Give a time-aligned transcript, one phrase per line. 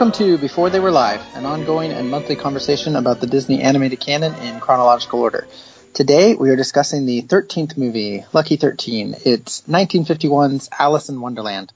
[0.00, 4.00] Welcome to Before They Were Live, an ongoing and monthly conversation about the Disney animated
[4.00, 5.46] canon in chronological order.
[5.92, 9.16] Today we are discussing the 13th movie, Lucky 13.
[9.26, 11.74] It's 1951's Alice in Wonderland.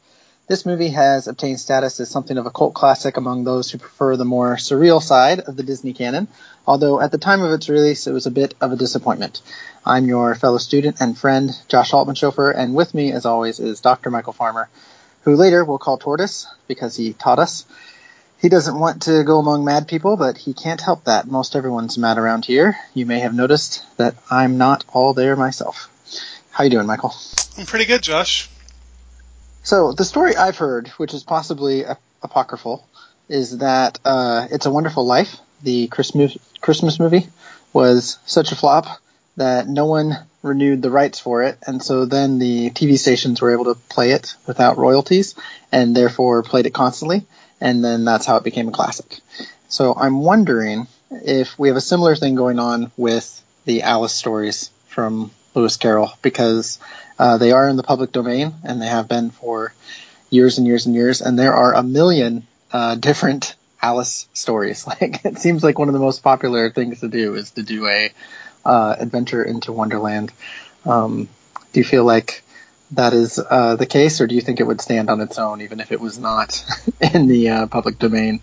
[0.48, 4.16] This movie has obtained status as something of a cult classic among those who prefer
[4.16, 6.28] the more surreal side of the Disney canon,
[6.66, 9.42] although at the time of its release it was a bit of a disappointment.
[9.84, 14.10] I'm your fellow student and friend, Josh Altmanshofer, and with me, as always, is Dr.
[14.10, 14.70] Michael Farmer,
[15.24, 17.66] who later we'll call Tortoise because he taught us.
[18.44, 21.26] He doesn't want to go among mad people, but he can't help that.
[21.26, 22.76] Most everyone's mad around here.
[22.92, 25.88] You may have noticed that I'm not all there myself.
[26.50, 27.14] How you doing, Michael?
[27.56, 28.50] I'm pretty good, Josh.
[29.62, 32.86] So the story I've heard, which is possibly a- apocryphal,
[33.30, 37.26] is that uh, "It's a Wonderful Life," the Christmas Christmas movie,
[37.72, 39.00] was such a flop
[39.38, 43.54] that no one renewed the rights for it, and so then the TV stations were
[43.54, 45.34] able to play it without royalties,
[45.72, 47.24] and therefore played it constantly,
[47.60, 49.20] and then that's how it became a classic.
[49.68, 54.70] So I'm wondering if we have a similar thing going on with the Alice stories
[54.88, 56.78] from Lewis Carroll, because
[57.18, 59.72] uh, they are in the public domain and they have been for
[60.30, 64.86] years and years and years, and there are a million uh, different Alice stories.
[65.00, 67.86] Like it seems like one of the most popular things to do is to do
[67.86, 68.10] a
[68.64, 70.32] uh, adventure into Wonderland.
[70.86, 71.28] Um,
[71.72, 72.43] do you feel like
[72.96, 75.60] that is uh, the case, or do you think it would stand on its own
[75.60, 76.64] even if it was not
[77.14, 78.40] in the uh, public domain?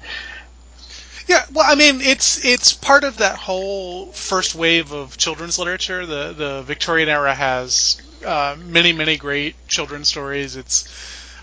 [1.27, 6.05] Yeah, well, I mean, it's it's part of that whole first wave of children's literature.
[6.05, 10.55] The the Victorian era has uh, many many great children's stories.
[10.55, 10.87] It's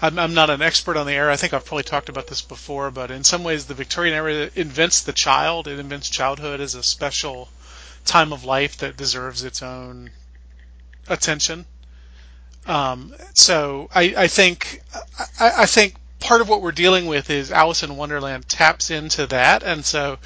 [0.03, 1.33] I'm, I'm not an expert on the era.
[1.33, 4.51] I think I've probably talked about this before, but in some ways, the Victorian era
[4.55, 5.67] invents the child.
[5.69, 7.49] It invents childhood as a special
[8.05, 10.11] time of life that deserves its own
[11.09, 11.67] attention.
[12.69, 14.83] Um, so I, I think
[15.41, 19.27] I, I think part of what we're dealing with is Alice in Wonderland taps into
[19.29, 20.19] that, and so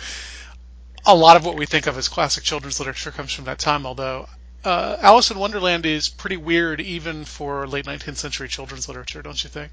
[1.06, 3.86] a lot of what we think of as classic children's literature comes from that time.
[3.86, 4.28] Although
[4.64, 9.42] uh, Alice in Wonderland is pretty weird even for late 19th century children's literature, don't
[9.42, 9.72] you think?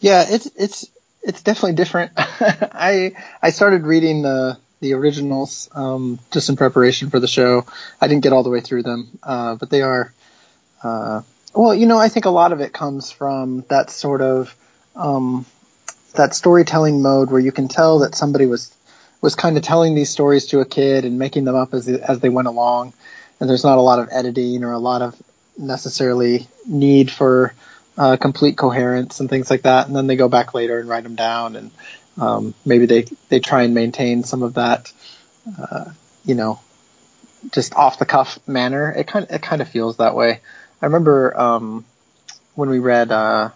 [0.00, 0.90] Yeah, it's it's
[1.22, 2.12] it's definitely different.
[2.16, 3.12] I
[3.42, 7.66] I started reading the the originals um, just in preparation for the show.
[8.00, 10.12] I didn't get all the way through them, uh, but they are.
[10.82, 11.22] Uh,
[11.54, 14.54] well, you know, I think a lot of it comes from that sort of
[14.94, 15.46] um,
[16.14, 18.74] that storytelling mode where you can tell that somebody was
[19.22, 22.20] was kind of telling these stories to a kid and making them up as as
[22.20, 22.92] they went along,
[23.40, 25.20] and there's not a lot of editing or a lot of
[25.58, 27.54] necessarily need for
[27.96, 29.86] uh, complete coherence and things like that.
[29.86, 31.70] And then they go back later and write them down, and
[32.18, 34.92] um, maybe they they try and maintain some of that,
[35.58, 35.86] uh,
[36.24, 36.60] you know,
[37.52, 38.92] just off the cuff manner.
[38.92, 40.40] It kind it kind of feels that way.
[40.80, 41.84] I remember um,
[42.54, 43.50] when we read uh,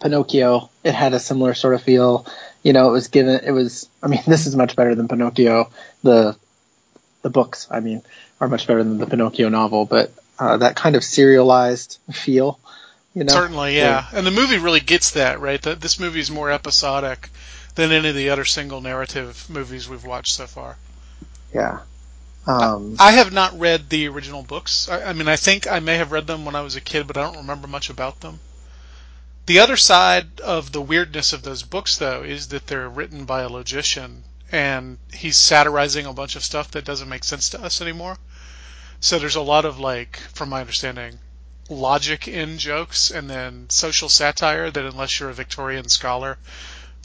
[0.00, 2.26] Pinocchio, it had a similar sort of feel.
[2.62, 3.40] You know, it was given.
[3.44, 3.88] It was.
[4.02, 5.70] I mean, this is much better than Pinocchio.
[6.02, 6.36] The
[7.22, 8.02] the books, I mean,
[8.40, 12.58] are much better than the Pinocchio novel, but uh, that kind of serialized feel.
[13.14, 14.06] You know, Certainly, yeah.
[14.12, 15.60] And the movie really gets that, right?
[15.62, 17.28] That this movie is more episodic
[17.74, 20.76] than any of the other single narrative movies we've watched so far.
[21.52, 21.80] Yeah.
[22.46, 24.88] Um, I have not read the original books.
[24.88, 27.06] I, I mean, I think I may have read them when I was a kid,
[27.06, 28.40] but I don't remember much about them.
[29.46, 33.42] The other side of the weirdness of those books, though, is that they're written by
[33.42, 37.80] a logician, and he's satirizing a bunch of stuff that doesn't make sense to us
[37.80, 38.16] anymore.
[39.00, 41.18] So there's a lot of like, from my understanding,
[41.68, 46.38] logic in jokes, and then social satire that, unless you're a Victorian scholar,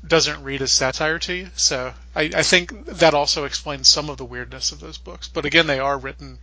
[0.07, 1.47] doesn't read as satire to you.
[1.55, 5.27] So I, I think that also explains some of the weirdness of those books.
[5.27, 6.39] But again, they are written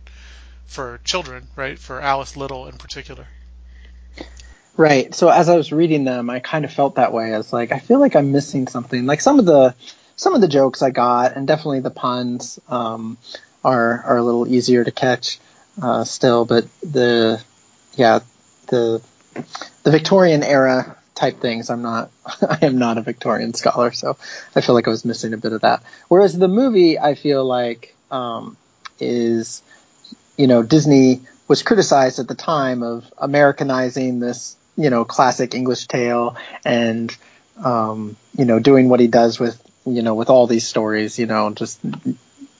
[0.65, 1.77] for children, right?
[1.77, 3.27] For Alice Liddell in particular.
[4.75, 5.13] Right.
[5.13, 7.33] So as I was reading them, I kind of felt that way.
[7.33, 9.05] I was like, I feel like I'm missing something.
[9.05, 9.75] Like some of the
[10.15, 12.59] some of the jokes I got, and definitely the puns.
[12.67, 13.17] Um,
[13.63, 15.39] are are a little easier to catch
[15.81, 17.41] uh, still, but the
[17.95, 18.19] yeah
[18.67, 19.01] the
[19.83, 21.69] the Victorian era type things.
[21.69, 22.11] I'm not
[22.41, 24.17] I am not a Victorian scholar, so
[24.55, 25.83] I feel like I was missing a bit of that.
[26.07, 28.57] Whereas the movie, I feel like um,
[28.99, 29.61] is
[30.37, 35.87] you know Disney was criticized at the time of Americanizing this you know classic English
[35.87, 37.15] tale and
[37.63, 41.19] um, you know doing what he does with you know with all these stories.
[41.19, 41.79] You know just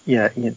[0.06, 0.56] yeah you,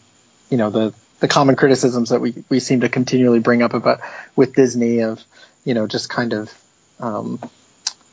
[0.51, 4.01] you know the the common criticisms that we we seem to continually bring up about
[4.35, 5.23] with Disney of
[5.65, 6.53] you know just kind of
[7.01, 7.41] um,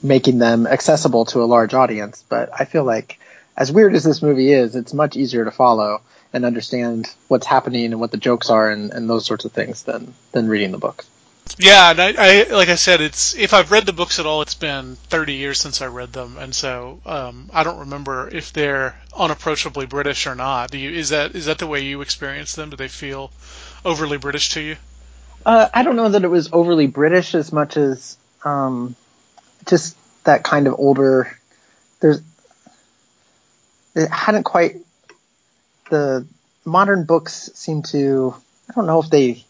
[0.04, 2.24] making them accessible to a large audience.
[2.28, 3.20] But I feel like
[3.58, 6.02] as weird as this movie is, it's much easier to follow
[6.34, 9.84] and understand what's happening and what the jokes are and, and those sorts of things
[9.84, 11.06] than than reading the book.
[11.60, 14.42] Yeah, and I, I like I said, it's if I've read the books at all,
[14.42, 18.54] it's been 30 years since I read them, and so um, I don't remember if
[18.54, 20.72] they're unapproachably British or not.
[20.72, 20.90] Do you?
[20.92, 22.70] Is that is that the way you experience them?
[22.72, 23.32] Do they feel
[23.86, 24.78] overly British to you?
[25.46, 28.96] Uh, I don't know that it was overly British as much as um,
[29.66, 31.38] just that kind of older.
[32.00, 32.22] There's
[33.96, 34.78] it hadn't quite
[35.90, 36.26] the
[36.66, 38.36] modern books seem to.
[38.70, 39.44] I don't know if they.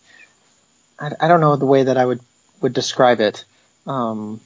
[0.99, 2.19] I, I don't know the way that I would
[2.61, 3.45] would describe it.
[3.85, 4.39] Um,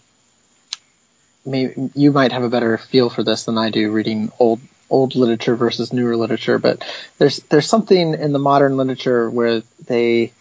[1.45, 4.59] maybe you might have a better feel for this than I do reading old
[4.89, 6.83] old literature versus newer literature, but
[7.17, 10.31] there's there's something in the modern literature where they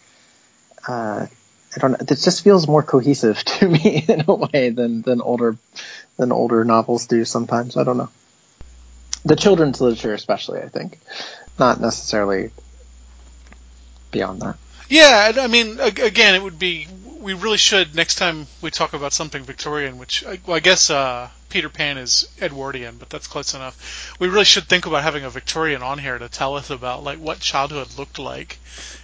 [0.87, 1.27] uh,
[1.77, 5.21] I don't know, it just feels more cohesive to me in a way than than
[5.21, 5.57] older
[6.17, 7.77] than older novels do sometimes.
[7.77, 8.09] I don't know.
[9.25, 10.99] The children's literature especially, I think.
[11.59, 12.51] Not necessarily
[14.11, 14.57] beyond that.
[14.89, 16.87] Yeah, I mean, again, it would be.
[17.19, 21.29] We really should next time we talk about something Victorian, which well, I guess uh,
[21.49, 24.15] Peter Pan is Edwardian, but that's close enough.
[24.19, 27.19] We really should think about having a Victorian on here to tell us about like
[27.19, 28.59] what childhood looked like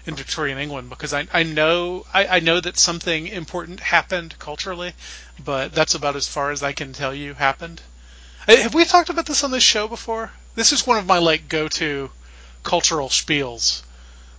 [0.06, 4.94] in Victorian England, because I, I know I, I know that something important happened culturally,
[5.44, 7.81] but that's about as far as I can tell you happened.
[8.48, 10.31] Have we talked about this on this show before?
[10.56, 12.12] This is one of my like go-to
[12.63, 13.81] cultural spiels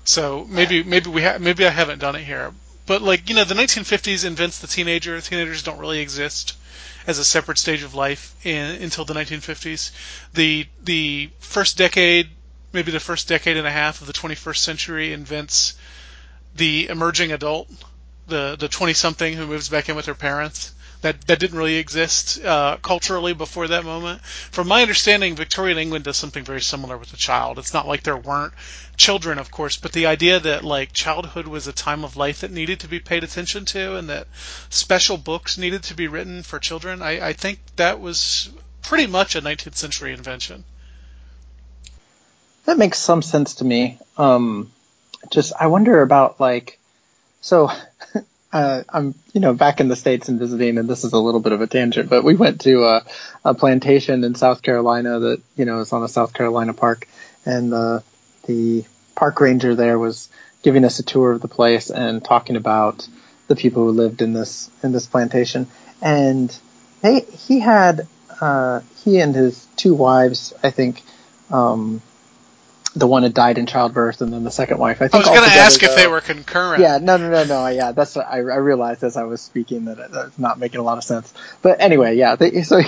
[0.05, 2.53] so maybe maybe we ha- maybe I haven't done it here,
[2.87, 5.21] but like you know, the 1950s invents the teenager.
[5.21, 6.57] Teenagers don't really exist
[7.07, 9.91] as a separate stage of life in, until the 1950s.
[10.33, 12.31] The the first decade,
[12.73, 15.75] maybe the first decade and a half of the 21st century invents
[16.55, 17.69] the emerging adult,
[18.27, 20.73] the the 20 something who moves back in with her parents
[21.05, 24.23] that that didn't really exist uh, culturally before that moment.
[24.23, 27.59] From my understanding, Victorian England does something very similar with the child.
[27.59, 28.55] It's not like there weren't
[28.97, 32.51] children, of course, but the idea that like childhood was a time of life that
[32.51, 34.27] needed to be paid attention to, and that
[34.71, 39.37] special books needed to be written for children, I, I think that was pretty much
[39.37, 40.65] a 19th century invention.
[42.65, 43.99] That makes some sense to me.
[44.17, 44.73] Um,
[45.31, 46.79] just I wonder about like
[47.43, 47.71] so
[48.55, 51.41] uh, I'm, you know, back in the States and visiting, and this is a little
[51.41, 53.05] bit of a tangent, but we went to a,
[53.45, 57.09] a plantation in South Carolina that, you know, is on a South Carolina park,
[57.45, 58.05] and the,
[58.47, 58.85] the
[59.17, 60.29] park ranger there was
[60.63, 63.09] giving us a tour of the place and talking about
[63.49, 65.67] the people who lived in this, in this plantation.
[66.01, 66.57] And
[67.03, 68.07] they, he had,
[68.41, 71.03] uh, he and his two wives, I think,
[71.51, 72.01] um,
[72.95, 75.03] the one had died in childbirth, and then the second wife.
[75.03, 76.83] I, think I was going to ask though, if they were concurrent.
[76.83, 77.67] Yeah, no, no, no, no.
[77.67, 80.99] Yeah, that's I, I realized as I was speaking that it's not making a lot
[80.99, 81.33] of sense.
[81.61, 82.37] But anyway, yeah.
[82.37, 82.81] They, so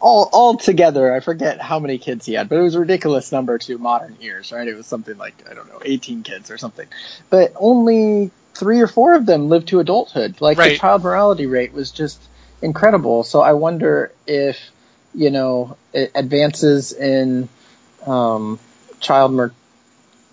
[0.00, 3.32] all all together, I forget how many kids he had, but it was a ridiculous
[3.32, 4.66] number to modern ears, right?
[4.66, 6.86] It was something like I don't know, 18 kids or something.
[7.28, 10.40] But only three or four of them lived to adulthood.
[10.40, 10.72] Like right.
[10.72, 12.20] the child morality rate was just
[12.62, 13.24] incredible.
[13.24, 14.58] So I wonder if
[15.12, 17.48] you know advances in
[18.06, 18.58] um,
[19.00, 19.54] child mor-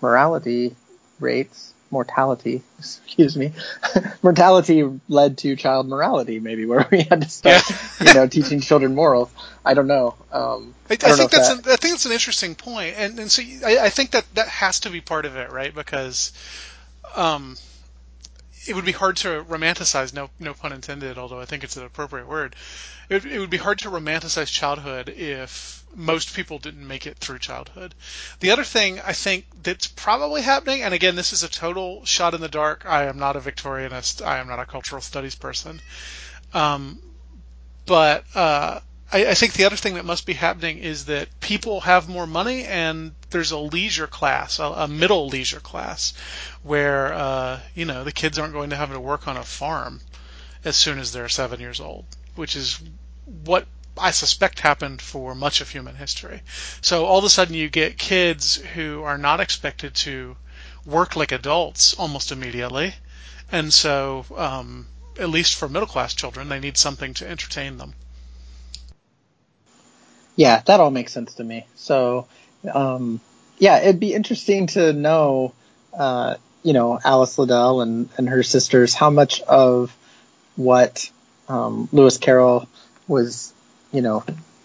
[0.00, 0.74] morality
[1.20, 3.52] rates, mortality, excuse me,
[4.22, 8.06] mortality led to child morality, maybe where we had to start, yeah.
[8.06, 9.30] you know, teaching children morals.
[9.64, 10.14] I don't know.
[10.32, 11.66] Um, I, I, I think that's that...
[11.66, 14.48] an, I think that's an interesting point, and and so I, I think that that
[14.48, 15.74] has to be part of it, right?
[15.74, 16.32] Because,
[17.16, 17.56] um,
[18.66, 21.84] it would be hard to romanticize, no no pun intended, although I think it's an
[21.84, 22.56] appropriate word.
[23.08, 27.38] It, it would be hard to romanticize childhood if most people didn't make it through
[27.38, 27.94] childhood.
[28.40, 32.34] The other thing I think that's probably happening, and again, this is a total shot
[32.34, 32.84] in the dark.
[32.86, 34.24] I am not a Victorianist.
[34.24, 35.80] I am not a cultural studies person.
[36.52, 37.00] Um,
[37.86, 38.80] but uh,
[39.12, 42.26] I, I, think the other thing that must be happening is that people have more
[42.26, 46.14] money and there's a leisure class, a, a middle leisure class,
[46.62, 50.00] where uh, you know the kids aren't going to have to work on a farm
[50.64, 52.80] as soon as they're seven years old, which is
[53.44, 56.42] what I suspect happened for much of human history.
[56.80, 60.36] So all of a sudden you get kids who are not expected to
[60.84, 62.96] work like adults almost immediately,
[63.52, 67.94] and so um, at least for middle class children, they need something to entertain them.
[70.36, 71.66] Yeah, that all makes sense to me.
[71.76, 72.26] So,
[72.72, 73.20] um,
[73.58, 75.52] yeah, it'd be interesting to know,
[75.96, 79.96] uh, you know, Alice Liddell and, and her sisters, how much of
[80.56, 81.10] what
[81.48, 82.68] um, Lewis Carroll
[83.06, 83.52] was,
[83.92, 84.24] you know,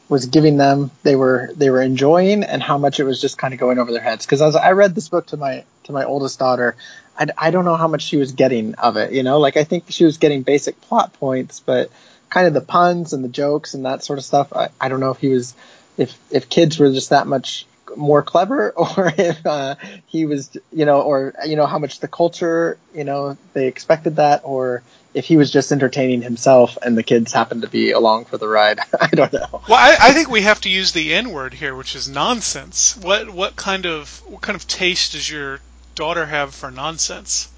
[0.10, 3.54] was giving them they were they were enjoying and how much it was just kind
[3.54, 6.04] of going over their heads because as I read this book to my to my
[6.04, 6.76] oldest daughter
[7.18, 9.64] I, I don't know how much she was getting of it you know like I
[9.64, 11.92] think she was getting basic plot points but
[12.30, 15.00] kind of the puns and the jokes and that sort of stuff I, I don't
[15.00, 15.54] know if he was
[15.98, 19.76] if if kids were just that much more clever or if uh,
[20.08, 24.18] he was you know or you know how much the culture you know they expected
[24.18, 24.84] that or
[25.14, 28.48] if he was just entertaining himself and the kids happened to be along for the
[28.48, 28.80] ride.
[29.02, 29.48] I don't know.
[29.52, 32.96] Well, I, I think we have to use the N word here, which is nonsense.
[32.98, 35.60] What what kind of what kind of taste does your
[35.96, 37.50] daughter have for nonsense?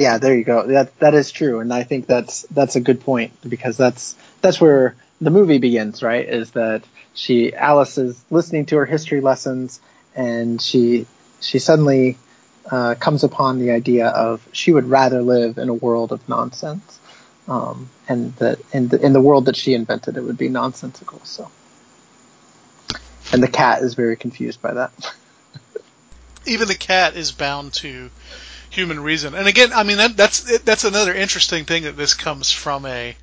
[0.00, 0.66] Yeah, there you go.
[0.66, 4.58] That that is true, and I think that's that's a good point because that's that's
[4.58, 6.26] where the movie begins, right?
[6.26, 9.78] Is that she Alice is listening to her history lessons,
[10.14, 11.06] and she
[11.42, 12.16] she suddenly
[12.70, 16.98] uh, comes upon the idea of she would rather live in a world of nonsense,
[17.46, 21.20] um, and that in the, in the world that she invented, it would be nonsensical.
[21.24, 21.50] So,
[23.34, 25.12] and the cat is very confused by that.
[26.46, 28.08] Even the cat is bound to
[28.70, 32.50] human reason, and again, I mean that, that's that's another interesting thing that this comes
[32.50, 33.16] from a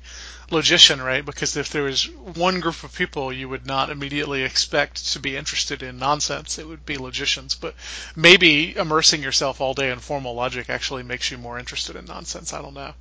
[0.50, 1.24] logician, right?
[1.24, 5.36] Because if there was one group of people you would not immediately expect to be
[5.36, 7.54] interested in nonsense, it would be logicians.
[7.54, 7.74] But
[8.16, 12.52] maybe immersing yourself all day in formal logic actually makes you more interested in nonsense.
[12.52, 12.94] I don't know.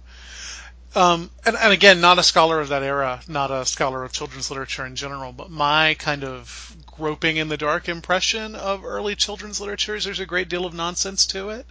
[0.96, 4.50] Um, and, and again, not a scholar of that era, not a scholar of children's
[4.50, 9.60] literature in general, but my kind of groping in the dark impression of early children's
[9.62, 11.68] literature is there's a great deal of nonsense to it.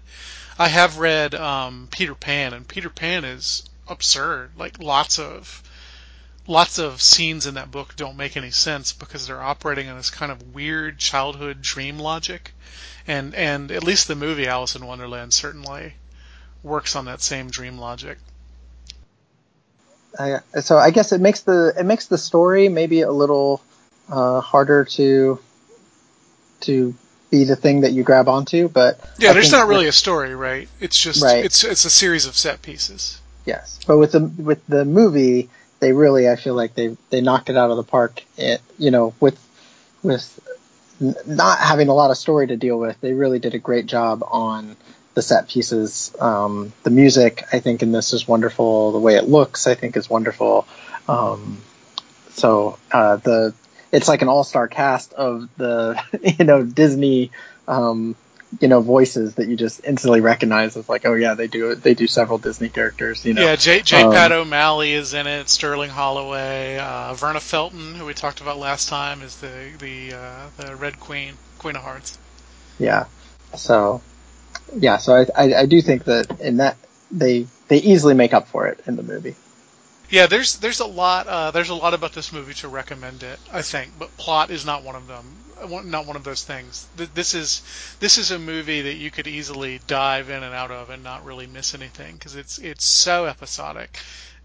[0.59, 4.53] I have read um, Peter Pan, and Peter Pan is absurd.
[4.57, 5.63] Like lots of
[6.47, 10.11] lots of scenes in that book don't make any sense because they're operating on this
[10.11, 12.53] kind of weird childhood dream logic.
[13.07, 15.95] And and at least the movie Alice in Wonderland certainly
[16.63, 18.19] works on that same dream logic.
[20.19, 23.61] I, so I guess it makes the it makes the story maybe a little
[24.09, 25.39] uh, harder to
[26.61, 26.95] to
[27.31, 29.99] be the thing that you grab onto, but yeah, I there's not really with- a
[29.99, 30.69] story, right?
[30.81, 31.45] It's just Right.
[31.45, 33.21] it's it's a series of set pieces.
[33.45, 35.49] Yes, but with the with the movie,
[35.81, 38.23] they really I feel like they they knocked it out of the park.
[38.37, 39.39] It, you know, with
[40.03, 40.39] with
[41.27, 44.23] not having a lot of story to deal with, they really did a great job
[44.27, 44.77] on
[45.15, 46.15] the set pieces.
[46.21, 48.93] Um, the music, I think, in this is wonderful.
[48.93, 50.67] The way it looks, I think, is wonderful.
[51.09, 51.59] Um,
[52.31, 53.55] so uh, the
[53.93, 56.01] it's like an all star cast of the
[56.39, 57.31] you know Disney.
[57.69, 58.17] Um,
[58.61, 61.95] you know voices that you just instantly recognize as like oh yeah they do they
[61.95, 63.83] do several Disney characters you know Yeah, J.
[63.83, 64.03] J.
[64.03, 65.49] Um, Pat O'Malley is in it.
[65.49, 70.47] Sterling Holloway, uh, Verna Felton, who we talked about last time, is the the uh,
[70.59, 72.19] the Red Queen, Queen of Hearts.
[72.79, 73.07] Yeah.
[73.57, 74.03] So,
[74.77, 74.99] yeah.
[74.99, 76.77] So I, I, I do think that in that
[77.11, 79.35] they they easily make up for it in the movie.
[80.09, 83.41] Yeah, there's there's a lot uh, there's a lot about this movie to recommend it.
[83.53, 85.43] I think, but plot is not one of them.
[85.87, 86.87] Not one of those things.
[86.97, 87.63] This is
[87.99, 91.25] this is a movie that you could easily dive in and out of and not
[91.25, 93.99] really miss anything because it's it's so episodic,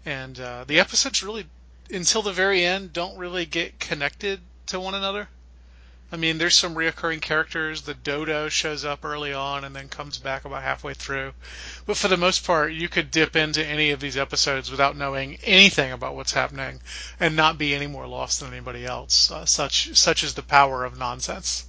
[0.04, 1.46] and uh, the episodes really
[1.90, 5.28] until the very end don't really get connected to one another.
[6.12, 7.82] I mean, there's some reoccurring characters.
[7.82, 11.32] The dodo shows up early on and then comes back about halfway through.
[11.86, 15.38] But for the most part, you could dip into any of these episodes without knowing
[15.42, 16.82] anything about what's happening
[17.18, 19.30] and not be any more lost than anybody else.
[19.30, 21.64] Uh, such such is the power of nonsense.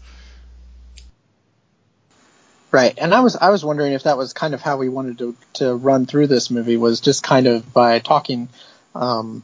[2.70, 2.94] Right.
[2.98, 5.36] And I was I was wondering if that was kind of how we wanted to
[5.54, 8.50] to run through this movie was just kind of by talking
[8.94, 9.44] um,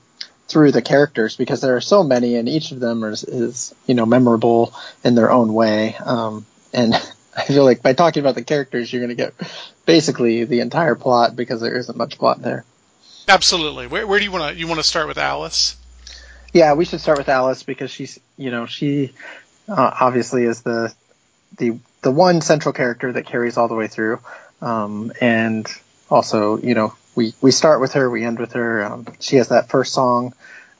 [0.49, 3.93] through the characters because there are so many and each of them is, is you
[3.93, 5.95] know memorable in their own way.
[5.95, 6.93] Um, and
[7.37, 9.33] I feel like by talking about the characters, you're going to get
[9.85, 12.65] basically the entire plot because there isn't much plot there.
[13.27, 13.87] Absolutely.
[13.87, 15.77] Where, where do you want to you want to start with Alice?
[16.51, 19.13] Yeah, we should start with Alice because she's, you know, she
[19.67, 20.93] uh, obviously is the
[21.57, 24.19] the the one central character that carries all the way through,
[24.61, 25.67] um, and
[26.09, 28.83] also, you know, we we start with her, we end with her.
[28.83, 30.33] Um, she has that first song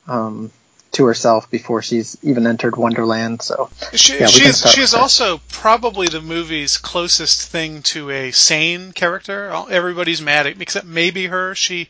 [0.07, 0.51] um,
[0.91, 3.41] to herself before she's even entered Wonderland.
[3.41, 8.09] So She, Yeah, we she is she is also probably the movie's closest thing to
[8.09, 9.51] a sane character.
[9.69, 11.55] Everybody's mad at except maybe her.
[11.55, 11.89] She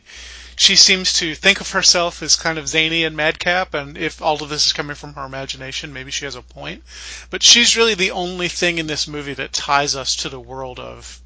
[0.60, 4.44] she seems to think of herself as kind of zany and madcap, and if all
[4.44, 6.84] of this is coming from her imagination, maybe she has a point.
[7.30, 10.78] But she's really the only thing in this movie that ties us to the world
[10.78, 11.22] of,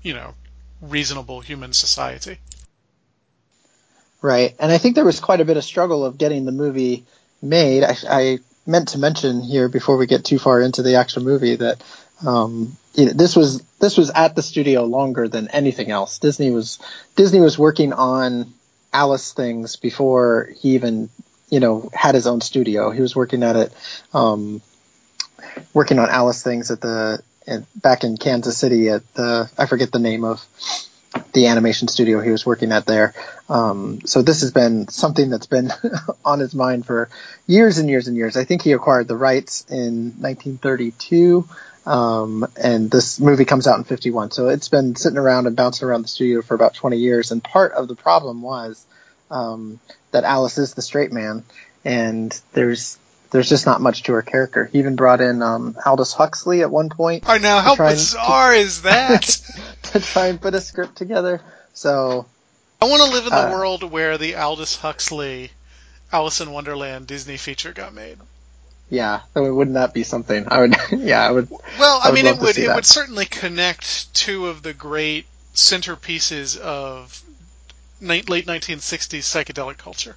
[0.00, 0.34] you know,
[0.80, 2.38] reasonable human society.
[4.22, 7.04] Right, and I think there was quite a bit of struggle of getting the movie
[7.40, 7.84] made.
[7.84, 11.56] I, I meant to mention here before we get too far into the actual movie
[11.56, 11.82] that
[12.26, 16.18] um, you know, this was this was at the studio longer than anything else.
[16.18, 16.78] Disney was
[17.16, 18.52] Disney was working on
[18.92, 21.08] Alice things before he even
[21.48, 22.90] you know had his own studio.
[22.90, 23.72] He was working at it,
[24.12, 24.60] um,
[25.72, 29.92] working on Alice things at the at, back in Kansas City at the I forget
[29.92, 30.44] the name of
[31.32, 33.14] the animation studio he was working at there.
[33.48, 35.72] Um, so this has been something that's been
[36.24, 37.08] on his mind for
[37.46, 38.36] years and years and years.
[38.36, 41.48] I think he acquired the rights in 1932.
[41.86, 44.30] Um, and this movie comes out in 51.
[44.30, 47.32] So it's been sitting around and bouncing around the studio for about 20 years.
[47.32, 48.84] And part of the problem was,
[49.30, 49.80] um,
[50.10, 51.44] that Alice is the straight man
[51.84, 52.98] and there's,
[53.30, 54.66] there's just not much to her character.
[54.66, 57.28] He even brought in, um, Aldous Huxley at one point.
[57.28, 59.22] I know, how bizarre to, is that?
[59.84, 61.40] to try and put a script together.
[61.72, 62.26] So.
[62.82, 65.50] I want to live in the uh, world where the Aldous Huxley
[66.12, 68.18] Alice in Wonderland Disney feature got made.
[68.88, 70.46] Yeah, I mean, wouldn't that be something?
[70.48, 70.76] I would.
[70.90, 71.48] Yeah, I would.
[71.78, 72.58] Well, I, I would mean, it would.
[72.58, 72.74] It that.
[72.74, 77.22] would certainly connect two of the great centerpieces of
[78.00, 80.16] late 1960s psychedelic culture.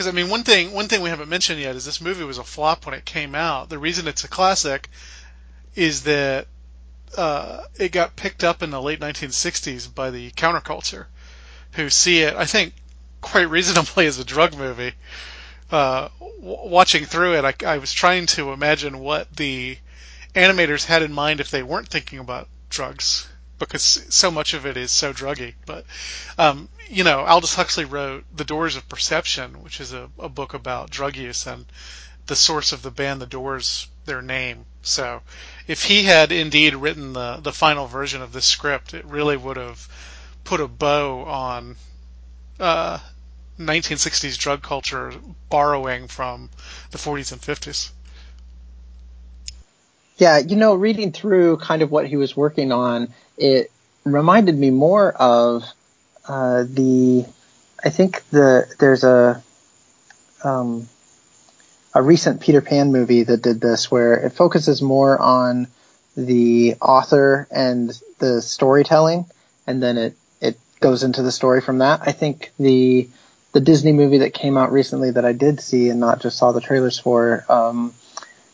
[0.00, 2.38] Because I mean, one thing one thing we haven't mentioned yet is this movie was
[2.38, 3.68] a flop when it came out.
[3.68, 4.88] The reason it's a classic
[5.74, 6.46] is that
[7.18, 11.04] uh, it got picked up in the late 1960s by the counterculture,
[11.72, 12.72] who see it, I think,
[13.20, 14.94] quite reasonably as a drug movie
[15.70, 19.76] uh, w- watching through it, I, I was trying to imagine what the
[20.34, 23.28] animators had in mind if they weren't thinking about drugs,
[23.60, 25.54] because so much of it is so druggy.
[25.66, 25.84] But
[26.36, 30.54] um, you know, Aldous Huxley wrote *The Doors of Perception*, which is a, a book
[30.54, 31.66] about drug use and
[32.26, 34.64] the source of the band The Doors, their name.
[34.82, 35.22] So,
[35.68, 39.58] if he had indeed written the the final version of this script, it really would
[39.58, 39.86] have
[40.42, 41.76] put a bow on
[42.58, 42.98] uh,
[43.58, 45.12] 1960s drug culture
[45.50, 46.48] borrowing from
[46.92, 47.90] the 40s and 50s.
[50.20, 53.72] Yeah, you know, reading through kind of what he was working on, it
[54.04, 55.64] reminded me more of
[56.28, 57.24] uh, the.
[57.82, 59.42] I think the there's a
[60.44, 60.86] um,
[61.94, 65.68] a recent Peter Pan movie that did this, where it focuses more on
[66.18, 69.24] the author and the storytelling,
[69.66, 72.02] and then it it goes into the story from that.
[72.04, 73.08] I think the
[73.52, 76.52] the Disney movie that came out recently that I did see and not just saw
[76.52, 77.94] the trailers for, um,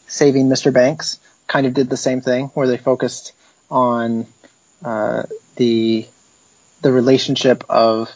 [0.07, 0.73] Saving Mr.
[0.73, 3.33] Banks, kind of did the same thing where they focused
[3.71, 4.27] on
[4.85, 5.25] uh,
[5.57, 6.07] the
[6.83, 8.11] the relationship of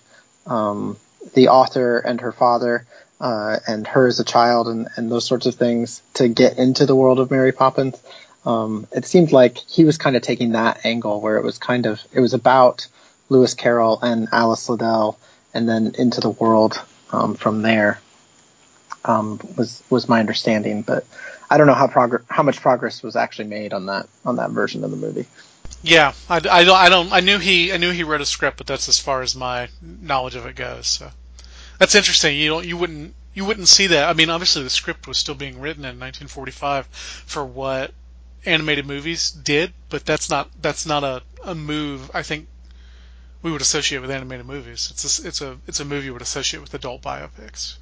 [0.46, 0.96] um,
[1.34, 2.86] the author and her father
[3.20, 6.86] uh, and her as a child and, and those sorts of things to get into
[6.86, 8.00] the world of Mary Poppins.
[8.44, 11.86] Um, it seemed like he was kind of taking that angle where it was kind
[11.86, 12.86] of it was about
[13.28, 15.18] Lewis Carroll and Alice Liddell
[15.52, 16.80] and then into the world
[17.12, 18.00] um, from there
[19.04, 20.82] um, was was my understanding.
[20.82, 21.04] But
[21.50, 24.50] I don't know how progress how much progress was actually made on that on that
[24.50, 25.26] version of the movie.
[25.82, 28.58] Yeah, I, I, don't, I don't I knew he I knew he wrote a script,
[28.58, 30.86] but that's as far as my knowledge of it goes.
[30.86, 31.10] So
[31.78, 32.36] that's interesting.
[32.36, 34.08] You don't you wouldn't you wouldn't see that.
[34.08, 37.92] I mean, obviously the script was still being written in 1945 for what
[38.44, 42.46] animated movies did, but that's not that's not a, a move I think
[43.42, 44.88] we would associate with animated movies.
[44.92, 47.76] It's a, it's a it's a movie you would associate with adult biopics.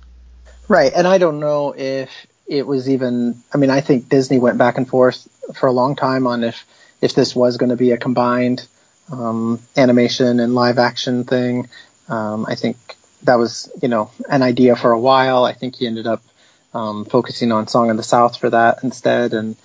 [0.68, 2.10] Right, and I don't know if
[2.48, 3.42] it was even.
[3.52, 6.64] I mean, I think Disney went back and forth for a long time on if
[7.00, 8.66] if this was going to be a combined
[9.12, 11.68] um, animation and live action thing.
[12.08, 12.76] Um, I think
[13.24, 15.44] that was you know an idea for a while.
[15.44, 16.22] I think he ended up
[16.74, 19.56] um, focusing on Song of the South for that instead and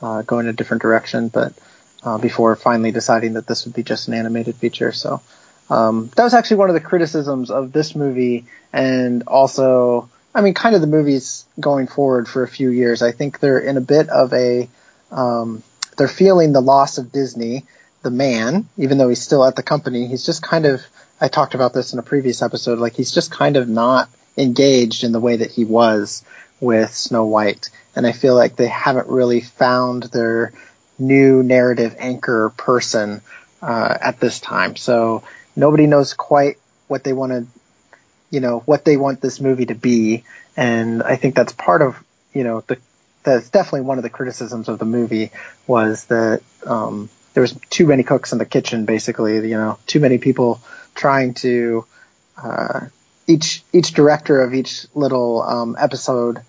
[0.00, 1.28] uh, going a different direction.
[1.28, 1.54] But
[2.02, 5.22] uh, before finally deciding that this would be just an animated feature, so
[5.70, 10.54] um, that was actually one of the criticisms of this movie, and also, I mean,
[10.54, 13.02] kind of the movies going forward for a few years.
[13.02, 14.68] I think they're in a bit of a,
[15.10, 15.62] um,
[15.96, 17.64] they're feeling the loss of Disney,
[18.02, 20.06] the man, even though he's still at the company.
[20.06, 20.82] He's just kind of,
[21.20, 25.04] I talked about this in a previous episode, like he's just kind of not engaged
[25.04, 26.24] in the way that he was
[26.60, 30.52] with Snow White, and I feel like they haven't really found their
[30.98, 33.20] new narrative anchor person
[33.60, 34.76] uh, at this time.
[34.76, 35.22] So
[35.56, 36.56] nobody knows quite
[36.88, 37.46] what they want to,
[38.32, 40.24] you know, what they want this movie to be.
[40.56, 42.78] And I think that's part of, you know, the,
[43.22, 45.30] that's definitely one of the criticisms of the movie
[45.66, 50.00] was that, um, there was too many cooks in the kitchen, basically, you know, too
[50.00, 50.60] many people
[50.94, 51.84] trying to,
[52.42, 52.80] uh,
[53.26, 56.40] each each director of each little um, episode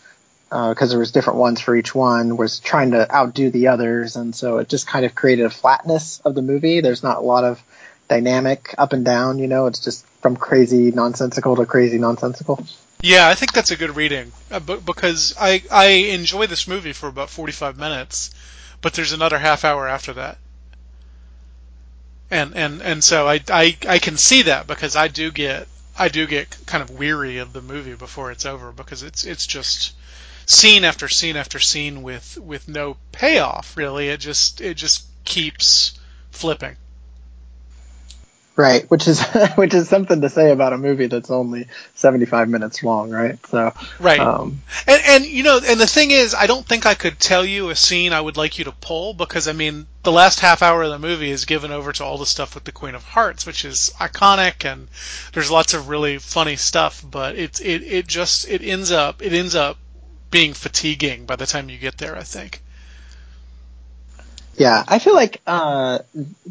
[0.50, 4.36] because there was different ones for each one was trying to outdo the others and
[4.36, 7.43] so it just kind of created a flatness of the movie there's not a lot
[7.43, 7.63] of
[8.08, 12.63] dynamic up and down you know it's just from crazy nonsensical to crazy nonsensical
[13.02, 15.86] Yeah, I think that's a good reading uh, bu- because I I
[16.16, 18.32] enjoy this movie for about 45 minutes,
[18.82, 20.38] but there's another half hour after that.
[22.32, 26.08] And and and so I I I can see that because I do get I
[26.08, 29.94] do get kind of weary of the movie before it's over because it's it's just
[30.46, 34.08] scene after scene after scene with with no payoff really.
[34.10, 36.00] It just it just keeps
[36.32, 36.78] flipping.
[38.56, 39.22] Right which is
[39.56, 43.74] which is something to say about a movie that's only 75 minutes long right so
[44.00, 44.20] Right.
[44.20, 47.46] um, And, and you know, and the thing is, I don't think I could tell
[47.46, 50.62] you a scene I would like you to pull because I mean, the last half
[50.62, 53.04] hour of the movie is given over to all the stuff with the Queen of
[53.04, 54.88] Hearts, which is iconic, and
[55.34, 57.04] there's lots of really funny stuff.
[57.10, 59.78] But it's it it just it ends up it ends up
[60.32, 62.18] being fatiguing by the time you get there.
[62.18, 62.62] I think.
[64.56, 66.00] Yeah, I feel like uh,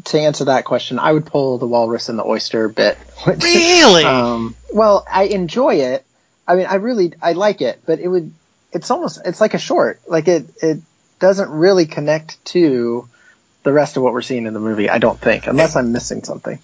[0.05, 2.97] to answer that question, I would pull the walrus and the oyster bit.
[3.25, 4.03] which- Really?
[4.03, 6.05] Um, well, I enjoy it.
[6.47, 8.33] I mean, I really I like it, but it would
[8.73, 10.01] it's almost it's like a short.
[10.07, 10.79] Like it it
[11.19, 13.07] doesn't really connect to
[13.63, 14.89] the rest of what we're seeing in the movie.
[14.89, 16.59] I don't think, unless I'm missing something.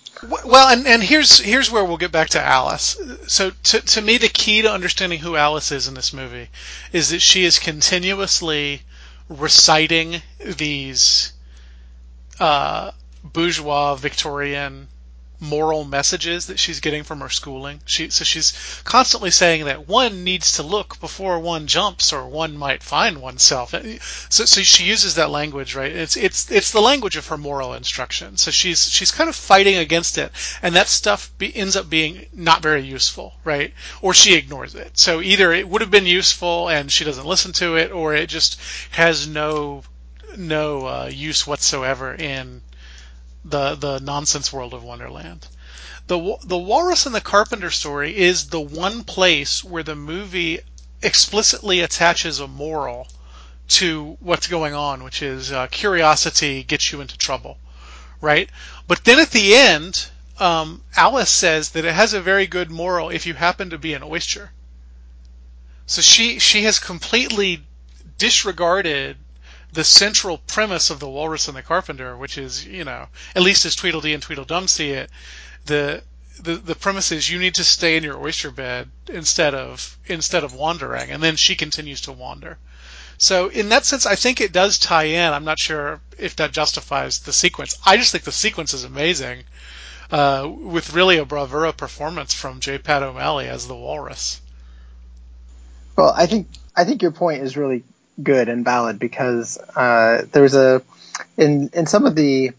[0.46, 3.00] Well, and, and here's here's where we'll get back to Alice.
[3.28, 6.50] So to to me, the key to understanding who Alice is in this movie
[6.92, 8.82] is that she is continuously
[9.30, 11.32] reciting these
[12.40, 12.92] uh,
[13.24, 14.88] bourgeois Victorian
[15.40, 17.80] moral messages that she's getting from her schooling.
[17.86, 22.58] She so she's constantly saying that one needs to look before one jumps, or one
[22.58, 23.74] might find oneself.
[24.30, 25.92] So, so she uses that language, right?
[25.92, 28.38] It's it's it's the language of her moral instruction.
[28.38, 32.26] So she's she's kind of fighting against it, and that stuff be, ends up being
[32.34, 33.74] not very useful, right?
[34.02, 34.98] Or she ignores it.
[34.98, 38.28] So either it would have been useful and she doesn't listen to it, or it
[38.28, 38.60] just
[38.92, 39.84] has no
[40.38, 42.62] no uh, use whatsoever in
[43.46, 45.48] the the nonsense world of Wonderland.
[46.08, 50.60] The the Walrus and the Carpenter story is the one place where the movie
[51.02, 53.08] explicitly attaches a moral
[53.70, 57.58] to what's going on, which is uh, curiosity gets you into trouble,
[58.20, 58.50] right?
[58.88, 60.08] But then at the end,
[60.40, 63.94] um, Alice says that it has a very good moral if you happen to be
[63.94, 64.52] an oyster.
[65.86, 67.64] So she she has completely
[68.18, 69.18] disregarded
[69.74, 73.66] the central premise of the Walrus and the Carpenter, which is, you know, at least
[73.66, 75.10] as Tweedledee and Tweedledum see it,
[75.66, 76.02] the
[76.42, 80.44] the the premise is you need to stay in your oyster bed instead of instead
[80.44, 82.58] of wandering, and then she continues to wander.
[83.18, 85.34] So in that sense, I think it does tie in.
[85.34, 87.78] I'm not sure if that justifies the sequence.
[87.86, 89.44] I just think the sequence is amazing,
[90.10, 92.78] uh, with really a bravura performance from J.
[92.78, 94.40] Pat O'Malley as the Walrus.
[95.98, 97.84] Well, I think I think your point is really
[98.22, 100.82] good and valid because uh, there's a
[101.38, 102.52] in in some of the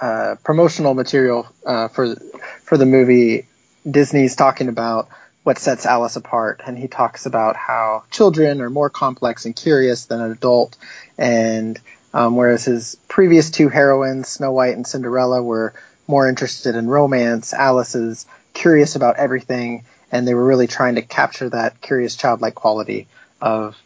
[0.00, 2.14] uh, promotional material uh, for
[2.62, 3.46] for the movie,
[3.88, 5.08] Disney's talking about
[5.42, 10.06] what sets Alice apart, and he talks about how children are more complex and curious
[10.06, 10.76] than an adult,
[11.16, 11.80] and
[12.12, 15.72] um, whereas his previous two heroines, Snow White and Cinderella, were
[16.08, 21.02] more interested in romance, Alice is curious about everything, and they were really trying to
[21.02, 23.06] capture that curious childlike quality
[23.40, 23.76] of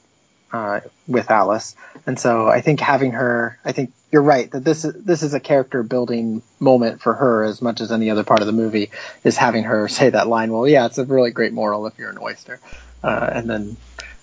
[0.52, 1.76] uh, with Alice.
[2.06, 5.34] And so I think having her, I think you're right that this is this is
[5.34, 8.90] a character building moment for her as much as any other part of the movie
[9.22, 10.52] is having her say that line.
[10.52, 12.60] Well, yeah, it's a really great moral if you're an oyster,
[13.02, 13.76] uh, and then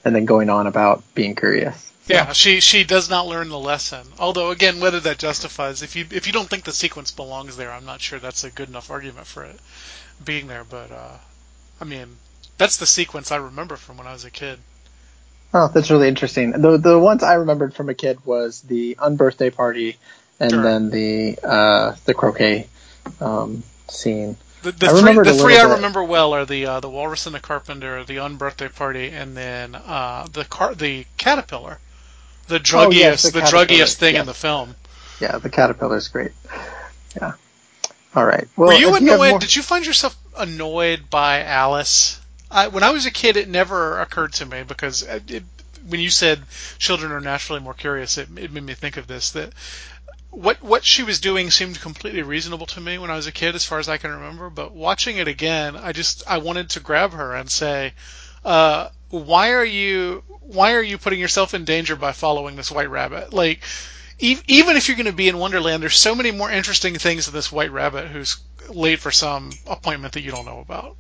[0.04, 1.92] and then going on about being curious.
[2.08, 4.08] Yeah, she she does not learn the lesson.
[4.18, 7.72] Although again, whether that justifies if you if you don't think the sequence belongs there,
[7.72, 9.60] I'm not sure that's a good enough argument for it
[10.24, 10.64] being there.
[10.64, 11.18] But uh,
[11.82, 12.18] I mean,
[12.58, 14.60] that's the sequence I remember from when I was a kid.
[15.54, 16.52] Oh, that's really interesting.
[16.52, 19.98] The the ones I remembered from a kid was the unbirthday party,
[20.40, 20.62] and Sure.
[20.62, 22.68] then the uh, the croquet
[23.22, 24.38] um, scene.
[24.64, 25.76] The, the I three, the three I bit.
[25.76, 29.76] remember well are the uh, the walrus and the carpenter, the unbirthday party, and then
[29.76, 31.80] uh, the car the caterpillar,
[32.48, 34.76] the druggiest Oh, yes, the the, druggiest thing in the film.
[35.22, 36.32] Yeah, the caterpillar's great.
[37.20, 37.34] Yeah.
[38.16, 38.48] All right.
[38.56, 39.30] Well, Were you annoyed?
[39.32, 42.20] more- Did you find yourself annoyed by Alice?
[42.50, 45.44] I, when I was a kid, it never occurred to me because it,
[45.88, 46.44] when you said
[46.78, 49.32] children are naturally more curious, it, it made me think of this.
[49.32, 49.54] That
[50.32, 53.56] what what she was doing seemed completely reasonable to me when I was a kid,
[53.56, 54.50] as far as I can remember.
[54.50, 57.94] But watching it again, I just I wanted to grab her and say,
[58.46, 62.90] uh, "Why are you why are you putting yourself in danger by following this white
[62.90, 63.34] rabbit?
[63.34, 63.62] Like."
[64.20, 67.36] even if you're going to be in Wonderland, there's so many more interesting things than
[67.36, 70.98] this white rabbit who's late for some appointment that you don't know about.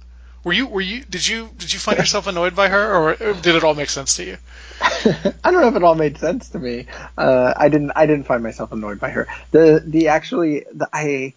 [0.47, 3.57] Were you were you did you did you find yourself annoyed by her, or did
[3.57, 4.37] it all make sense to you?
[4.81, 6.85] I don't know if it all made sense to me.
[7.17, 7.91] Uh, I didn't.
[7.97, 9.27] I didn't find myself annoyed by her.
[9.51, 11.33] The the actually the, I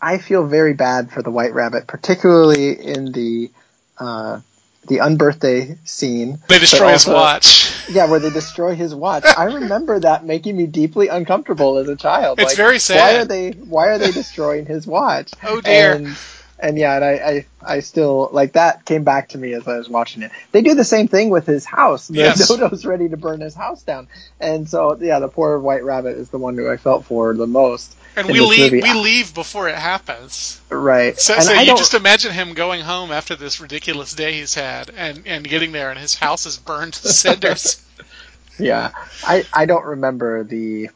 [0.00, 3.50] I feel very bad for the White Rabbit, particularly in the
[3.98, 4.40] uh,
[4.88, 6.38] the unbirthday scene.
[6.48, 7.90] They destroy but his watch.
[7.90, 9.24] Yeah, where they destroy his watch.
[9.26, 12.40] I remember that making me deeply uncomfortable as a child.
[12.40, 15.32] It's Like, very Why are they Why are they destroying his watch?
[15.42, 15.96] Oh, dear.
[15.96, 16.16] And,
[16.62, 17.46] and yeah, and I, I
[17.76, 20.30] I still like that came back to me as I was watching it.
[20.52, 22.08] They do the same thing with his house.
[22.08, 22.48] The Yes.
[22.48, 24.08] Dodo's ready to burn his house down,
[24.40, 27.46] and so yeah, the poor White Rabbit is the one who I felt for the
[27.46, 27.96] most.
[28.14, 28.82] And we leave movie.
[28.82, 30.60] we leave before it happens.
[30.68, 31.18] Right.
[31.18, 35.26] So, so you just imagine him going home after this ridiculous day he's had, and,
[35.26, 37.84] and getting there, and his house is burned to cinders.
[38.58, 38.90] Yeah,
[39.24, 40.90] I I don't remember the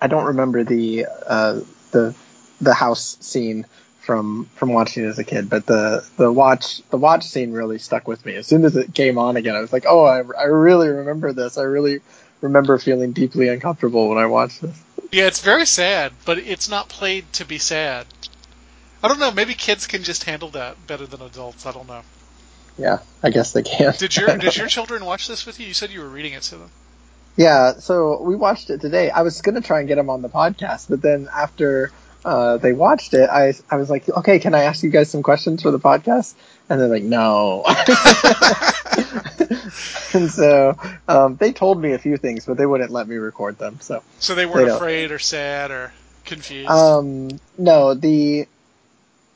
[0.00, 1.60] I don't remember the uh,
[1.92, 2.14] the
[2.60, 3.64] the house scene
[4.02, 7.78] from from watching it as a kid, but the the watch the watch scene really
[7.78, 8.34] stuck with me.
[8.34, 11.32] As soon as it came on again, I was like, oh, I I really remember
[11.32, 11.56] this.
[11.56, 12.00] I really
[12.40, 14.82] remember feeling deeply uncomfortable when I watched this.
[15.12, 18.06] yeah, it's very sad, but it's not played to be sad.
[19.02, 19.30] I don't know.
[19.30, 21.64] Maybe kids can just handle that better than adults.
[21.66, 22.02] I don't know.
[22.78, 23.94] Yeah, I guess they can.
[23.98, 25.66] Did your did your children watch this with you?
[25.66, 26.70] You said you were reading it to them.
[27.36, 29.10] Yeah, so we watched it today.
[29.10, 31.92] I was gonna try and get them on the podcast, but then after
[32.24, 35.22] uh, they watched it, I I was like, okay, can I ask you guys some
[35.22, 36.34] questions for the podcast?
[36.68, 37.64] And they're like, no.
[40.14, 40.76] and so
[41.08, 43.78] um, they told me a few things, but they wouldn't let me record them.
[43.80, 44.76] So So they They weren't don't.
[44.76, 45.92] afraid or sad or
[46.24, 46.70] confused.
[46.70, 48.46] um, no, the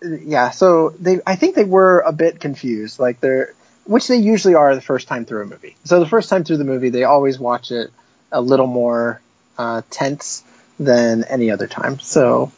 [0.03, 4.55] yeah, so they I think they were a bit confused, like they're which they usually
[4.55, 5.77] are the first time through a movie.
[5.85, 7.91] So the first time through the movie, they always watch it
[8.33, 9.21] a little more
[9.59, 10.43] uh, tense
[10.79, 11.99] than any other time.
[12.01, 12.53] So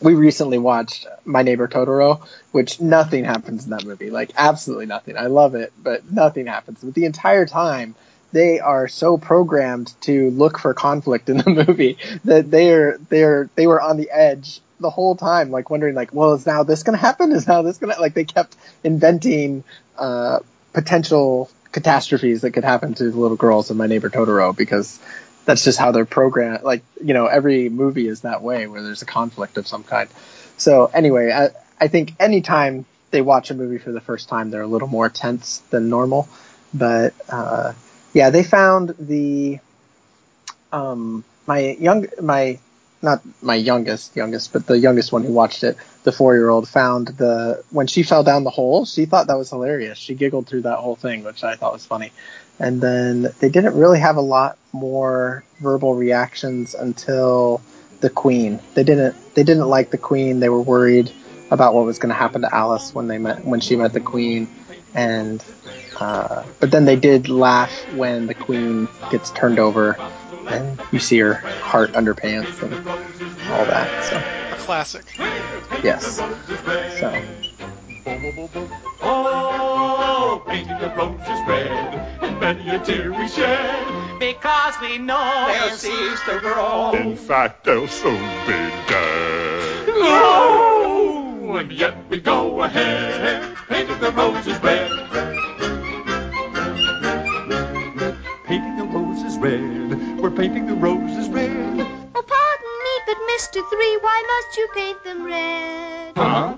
[0.00, 5.16] we recently watched My Neighbor Totoro, which nothing happens in that movie, like absolutely nothing.
[5.16, 6.80] I love it, but nothing happens.
[6.82, 7.94] But the entire time,
[8.32, 13.66] they are so programmed to look for conflict in the movie that they're they're they
[13.66, 16.96] were on the edge the whole time, like wondering, like, well, is now this to
[16.96, 17.32] happen?
[17.32, 19.64] Is now this to like they kept inventing
[19.96, 20.40] uh,
[20.72, 24.98] potential catastrophes that could happen to the little girls in My Neighbor Totoro because
[25.46, 26.62] that's just how they're programmed.
[26.64, 30.10] Like, you know, every movie is that way where there's a conflict of some kind.
[30.58, 31.50] So anyway, I,
[31.82, 35.08] I think anytime they watch a movie for the first time, they're a little more
[35.08, 36.28] tense than normal.
[36.74, 37.72] But uh,
[38.12, 39.60] yeah, they found the
[40.72, 42.58] um, my young my
[43.02, 46.68] not my youngest youngest, but the youngest one who watched it, the four year old
[46.68, 48.84] found the when she fell down the hole.
[48.84, 49.98] She thought that was hilarious.
[49.98, 52.12] She giggled through that whole thing, which I thought was funny.
[52.58, 57.60] And then they didn't really have a lot more verbal reactions until
[58.00, 58.60] the Queen.
[58.74, 60.40] They didn't they didn't like the Queen.
[60.40, 61.10] They were worried
[61.50, 64.00] about what was going to happen to Alice when they met when she met the
[64.00, 64.48] Queen.
[64.94, 65.44] And
[66.00, 69.96] uh, but then they did laugh when the Queen gets turned over
[70.48, 72.74] and you see her heart underpants and
[73.50, 74.04] all that.
[74.04, 75.04] So a classic.
[75.82, 76.16] yes.
[77.00, 77.22] So
[80.56, 81.68] Painting the roses red,
[82.22, 84.18] and many a tear we shed.
[84.18, 86.92] Because we know They'll cease to grow.
[86.92, 88.54] In fact, they'll soon be
[88.88, 89.84] dead.
[89.88, 94.90] Oh, and yet we go ahead, painting the roses red.
[98.46, 101.80] Painting the roses red, we're painting the roses red.
[102.14, 103.60] Oh, pardon me, but Mr.
[103.68, 106.16] Three, why must you paint them red?
[106.16, 106.56] Huh?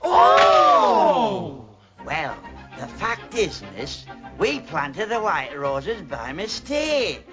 [0.00, 1.64] Oh!
[2.06, 2.36] Well,
[2.82, 4.04] the fact is, miss,
[4.38, 7.24] we planted the white roses by mistake.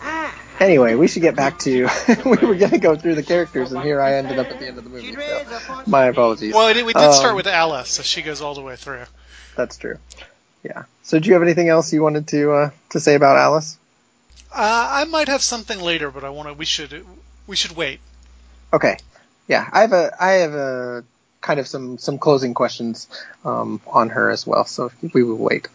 [0.00, 0.34] Ah.
[0.58, 1.88] anyway, we should get back to
[2.24, 4.66] we were going to go through the characters, and here I ended up at the
[4.66, 5.12] end of the movie.
[5.14, 6.54] So my apologies.
[6.54, 9.04] Well, we did Um, start with Alice, so she goes all the way through.
[9.54, 9.98] That's true.
[10.62, 10.84] Yeah.
[11.02, 13.78] So, do you have anything else you wanted to uh, to say about Alice?
[14.50, 16.54] Uh, I might have something later, but I want to.
[16.54, 17.04] We should.
[17.46, 18.00] We should wait.
[18.72, 18.96] Okay.
[19.46, 21.04] Yeah, I have a I have a
[21.46, 23.08] kind of some some closing questions
[23.44, 24.64] um, on her as well.
[24.64, 25.68] So we will wait.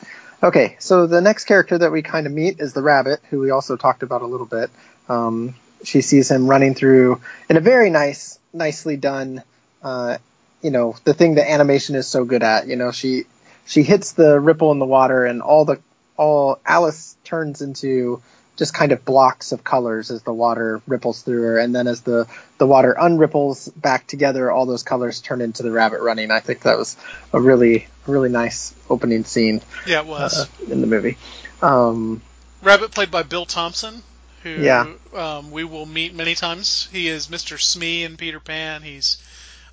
[0.43, 0.75] Okay.
[0.79, 3.77] So the next character that we kind of meet is the rabbit, who we also
[3.77, 4.69] talked about a little bit.
[5.07, 9.43] Um, she sees him running through in a very nice, nicely done.
[9.81, 10.17] Uh,
[10.61, 12.67] you know, the thing that animation is so good at.
[12.67, 13.23] You know, she
[13.65, 15.79] she hits the ripple in the water, and all the
[16.17, 18.21] all Alice turns into
[18.61, 22.01] just kind of blocks of colors as the water ripples through her, and then as
[22.01, 22.27] the
[22.59, 26.29] the water unripples back together, all those colors turn into the rabbit running.
[26.29, 26.95] I think that was
[27.33, 30.37] a really really nice opening scene Yeah, it was.
[30.37, 31.17] uh, in the movie.
[31.59, 32.21] Um,
[32.61, 34.03] Rabbit played by Bill Thompson,
[34.43, 34.93] who Yeah.
[35.15, 36.87] um, we will meet many times.
[36.91, 37.59] He is Mr.
[37.59, 38.83] Smee in Peter Pan.
[38.83, 39.17] He's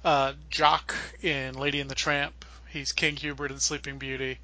[0.02, 2.46] uh, Jock in Lady and the Tramp.
[2.70, 4.38] He's King Hubert in Sleeping Beauty.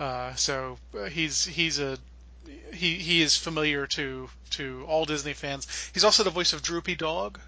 [0.00, 1.98] Uh, so uh, he's he's a
[2.72, 5.90] he he is familiar to to all Disney fans.
[5.94, 7.38] He's also the voice of Droopy Dog,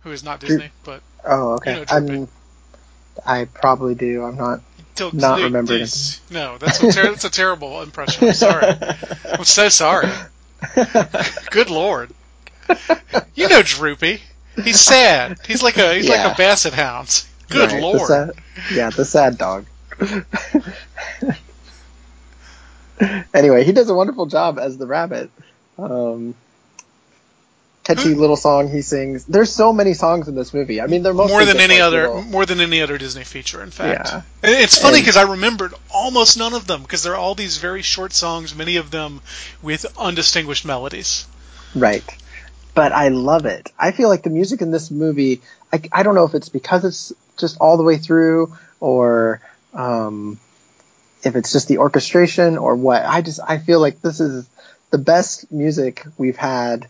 [0.00, 1.84] who is not Disney, but Oh, okay.
[1.84, 2.28] You know
[3.24, 4.24] I probably do.
[4.24, 4.60] I'm not.
[4.96, 8.28] Till- Not remembering these- No, that's a, ter- that's a terrible impression.
[8.28, 8.66] I'm sorry.
[9.32, 10.08] I'm so sorry.
[11.50, 12.10] Good lord.
[13.34, 14.20] You know Droopy.
[14.62, 15.38] He's sad.
[15.46, 17.24] He's like a he's like a basset hound.
[17.48, 18.08] Good Right, the lord.
[18.08, 18.30] sad-
[18.72, 19.66] yeah, the sad dog.
[23.34, 25.30] anyway, he does a wonderful job as the rabbit.
[25.78, 26.34] Um,
[27.84, 29.24] catchy little song he sings.
[29.26, 30.80] There's so many songs in this movie.
[30.80, 33.24] I mean, they're mostly more than any like, other little- more than any other Disney
[33.24, 34.08] feature in fact.
[34.08, 34.22] Yeah.
[34.42, 37.82] It's funny And- because I remembered almost none of them because they're all these very
[37.82, 39.20] short songs, many of them
[39.62, 41.26] with undistinguished melodies.
[41.74, 42.04] Right.
[42.74, 43.70] But I love it.
[43.78, 46.84] I feel like the music in this movie, I, I don't know if it's because
[46.84, 49.40] it's just all the way through or
[49.74, 50.38] um,
[51.24, 53.04] if it's just the orchestration or what.
[53.04, 54.48] I just, I feel like this is
[54.90, 56.86] the best music we've had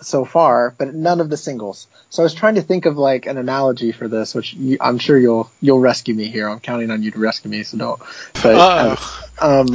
[0.00, 1.86] so far, but none of the singles.
[2.10, 4.98] So I was trying to think of like an analogy for this, which you, I'm
[4.98, 6.48] sure you'll, you'll rescue me here.
[6.48, 8.02] I'm counting on you to rescue me, so don't.
[8.42, 8.96] But, Uh,
[9.40, 9.68] um,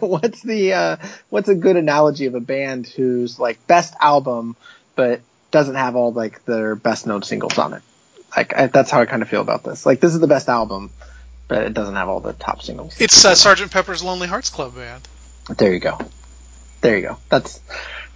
[0.00, 0.96] what's the uh,
[1.30, 4.56] what's a good analogy of a band whose like best album,
[4.94, 7.82] but doesn't have all like their best known singles on it?
[8.36, 9.84] Like I, that's how I kind of feel about this.
[9.84, 10.90] Like this is the best album,
[11.52, 12.98] but it doesn't have all the top singles.
[12.98, 15.06] it's uh, Sergeant Pepper's Lonely Hearts Club Band.
[15.58, 15.98] there you go,
[16.80, 17.18] there you go.
[17.28, 17.58] That's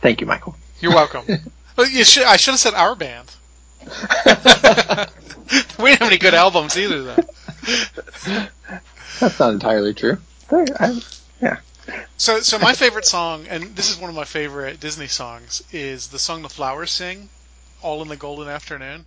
[0.01, 0.57] thank you, Michael.
[0.81, 1.27] You're welcome.
[1.77, 3.31] well, you should, I should have said our band.
[5.79, 7.16] we didn't have any good albums either, though.
[9.20, 10.16] That's not entirely true.
[10.51, 10.99] I,
[11.42, 11.59] yeah,
[12.16, 16.09] So, so my favorite song, and this is one of my favorite Disney songs, is
[16.09, 17.29] the song the flowers sing,
[17.83, 19.05] "All in the Golden Afternoon."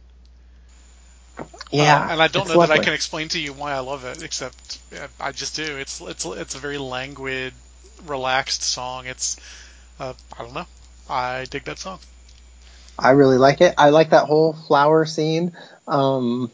[1.72, 2.08] Yeah.
[2.08, 4.24] Uh, and I don't know that I can explain to you why I love it,
[4.24, 4.80] except
[5.20, 5.78] I just do.
[5.78, 7.54] It's it's it's a very languid,
[8.06, 9.06] relaxed song.
[9.06, 9.38] It's
[10.00, 10.66] uh, I don't know.
[11.10, 12.00] I dig that song.
[12.98, 13.74] I really like it.
[13.78, 15.54] I like that whole flower scene.
[15.88, 16.52] Um,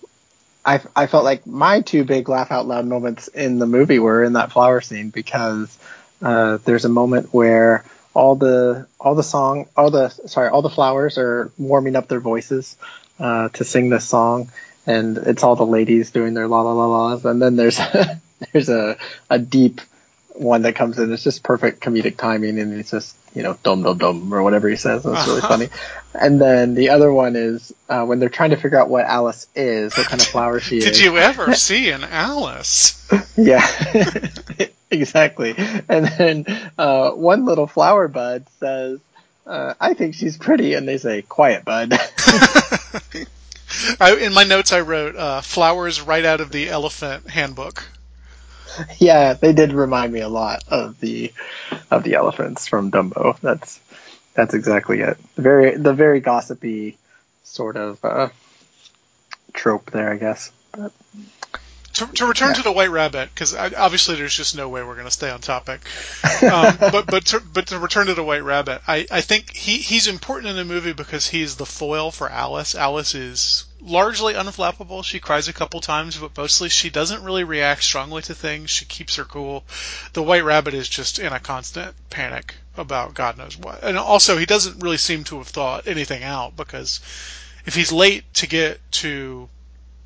[0.66, 4.24] I, I felt like my two big laugh out loud moments in the movie were
[4.24, 5.76] in that flower scene because
[6.22, 10.70] uh, there's a moment where all the all the song all the sorry all the
[10.70, 12.78] flowers are warming up their voices
[13.20, 14.50] uh, to sing this song,
[14.86, 17.80] and it's all the ladies doing their la la la la's, and then there's
[18.54, 18.98] there's a
[19.30, 19.82] a deep
[20.38, 21.12] one that comes in.
[21.12, 24.70] It's just perfect comedic timing, and it's just you know dum dum dum or whatever
[24.70, 25.06] he says.
[25.06, 25.70] It's really funny.
[26.14, 29.48] And then the other one is uh, when they're trying to figure out what Alice
[29.56, 30.98] is, what kind of flower she Did is.
[30.98, 33.10] Did you ever see an Alice?
[33.38, 33.66] Yeah,
[34.92, 35.56] exactly.
[35.58, 36.46] And then
[36.78, 39.00] uh, one little flower bud says,
[39.46, 41.94] uh, "I think she's pretty," and they say, "Quiet, bud."
[44.00, 47.84] I, in my notes, I wrote uh, "flowers right out of the Elephant Handbook."
[49.00, 51.34] yeah, they did remind me a lot of the
[51.92, 53.40] of the elephants from Dumbo.
[53.40, 53.80] That's
[54.34, 55.18] that's exactly it.
[55.36, 56.98] The very the very gossipy
[57.44, 58.30] sort of uh,
[59.54, 60.52] trope there, I guess.
[60.72, 60.92] But
[61.96, 65.08] To, to return to the White Rabbit, because obviously there's just no way we're going
[65.08, 65.80] to stay on topic.
[66.44, 69.78] Um, but but to, but to return to the White Rabbit, I, I think he
[69.78, 72.76] he's important in the movie because he's the foil for Alice.
[72.76, 75.06] Alice is largely unflappable.
[75.06, 78.70] She cries a couple times, but mostly she doesn't really react strongly to things.
[78.70, 79.64] She keeps her cool.
[80.14, 83.84] The White Rabbit is just in a constant panic about God knows what.
[83.84, 87.00] And also, he doesn't really seem to have thought anything out because
[87.66, 89.50] if he's late to get to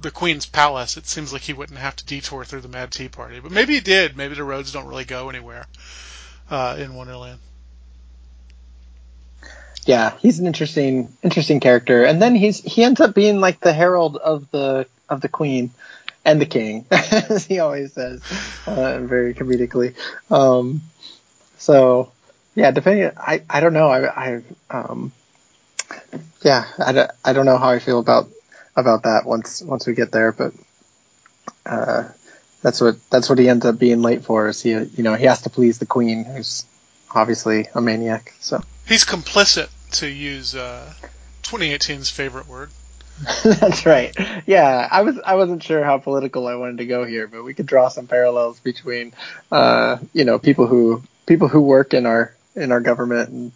[0.02, 3.10] the Queen's palace, it seems like he wouldn't have to detour through the Mad Tea
[3.10, 3.40] Party.
[3.40, 4.16] But maybe he did.
[4.16, 5.66] Maybe the roads don't really go anywhere
[6.50, 7.40] uh, in Wonderland.
[9.86, 12.04] yeah, he's an interesting interesting character.
[12.06, 15.72] And then he's he ends up being like the herald of the of the queen
[16.26, 18.22] and the king, as he always says,
[18.68, 19.96] uh, very comedically.
[20.30, 20.82] Um,
[21.58, 22.12] so
[22.56, 25.12] yeah, depending, I I don't know, I I um,
[26.44, 28.30] yeah, I, don't- I don't know how I feel about
[28.76, 30.54] about that once once we get there, but
[31.66, 32.08] uh,
[32.62, 34.48] that's what that's what he ends up being late for.
[34.48, 36.65] Is he you know he has to please the queen, who's
[37.12, 38.34] obviously a maniac.
[38.40, 38.62] So.
[38.88, 40.92] He's complicit, to use uh,
[41.44, 42.70] 2018's favorite word.
[43.44, 44.15] That's right.
[44.46, 47.54] Yeah, I was I wasn't sure how political I wanted to go here, but we
[47.54, 49.13] could draw some parallels between
[49.52, 53.52] uh, you know people who people who work in our in our government and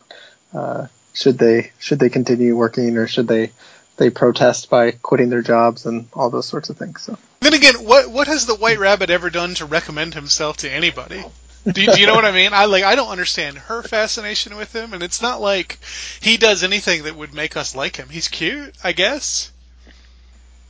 [0.54, 3.52] uh, should they should they continue working or should they
[3.98, 7.02] they protest by quitting their jobs and all those sorts of things.
[7.02, 10.72] So Then again, what what has the White Rabbit ever done to recommend himself to
[10.72, 11.24] anybody?
[11.66, 12.54] Do you, do you know what I mean?
[12.54, 15.80] I like I don't understand her fascination with him, and it's not like
[16.20, 18.10] he does anything that would make us like him.
[18.10, 19.53] He's cute, I guess.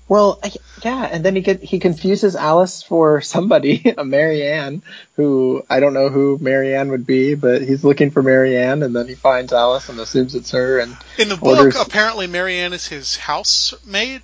[0.10, 0.40] Well,
[0.84, 4.84] yeah, and then he get he confuses Alice for somebody, a Mary Ann,
[5.16, 8.84] who I don't know who Mary Ann would be, but he's looking for Mary Ann,
[8.84, 12.28] and then he finds Alice and assumes it's her, and In the book, Orders- apparently
[12.28, 14.22] Mary Ann is his housemaid,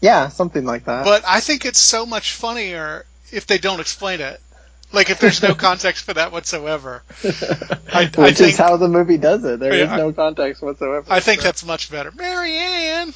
[0.00, 1.04] yeah, something like that.
[1.04, 4.40] but I think it's so much funnier if they don't explain it.
[4.90, 7.02] Like if there's no context for that whatsoever.
[7.92, 9.60] I, Which I is how the movie does it.
[9.60, 11.04] There is Yeah, I- no context whatsoever.
[11.10, 12.10] I think So, that's much better.
[12.10, 13.12] Mary Ann.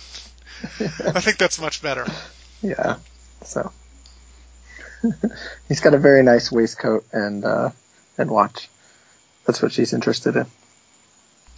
[0.63, 2.07] I think that's much better.
[2.63, 2.97] yeah.
[3.43, 3.73] So
[5.69, 7.71] he's got a very nice waistcoat and uh,
[8.19, 8.69] and watch.
[9.45, 10.47] That's what she's interested in.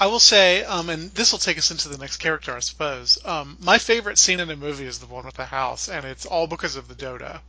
[0.00, 3.18] I will say, um, and this will take us into the next character, I suppose.
[3.24, 6.26] Um, my favorite scene in the movie is the one with the house, and it's
[6.26, 7.40] all because of the dodo,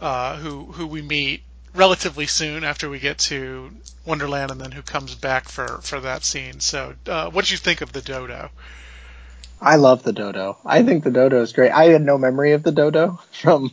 [0.00, 1.42] uh, who who we meet
[1.74, 3.70] relatively soon after we get to
[4.04, 6.60] Wonderland, and then who comes back for for that scene.
[6.60, 8.50] So, uh, what did you think of the dodo?
[9.60, 10.58] I love the dodo.
[10.66, 11.70] I think the dodo is great.
[11.70, 13.70] I had no memory of the dodo from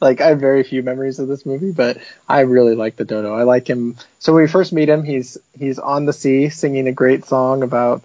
[0.00, 3.34] like I have very few memories of this movie, but I really like the dodo.
[3.34, 3.96] I like him.
[4.18, 7.62] So when we first meet him, he's he's on the sea singing a great song
[7.62, 8.02] about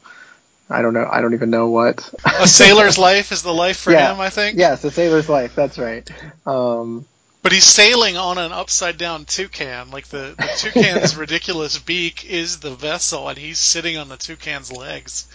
[0.70, 1.08] I don't know.
[1.10, 2.14] I don't even know what.
[2.26, 4.14] A sailor's life is the life for Yeah.
[4.14, 4.58] him, I think.
[4.58, 5.56] yes, a sailor's life.
[5.56, 6.10] That's right.
[6.46, 7.06] Um,
[7.42, 9.92] But he's sailing on an upside down toucan.
[9.92, 14.70] Like the, the toucan's ridiculous beak is the vessel, and he's sitting on the toucan's
[14.72, 15.28] legs.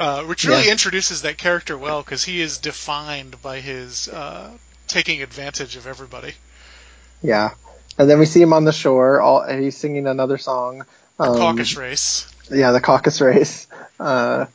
[0.00, 0.72] Uh, which really Yeah.
[0.72, 4.50] introduces that character well because he is defined by his uh,
[4.88, 6.32] taking advantage of everybody.
[7.22, 7.50] yeah.
[7.98, 9.20] And then we see him on the shore.
[9.20, 10.86] All he's singing another song.
[11.18, 12.26] Um, Caucus race.
[12.50, 13.66] yeah, the caucus race,
[13.98, 14.46] uh,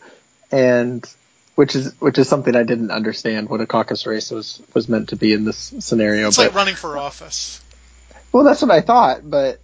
[0.51, 1.07] and
[1.53, 5.09] which is which is something I didn't understand what a caucus race was was meant
[5.09, 6.29] to be in this scenario.
[6.29, 7.61] It's but like running for office.
[8.31, 9.59] well, that's what I thought, but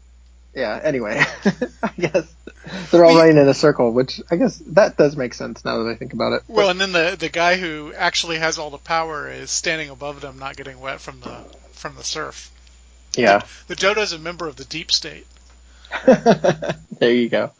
[0.53, 0.79] yeah.
[0.83, 1.21] Anyway,
[1.83, 2.33] I guess
[2.91, 5.89] they're all running in a circle, which I guess that does make sense now that
[5.89, 6.43] I think about it.
[6.47, 10.21] Well, and then the the guy who actually has all the power is standing above
[10.21, 11.43] them, not getting wet from the
[11.73, 12.51] from the surf.
[13.15, 15.25] yeah, The dodo's a member of the deep state.
[16.05, 17.51] there you go.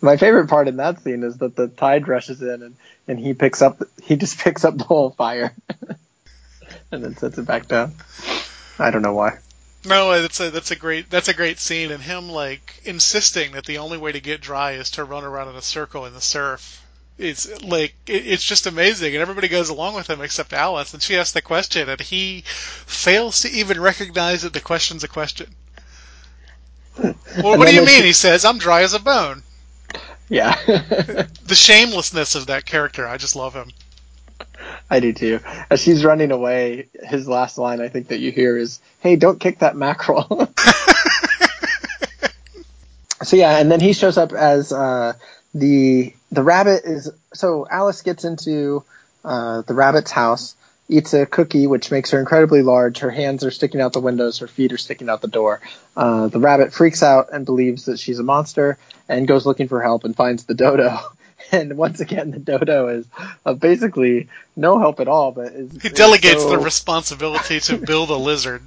[0.00, 3.34] My favorite part in that scene is that the tide rushes in and, and he
[3.34, 5.54] picks up he just picks up the whole fire
[6.90, 7.92] and then sets it back down.
[8.78, 9.38] I don't know why.
[9.84, 13.64] No, that's a that's a great that's a great scene, and him like insisting that
[13.64, 16.20] the only way to get dry is to run around in a circle in the
[16.20, 16.82] surf.
[17.16, 21.02] It's like it, it's just amazing, and everybody goes along with him except Alice, and
[21.02, 25.54] she asks the question, and he fails to even recognize that the question's a question.
[27.42, 28.04] Well, what do you mean?
[28.04, 29.42] He says, "I'm dry as a bone."
[30.28, 30.56] Yeah.
[31.44, 33.72] The shamelessness of that character, I just love him.
[34.88, 35.40] I do too.
[35.70, 39.38] As she's running away, his last line I think that you hear is, "Hey, don't
[39.38, 40.26] kick that mackerel."
[43.22, 45.14] so yeah, and then he shows up as uh,
[45.54, 47.10] the the rabbit is.
[47.34, 48.84] So Alice gets into
[49.24, 50.54] uh, the rabbit's house,
[50.88, 52.98] eats a cookie, which makes her incredibly large.
[52.98, 55.60] Her hands are sticking out the windows, her feet are sticking out the door.
[55.96, 59.80] Uh, the rabbit freaks out and believes that she's a monster and goes looking for
[59.82, 60.98] help and finds the dodo.
[61.52, 63.06] And once again, the dodo is
[63.44, 68.10] uh, basically no help at all, but is, He delegates so- the responsibility to build
[68.10, 68.62] a lizard.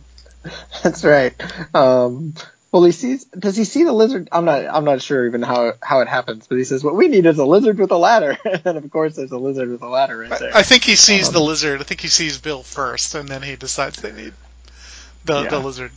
[0.84, 1.34] That's right.
[1.74, 2.34] Um,
[2.72, 3.24] well, he sees.
[3.26, 4.28] Does he see the lizard?
[4.32, 4.66] I'm not.
[4.66, 6.48] I'm not sure even how how it happens.
[6.48, 9.16] But he says, "What we need is a lizard with a ladder." and of course,
[9.16, 10.52] there's a lizard with a ladder right there.
[10.58, 11.80] I think he sees Um, the lizard.
[11.80, 14.34] I think he sees Bill first, and then he decides they need
[15.24, 15.50] the Yeah.
[15.50, 15.92] the lizard.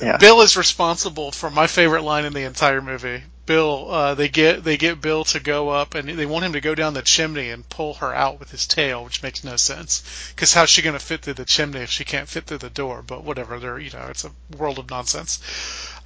[0.00, 0.16] yeah.
[0.16, 3.22] Bill is responsible for my favorite line in the entire movie.
[3.44, 6.60] Bill, uh, they get they get Bill to go up, and they want him to
[6.60, 10.02] go down the chimney and pull her out with his tail, which makes no sense.
[10.34, 12.70] Because how's she going to fit through the chimney if she can't fit through the
[12.70, 13.02] door?
[13.02, 15.40] But whatever, they're you know it's a world of nonsense.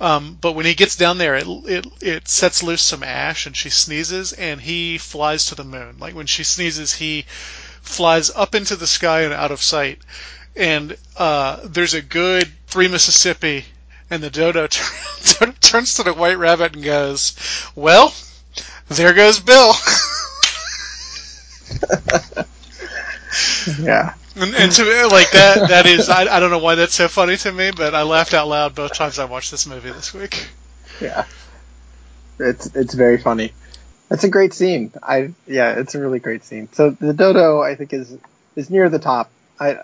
[0.01, 3.57] Um, but when he gets down there, it, it it sets loose some ash, and
[3.57, 5.97] she sneezes, and he flies to the moon.
[5.99, 7.27] Like when she sneezes, he
[7.83, 10.01] flies up into the sky and out of sight.
[10.55, 13.67] And uh, there's a good three Mississippi,
[14.11, 14.67] and the dodo
[15.25, 17.37] turn, turns to the white rabbit and goes,
[17.75, 18.15] "Well,
[18.89, 19.73] there goes Bill."
[23.81, 24.15] Yeah.
[24.35, 27.09] and, and to me, like that, that is I, I don't know why that's so
[27.09, 30.15] funny to me, but I laughed out loud both times I watched this movie this
[30.15, 30.49] week.
[31.01, 31.25] Yeah.
[32.39, 33.53] It's it's very funny.
[34.11, 34.93] It's a great scene.
[35.03, 36.69] I yeah, it's a really great scene.
[36.73, 38.17] So the dodo I think is
[38.55, 39.31] is near the top.
[39.59, 39.79] I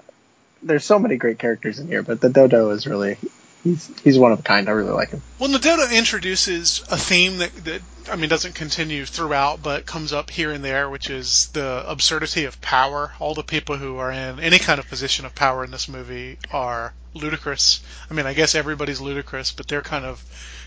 [0.62, 3.16] there's so many great characters in here, but the dodo is really
[3.62, 4.68] he's he's one of a kind.
[4.68, 5.22] I really like him.
[5.38, 10.12] Well, the dodo introduces a theme that, that I mean doesn't continue throughout, but comes
[10.12, 13.12] up here and there, which is the absurdity of power.
[13.18, 16.38] All the people who are in any kind of position of power in this movie
[16.50, 17.80] are ludicrous.
[18.10, 20.24] I mean, I guess everybody's ludicrous, but they're kind of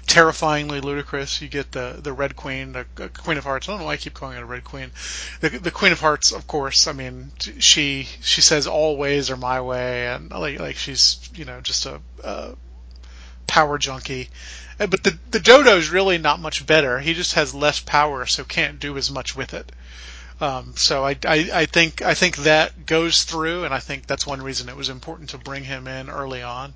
[0.07, 1.41] terrifyingly ludicrous.
[1.41, 3.67] You get the the Red Queen, the uh, Queen of Hearts.
[3.67, 4.91] I don't know why I keep calling it a Red Queen.
[5.41, 6.87] The, the Queen of Hearts, of course.
[6.87, 11.45] I mean, she she says all ways are my way, and like like she's you
[11.45, 12.55] know just a, a
[13.55, 14.27] power junkie.
[14.79, 16.99] Uh, But the the Dodo's really not much better.
[16.99, 19.71] He just has less power, so can't do as much with it.
[20.41, 24.27] Um, so I, I, I think I think that goes through, and I think that's
[24.27, 26.73] one reason it was important to bring him in early on.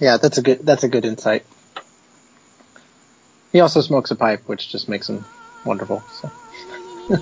[0.00, 1.44] Yeah, that's a good that's a good insight.
[3.52, 5.26] He also smokes a pipe, which just makes him
[5.66, 6.02] wonderful.
[6.20, 6.30] So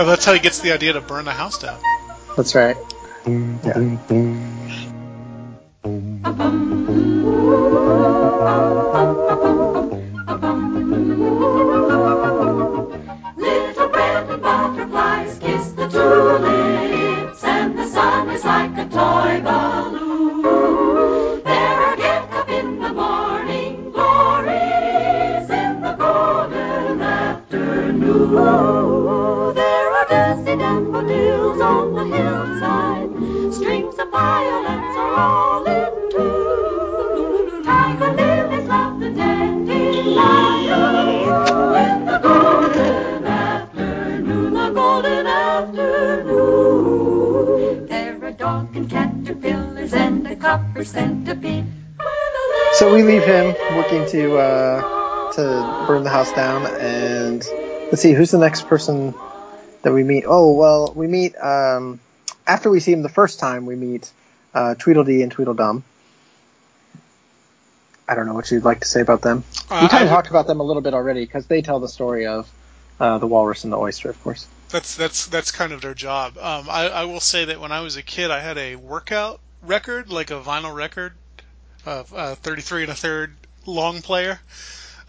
[0.00, 1.80] Oh, that's how he gets the idea to burn the house down.
[2.36, 2.76] that's right.
[5.84, 6.00] Little
[13.88, 21.42] bread and butterflies kiss the tulips, and the sun is like a toy balloon.
[21.44, 28.36] There are get up in the morning glories in the golden afternoon.
[31.68, 33.10] On the hillside,
[33.54, 37.62] strings of violets are all in tune.
[37.62, 39.14] Tiger lilies love the in
[42.06, 46.26] the golden afternoon, the golden afternoon.
[47.86, 51.66] There are dog and caterpillars and a copper centipede.
[52.78, 57.46] So we leave him working to uh, to burn the house down, and
[57.90, 59.12] let's see who's the next person
[59.82, 60.24] that we meet.
[60.26, 62.00] Oh well, we meet um,
[62.46, 63.66] after we see him the first time.
[63.66, 64.10] We meet
[64.54, 65.84] uh, Tweedledee and Tweedledum.
[68.08, 69.44] I don't know what you'd like to say about them.
[69.70, 71.60] Uh, we kind I of would- talked about them a little bit already because they
[71.60, 72.50] tell the story of
[72.98, 74.46] uh, the walrus and the oyster, of course.
[74.70, 76.36] That's that's that's kind of their job.
[76.38, 79.40] Um, I, I will say that when I was a kid, I had a workout
[79.62, 81.12] record, like a vinyl record,
[81.86, 83.34] of uh, 33 and a third
[83.66, 84.40] long player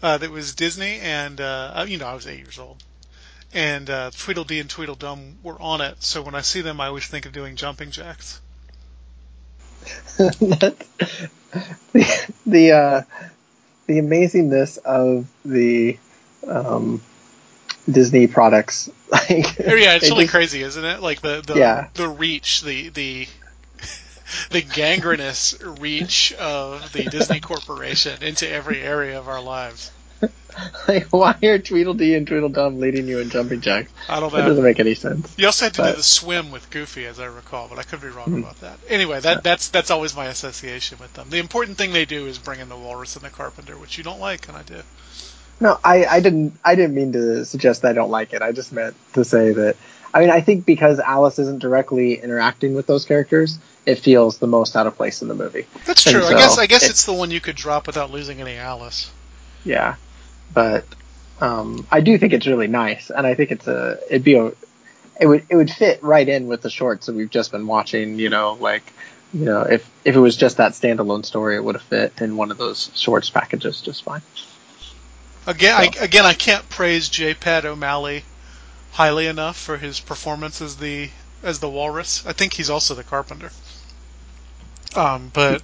[0.02, 2.82] uh, that was Disney, and uh, you know I was eight years old,
[3.52, 6.02] and uh, Tweedledee and Tweedledum were on it.
[6.02, 8.40] So when I see them, I always think of doing jumping jacks.
[10.18, 10.74] The
[12.46, 13.02] the uh,
[13.86, 15.98] the amazingness of the
[16.46, 17.00] um,
[17.90, 18.90] Disney products.
[19.10, 21.00] Like, Oh, yeah, it's really just- crazy, isn't it?
[21.00, 21.88] Like the the Yeah.
[21.94, 23.26] the reach, the the
[24.52, 29.90] the gangrenous reach of the Disney Corporation into every area of our lives.
[30.88, 33.90] Like, why are Tweedledee and Tweedledum leading you in jumping jacks?
[34.08, 34.40] I don't know.
[34.40, 35.32] That doesn't make any sense.
[35.38, 37.82] You also had to But- do the swim with Goofy, as I recall, but I
[37.84, 38.38] could be wrong Hmm.
[38.40, 38.78] about that.
[38.88, 41.28] Anyway, that that's that's always my association with them.
[41.30, 44.04] The important thing they do is bring in the Walrus and the Carpenter, which you
[44.04, 44.82] don't like, and I do.
[45.60, 48.42] No, I, I didn't I didn't mean to suggest I don't like it.
[48.42, 49.76] I just meant to say that
[50.12, 54.46] I mean I think because Alice isn't directly interacting with those characters, it feels the
[54.48, 55.66] most out of place in the movie.
[55.86, 56.24] That's And true.
[56.26, 59.10] I guess I guess it- it's the one you could drop without losing any Alice.
[59.64, 59.96] Yeah,
[60.52, 60.84] but
[61.40, 64.52] um, I do think it's really nice, and I think it's a it'd be a
[65.20, 68.18] it would it would fit right in with the shorts that we've just been watching.
[68.18, 68.92] You know, like
[69.32, 72.36] you know if if it was just that standalone story, it would have fit in
[72.36, 74.22] one of those shorts packages just fine.
[75.46, 77.34] Again, I, again, I can't praise J.
[77.34, 78.24] Pat O'Malley
[78.92, 81.08] highly enough for his performance as the
[81.42, 82.26] as the Walrus.
[82.26, 83.50] I think he's also the Carpenter.
[84.96, 85.62] Um, but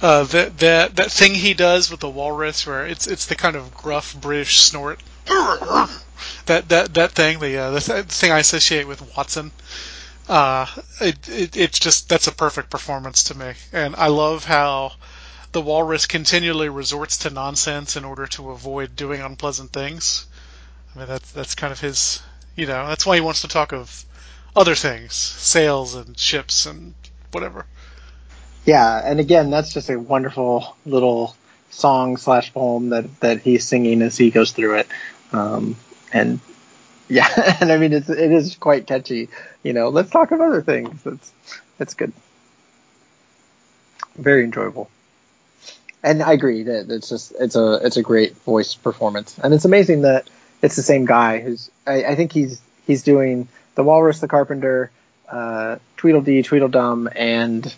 [0.00, 3.56] uh, that that that thing he does with the Walrus, where it's it's the kind
[3.56, 5.00] of gruff British snort.
[6.46, 9.50] That that that thing, the uh, the th- thing I associate with Watson.
[10.28, 10.66] Uh,
[11.00, 14.92] it, it it's just that's a perfect performance to me, and I love how
[15.52, 20.26] the walrus continually resorts to nonsense in order to avoid doing unpleasant things.
[20.94, 22.22] I mean, that's that's kind of his,
[22.56, 24.04] you know, that's why he wants to talk of
[24.56, 26.94] other things, sails and ships and
[27.30, 27.66] whatever.
[28.64, 31.34] Yeah, and again, that's just a wonderful little
[31.70, 34.88] song slash poem that that he's singing as he goes through it.
[35.32, 35.76] Um,
[36.12, 36.38] and
[37.08, 39.28] yeah, and I mean it's it is quite catchy.
[39.62, 41.02] You know, let's talk of other things.
[41.02, 41.32] That's
[41.80, 42.12] it's good,
[44.16, 44.90] very enjoyable.
[46.04, 49.64] And I agree that it's just it's a it's a great voice performance, and it's
[49.64, 50.28] amazing that
[50.60, 54.90] it's the same guy who's I, I think he's he's doing the Walrus, the Carpenter,
[55.28, 57.72] uh, Tweedledee, Tweedledum, and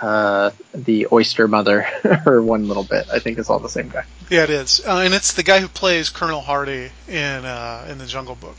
[0.00, 1.86] uh, the Oyster Mother,
[2.26, 3.08] or one little bit.
[3.12, 4.04] I think is all the same guy.
[4.30, 7.98] Yeah, it is, uh, and it's the guy who plays Colonel Hathi in uh, in
[7.98, 8.56] the Jungle Book.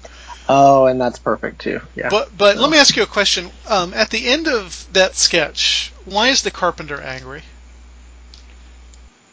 [0.51, 1.79] Oh, and that's perfect too.
[1.95, 2.09] Yeah.
[2.09, 3.51] But but let me ask you a question.
[3.67, 7.43] Um, at the end of that sketch, why is the carpenter angry?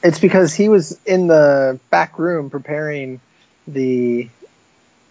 [0.02, 3.20] It's because he was in the back room preparing
[3.66, 4.28] the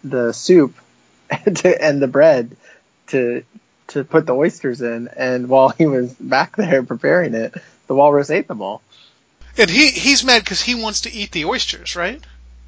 [0.04, 0.76] the soup
[1.44, 2.56] to, and the bread
[3.08, 3.44] to
[3.88, 7.54] to put the oysters in, and while he was back there preparing it,
[7.86, 8.82] the walrus ate them all.
[9.58, 12.22] And he he's mad because he wants to eat the oysters, right?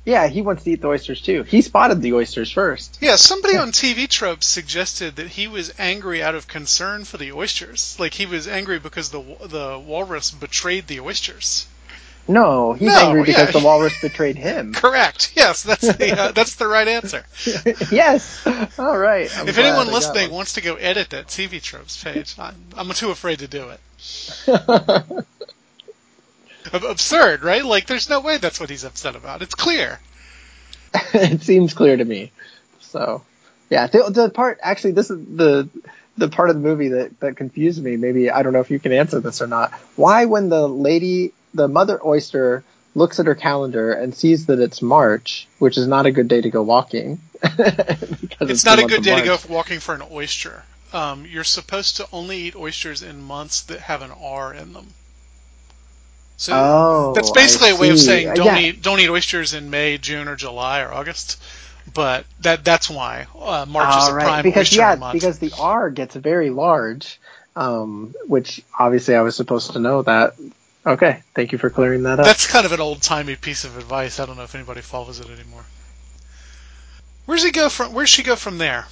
[0.04, 1.42] Yeah, he wants to eat the oysters too.
[1.42, 2.96] He spotted the oysters first.
[3.00, 7.32] Yeah, somebody on TV Tropes suggested that he was angry out of concern for the
[7.32, 7.94] oysters.
[8.00, 11.66] Like he was angry because the the walrus betrayed the oysters.
[12.28, 13.58] No, he's No, angry because yeah.
[13.60, 14.74] the walrus betrayed him.
[14.76, 15.32] Correct.
[15.34, 17.24] Yes, that's the uh, that's the right answer.
[17.90, 18.46] yes.
[18.78, 19.30] All right.
[19.38, 23.10] I'm if anyone listening wants to go edit that TV Tropes page, I'm, I'm too
[23.10, 23.80] afraid to do it.
[26.72, 27.64] Ab- Absurd, right?
[27.64, 29.40] Like, there's no way that's what he's upset about.
[29.42, 29.98] It's clear.
[31.14, 32.30] it seems clear to me.
[32.80, 33.22] So,
[33.70, 35.68] yeah, the, the part actually, this is the
[36.16, 37.96] the part of the movie that that confused me.
[37.96, 39.72] Maybe I don't know if you can answer this or not.
[39.96, 44.82] Why, when the lady, the mother oyster, looks at her calendar and sees that it's
[44.82, 47.18] March, which is not a good day to go walking.
[47.40, 50.62] because It's not a good day to go walking for an oyster.
[50.92, 54.86] Um, you're supposed to only eat oysters in months that have an R in them.
[56.38, 58.58] So Oh, that's basically I a way of saying don't Yeah.
[58.58, 61.40] eat don't eat oysters in May, June, or July or August.
[61.92, 65.12] But that that's why uh, March is a right, prime because oyster yeah, month.
[65.14, 67.20] because the R gets very large,
[67.56, 70.34] um, which obviously I was supposed to know that.
[70.86, 72.26] Okay, thank you for clearing that up.
[72.26, 74.20] That's kind of an old timey piece of advice.
[74.20, 75.64] I don't know if anybody follows it anymore.
[77.26, 77.92] Where's he go from?
[77.92, 78.86] Where's she go from there?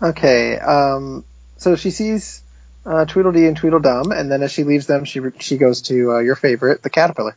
[0.00, 1.24] Okay, um,
[1.56, 2.42] so she sees
[2.86, 6.12] uh, Tweedledee and Tweedledum, and then as she leaves them, she re- she goes to
[6.12, 7.36] uh, your favorite, the caterpillar.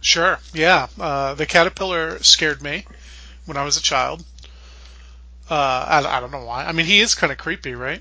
[0.00, 0.88] Sure, yeah.
[0.98, 2.86] Uh, the caterpillar scared me
[3.46, 4.24] when I was a child.
[5.50, 6.64] Uh, I, I don't know why.
[6.64, 8.00] I mean, he is kind of creepy, right?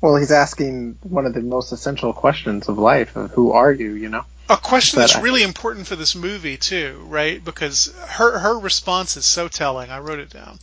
[0.00, 3.92] Well, he's asking one of the most essential questions of life: of who are you?
[3.92, 4.24] You know.
[4.48, 7.42] A question that's I- really important for this movie too, right?
[7.44, 9.90] Because her her response is so telling.
[9.90, 10.58] I wrote it down.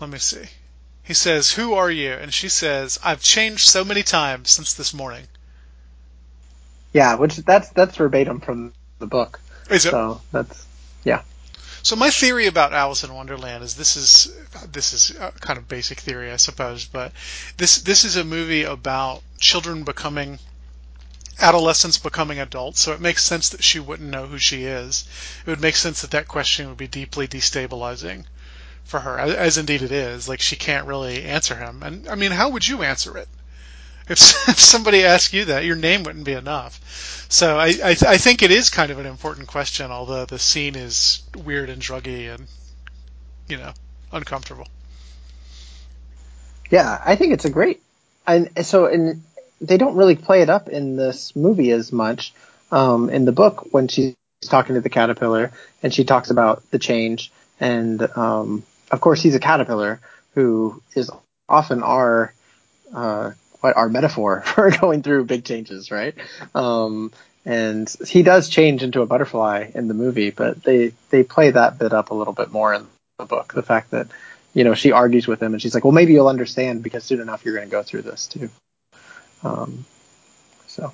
[0.00, 0.44] Let me see.
[1.02, 4.94] He says, "Who are you?" And she says, "I've changed so many times since this
[4.94, 5.26] morning."
[6.92, 9.40] Yeah, which that's that's verbatim from the book.
[9.70, 9.90] Is it?
[9.90, 10.66] So that's
[11.04, 11.22] yeah.
[11.84, 14.32] So my theory about Alice in Wonderland is this is
[14.70, 17.12] this is kind of basic theory, I suppose, but
[17.56, 20.38] this this is a movie about children becoming
[21.40, 22.80] adolescents becoming adults.
[22.80, 25.04] So it makes sense that she wouldn't know who she is.
[25.44, 28.26] It would make sense that that question would be deeply destabilizing
[28.84, 30.28] for her, as indeed it is.
[30.28, 33.28] Like she can't really answer him, and I mean, how would you answer it?
[34.12, 37.26] If, if somebody asked you that, your name wouldn't be enough.
[37.28, 40.76] So I, I, I think it is kind of an important question, although the scene
[40.76, 42.46] is weird and druggy and,
[43.48, 43.72] you know,
[44.12, 44.68] uncomfortable.
[46.70, 47.82] Yeah, I think it's a great.
[48.26, 49.22] And so, and
[49.60, 52.32] they don't really play it up in this movie as much.
[52.70, 55.52] Um, in the book, when she's talking to the caterpillar
[55.82, 60.00] and she talks about the change, and um, of course, he's a caterpillar
[60.34, 61.10] who is
[61.48, 62.32] often our
[62.94, 63.32] uh,
[63.62, 66.14] what our metaphor for going through big changes, right?
[66.54, 67.12] Um,
[67.44, 71.78] and he does change into a butterfly in the movie, but they they play that
[71.78, 72.86] bit up a little bit more in
[73.18, 73.52] the book.
[73.52, 74.08] The fact that
[74.54, 77.20] you know she argues with him and she's like, well, maybe you'll understand because soon
[77.20, 78.50] enough you're going to go through this too.
[79.42, 79.84] Um,
[80.66, 80.92] so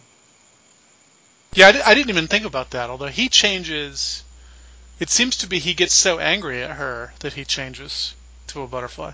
[1.54, 4.24] Yeah, I, I didn't even think about that, although he changes.
[5.00, 8.14] It seems to be he gets so angry at her that he changes
[8.48, 9.12] to a butterfly.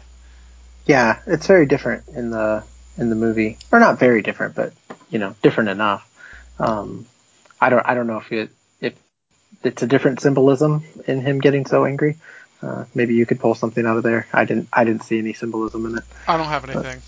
[0.87, 2.63] yeah, it's very different in the
[2.97, 4.73] in the movie, or not very different, but
[5.11, 6.09] you know, different enough.
[6.59, 7.07] Um,
[7.61, 8.95] I don't I don't know if it if
[9.63, 12.17] it's a different symbolism in him getting so angry.
[12.63, 14.27] Uh, maybe you could pull something out of there.
[14.33, 16.05] I didn't I didn't see any symbolism in it.
[16.27, 17.03] I don't have anything.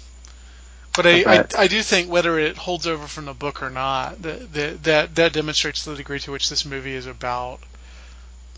[0.95, 3.71] But I, But- I, I do think whether it holds over from the book or
[3.71, 7.61] not, that, that that that demonstrates the degree to which this movie is about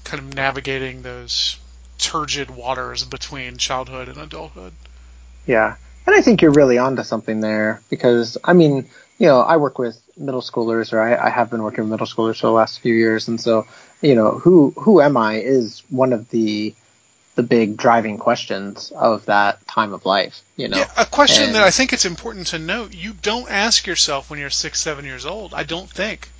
[0.05, 1.59] kind of navigating those
[1.99, 4.72] turgid waters between childhood and adulthood.
[5.47, 5.76] Yeah.
[6.09, 8.89] And I think you're really onto something there because, I mean,
[9.19, 12.07] you know, I work with middle schoolers or I, I have been working with middle
[12.07, 13.29] schoolers for the last few years.
[13.29, 13.67] And so,
[14.01, 16.75] you know, who, who am I is one of the,
[17.35, 20.79] the big driving questions of that time of life, you know?
[20.79, 24.31] Yeah, a question And- that I think it's important to note: you don't ask yourself
[24.31, 25.53] when you're six, seven years old.
[25.53, 26.31] I don't think.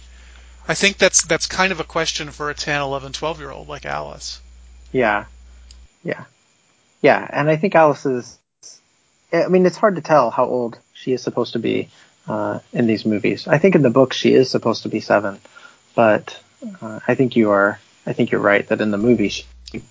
[0.67, 3.69] I think that's that's kind of a question for a 10, 11, 12 year old
[3.69, 4.41] like Alice.
[4.93, 5.27] Yeah.
[6.03, 6.25] Yeah.
[7.03, 7.29] Yeah.
[7.31, 8.39] And I think Alice is,
[9.33, 11.89] I mean, it's hard to tell how old she is supposed to be
[12.27, 13.47] uh, in these movies.
[13.47, 15.39] I think in the book she is supposed to be seven,
[15.95, 16.41] but
[16.81, 19.45] uh, I think you are, I think you're right that in the movie she,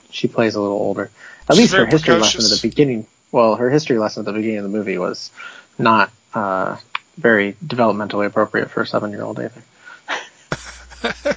[0.10, 1.12] she plays a little older.
[1.50, 2.36] At She's least her history precocious.
[2.36, 3.08] lesson at the beginning.
[3.32, 5.32] Well, her history lesson at the beginning of the movie was
[5.78, 6.78] not uh,
[7.18, 9.64] very developmentally appropriate for a seven-year-old either.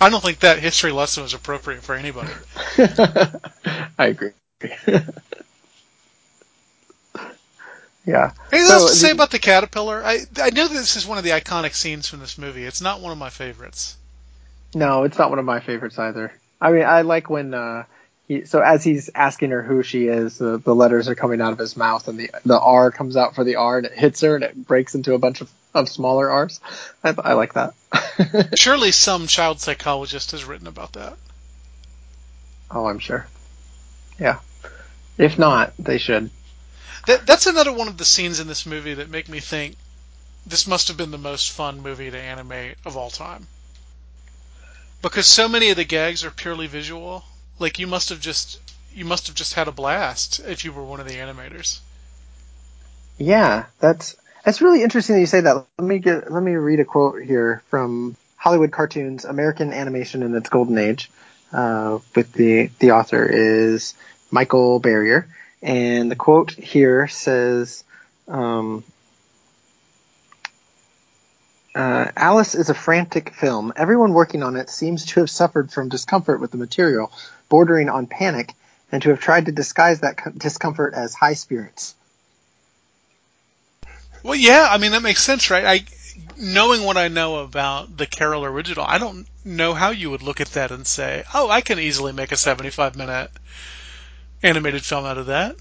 [0.00, 2.32] I don't think that history lesson was appropriate for anybody.
[2.78, 4.32] I agree.
[8.04, 8.32] yeah.
[8.52, 10.02] Anything So, else to say the- about the caterpillar?
[10.04, 12.64] I I know that this is one of the iconic scenes from this movie.
[12.64, 13.96] It's not one of my favorites.
[14.74, 16.32] No, it's not one of my favorites either.
[16.60, 17.84] I mean, I like when uh,
[18.28, 18.44] he.
[18.46, 21.58] So as he's asking her who she is, the, the letters are coming out of
[21.58, 24.34] his mouth, and the the R comes out for the R, and it hits her,
[24.34, 26.60] and it breaks into a bunch of, of smaller R's.
[27.04, 27.74] I, I like that.
[28.58, 31.16] Surely some child psychologist has written about that.
[32.70, 33.26] oh, I'm sure.
[34.18, 34.38] Yeah.
[35.18, 36.30] If not, they should.
[37.06, 39.76] That that's another one of the scenes in this movie that make me think
[40.46, 43.46] this must have been the most fun movie to animate of all time.
[45.00, 47.24] Because so many of the gags are purely visual.
[47.58, 48.60] Like you must have just
[48.94, 51.80] you must have just had a blast if you were one of the animators.
[53.18, 55.66] Yeah, that's that's really interesting that you say that.
[55.78, 60.34] Let me get let me read a quote here from Hollywood Cartoons: American Animation in
[60.34, 61.10] Its Golden Age.
[61.52, 63.94] Uh, with the the author is
[64.30, 65.28] Michael Barrier,
[65.62, 67.84] and the quote here says.
[68.28, 68.84] Um,
[71.74, 73.72] uh, Alice is a frantic film.
[73.76, 77.10] Everyone working on it seems to have suffered from discomfort with the material,
[77.48, 78.52] bordering on panic,
[78.90, 81.94] and to have tried to disguise that co- discomfort as high spirits.
[84.22, 85.64] Well, yeah, I mean that makes sense, right?
[85.64, 85.84] I
[86.38, 90.42] knowing what I know about the Carroll original, I don't know how you would look
[90.42, 93.30] at that and say, "Oh, I can easily make a 75 minute
[94.42, 95.56] animated film out of that."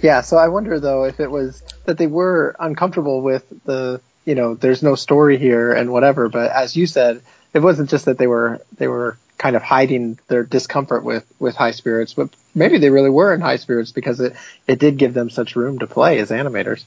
[0.00, 4.34] Yeah, so I wonder though if it was that they were uncomfortable with the, you
[4.34, 7.20] know, there's no story here and whatever, but as you said,
[7.52, 11.56] it wasn't just that they were they were kind of hiding their discomfort with with
[11.56, 15.14] high spirits, but maybe they really were in high spirits because it it did give
[15.14, 16.84] them such room to play as animators,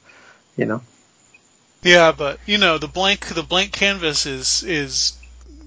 [0.56, 0.82] you know.
[1.82, 5.18] Yeah, but you know, the blank the blank canvas is is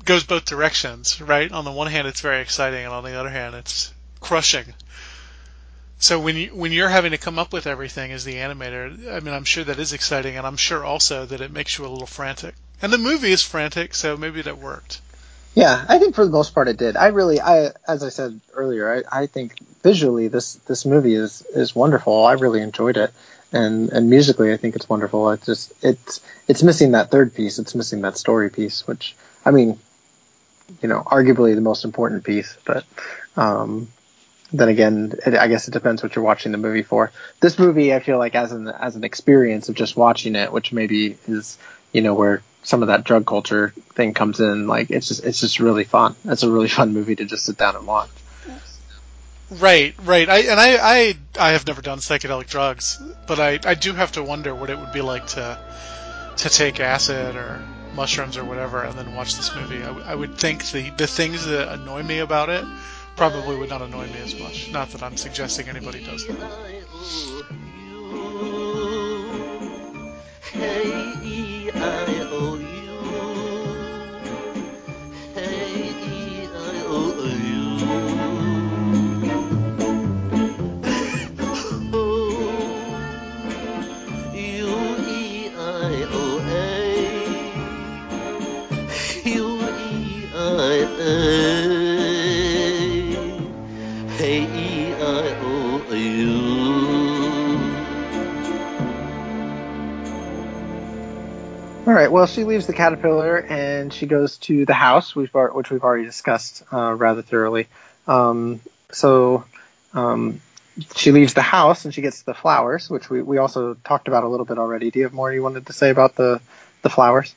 [0.06, 1.52] goes both directions, right?
[1.52, 4.66] On the one hand, it's very exciting, and on the other hand, it's crushing.
[5.98, 9.20] So when you when you're having to come up with everything as the animator, I
[9.22, 11.88] mean, I'm sure that is exciting, and I'm sure also that it makes you a
[11.88, 12.54] little frantic.
[12.82, 15.02] And the movie is frantic, so maybe that worked.
[15.56, 16.98] Yeah, I think for the most part it did.
[16.98, 21.42] I really, I as I said earlier, I, I think visually this this movie is
[21.54, 22.26] is wonderful.
[22.26, 23.14] I really enjoyed it,
[23.54, 25.32] and and musically I think it's wonderful.
[25.32, 26.20] It's just it's
[26.50, 27.58] it's missing that third piece.
[27.58, 29.16] It's missing that story piece, which
[29.46, 29.80] I mean,
[30.82, 32.58] you know, arguably the most important piece.
[32.66, 32.84] But
[33.38, 33.88] um,
[34.52, 37.12] then again, it, I guess it depends what you're watching the movie for.
[37.40, 40.72] This movie, I feel like as an as an experience of just watching it, which
[40.72, 41.58] maybe is
[41.92, 44.68] you know where some of that drug culture thing comes in.
[44.68, 46.16] Like it's just it's just really fun.
[46.26, 48.10] It's a really fun movie to just sit down and watch.
[49.52, 50.28] Right, right.
[50.28, 54.14] I and I I I have never done psychedelic drugs, but I I do have
[54.14, 55.60] to wonder what it would be like to
[56.38, 57.62] to take acid or
[57.94, 59.82] mushrooms or whatever and then watch this movie.
[59.84, 62.66] I would think the the things that annoy me about it
[63.16, 64.72] probably would not annoy me as much.
[64.72, 66.76] Not that I'm suggesting anybody does that.
[101.86, 102.12] All right.
[102.12, 106.64] Well, she leaves the caterpillar and she goes to the house, which we've already discussed
[106.74, 107.68] uh, rather thoroughly.
[108.08, 108.60] Um,
[108.92, 109.46] so
[109.94, 110.42] um,
[110.96, 114.24] she leaves the house and she gets the flowers, which we, we also talked about
[114.24, 114.90] a little bit already.
[114.90, 116.42] Do you have more you wanted to say about the
[116.82, 117.36] the flowers?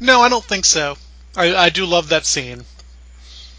[0.00, 0.96] No, I don't think so.
[1.36, 2.62] I I do love that scene.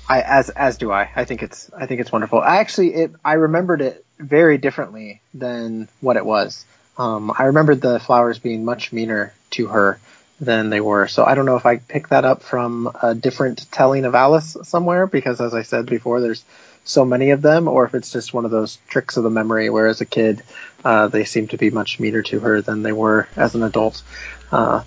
[0.10, 1.10] I as as do I.
[1.16, 2.40] I think it's I think it's wonderful.
[2.40, 6.66] I actually it I remembered it very differently than what it was.
[6.98, 10.00] Um, I remembered the flowers being much meaner to her
[10.40, 11.08] than they were.
[11.08, 14.58] So I don't know if I picked that up from a different telling of Alice
[14.64, 16.44] somewhere because as I said before, there's
[16.86, 19.70] so many of them, or if it's just one of those tricks of the memory
[19.70, 20.42] where as a kid
[20.86, 24.02] uh, they seem to be much meaner to her than they were as an adult.
[24.52, 24.84] Uh,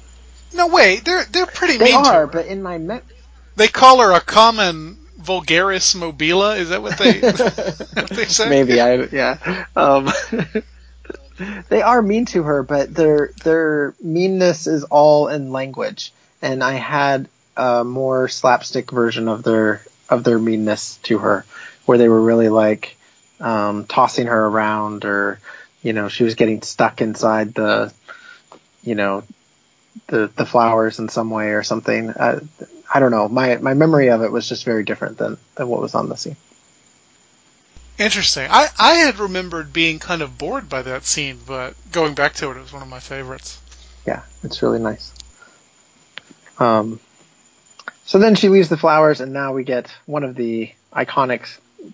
[0.54, 2.26] No, way, they're they're pretty they mean to are, her.
[2.26, 3.00] but in my me-
[3.56, 6.58] They call her a common vulgaris mobila.
[6.58, 7.20] Is that what they
[8.00, 8.48] what they say?
[8.48, 9.64] Maybe I yeah.
[9.76, 10.10] Um,
[11.68, 16.12] they are mean to her, but their their meanness is all in language.
[16.42, 21.44] And I had a more slapstick version of their of their meanness to her,
[21.86, 22.96] where they were really like
[23.40, 25.38] um, tossing her around, or
[25.82, 27.92] you know, she was getting stuck inside the,
[28.82, 29.24] you know,
[30.08, 32.10] the the flowers in some way or something.
[32.10, 32.40] I,
[32.92, 33.28] I don't know.
[33.28, 36.16] My my memory of it was just very different than than what was on the
[36.16, 36.36] scene.
[38.00, 38.48] Interesting.
[38.50, 42.50] I, I had remembered being kind of bored by that scene, but going back to
[42.50, 43.60] it, it was one of my favorites.
[44.06, 45.12] Yeah, it's really nice.
[46.58, 46.98] Um,
[48.06, 51.46] so then she leaves the flowers, and now we get one of the iconic,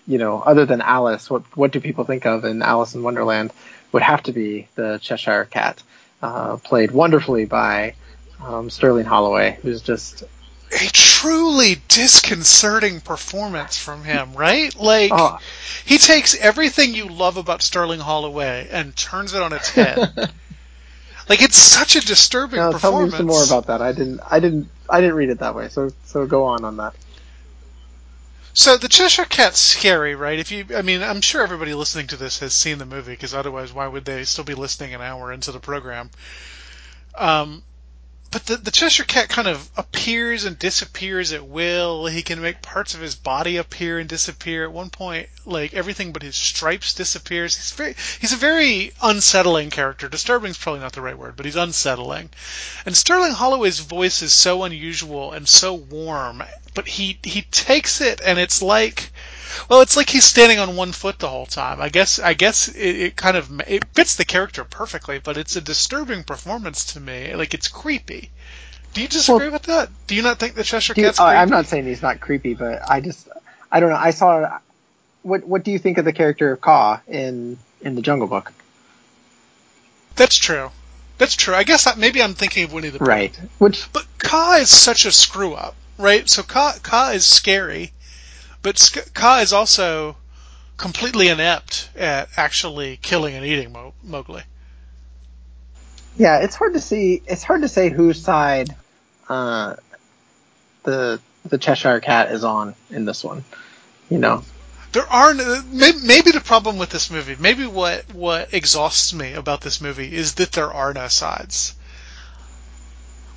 [0.07, 3.51] you know, other than Alice, what what do people think of in Alice in Wonderland?
[3.91, 5.83] Would have to be the Cheshire Cat,
[6.21, 7.95] uh, played wonderfully by
[8.41, 10.23] um, Sterling Holloway, who's just
[10.71, 14.75] A truly disconcerting performance from him, right?
[14.75, 15.37] Like, Oh.
[15.85, 19.97] he takes everything you love about Sterling Holloway and turns it on its head.
[21.29, 23.81] like, it's such a disturbing Now, tell me some more about that.
[23.81, 25.69] I didn't, I didn't, I didn't read it that way.
[25.69, 26.93] So, so go on on that.
[28.53, 30.39] So the Cheshire Cat's scary, right?
[30.39, 33.35] If you, I mean, I'm sure everybody listening to this has seen the movie, because
[33.35, 36.09] otherwise, why would they still be listening an hour into the program?
[37.15, 37.61] Um,
[38.29, 42.07] but the the Cheshire Cat kind of appears and disappears at will.
[42.07, 44.65] He can make parts of his body appear and disappear.
[44.65, 47.55] At one point, like everything but his stripes disappears.
[47.55, 50.09] He's very, he's a very unsettling character.
[50.09, 52.29] Disturbing is probably not the right word, but he's unsettling.
[52.85, 58.19] And Sterling Holloway's voice is so unusual and so warm, but he he takes it
[58.23, 59.11] and it's like
[59.69, 61.81] well, it's like he's standing on one foot the whole time.
[61.81, 65.55] I guess I guess it, it kind of it fits the character perfectly, but it's
[65.55, 67.33] a disturbing performance to me.
[67.35, 68.29] Like it's creepy.
[68.93, 69.89] Do you disagree Well- with that?
[70.07, 71.25] Do you not think the Cheshire you- Cat's oh?
[71.25, 73.27] I'm not saying he's not creepy, but I just,
[73.71, 73.95] I don't know.
[73.97, 74.59] I saw.
[75.23, 78.53] What What do you think of the character of Kaa in in the Jungle Book?
[80.15, 80.71] That's true.
[81.17, 81.53] That's true.
[81.55, 83.05] I guess that, maybe I'm thinking of Winnie the Pooh.
[83.05, 83.35] Right.
[83.57, 86.29] Which But Kaa is such a screw up, right?
[86.29, 87.91] So Kaa Kaa is scary,
[88.61, 90.17] but Sk- Kaa is also
[90.77, 94.43] completely inept at actually killing and eating Mo- Mowgli.
[96.17, 97.21] Yeah, it's hard to see.
[97.27, 98.75] It's hard to say whose side
[99.29, 99.75] uh,
[100.83, 103.43] the the Cheshire Cat is on in this one.
[104.09, 104.43] You know,
[104.93, 109.81] There are maybe the problem with this movie, maybe what what exhausts me about this
[109.81, 111.75] movie is that there are no sides.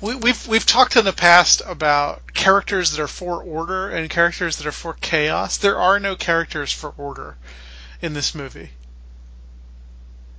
[0.01, 4.57] We, we've we've talked in the past about characters that are for order and characters
[4.57, 5.57] that are for chaos.
[5.57, 7.37] There are no characters for order
[8.01, 8.71] in this movie.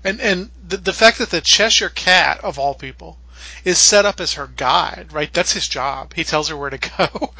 [0.02, 3.18] And and the the fact that the Cheshire Cat of all people
[3.64, 5.32] is set up as her guide, right?
[5.32, 6.14] That's his job.
[6.14, 7.32] He tells her where to go.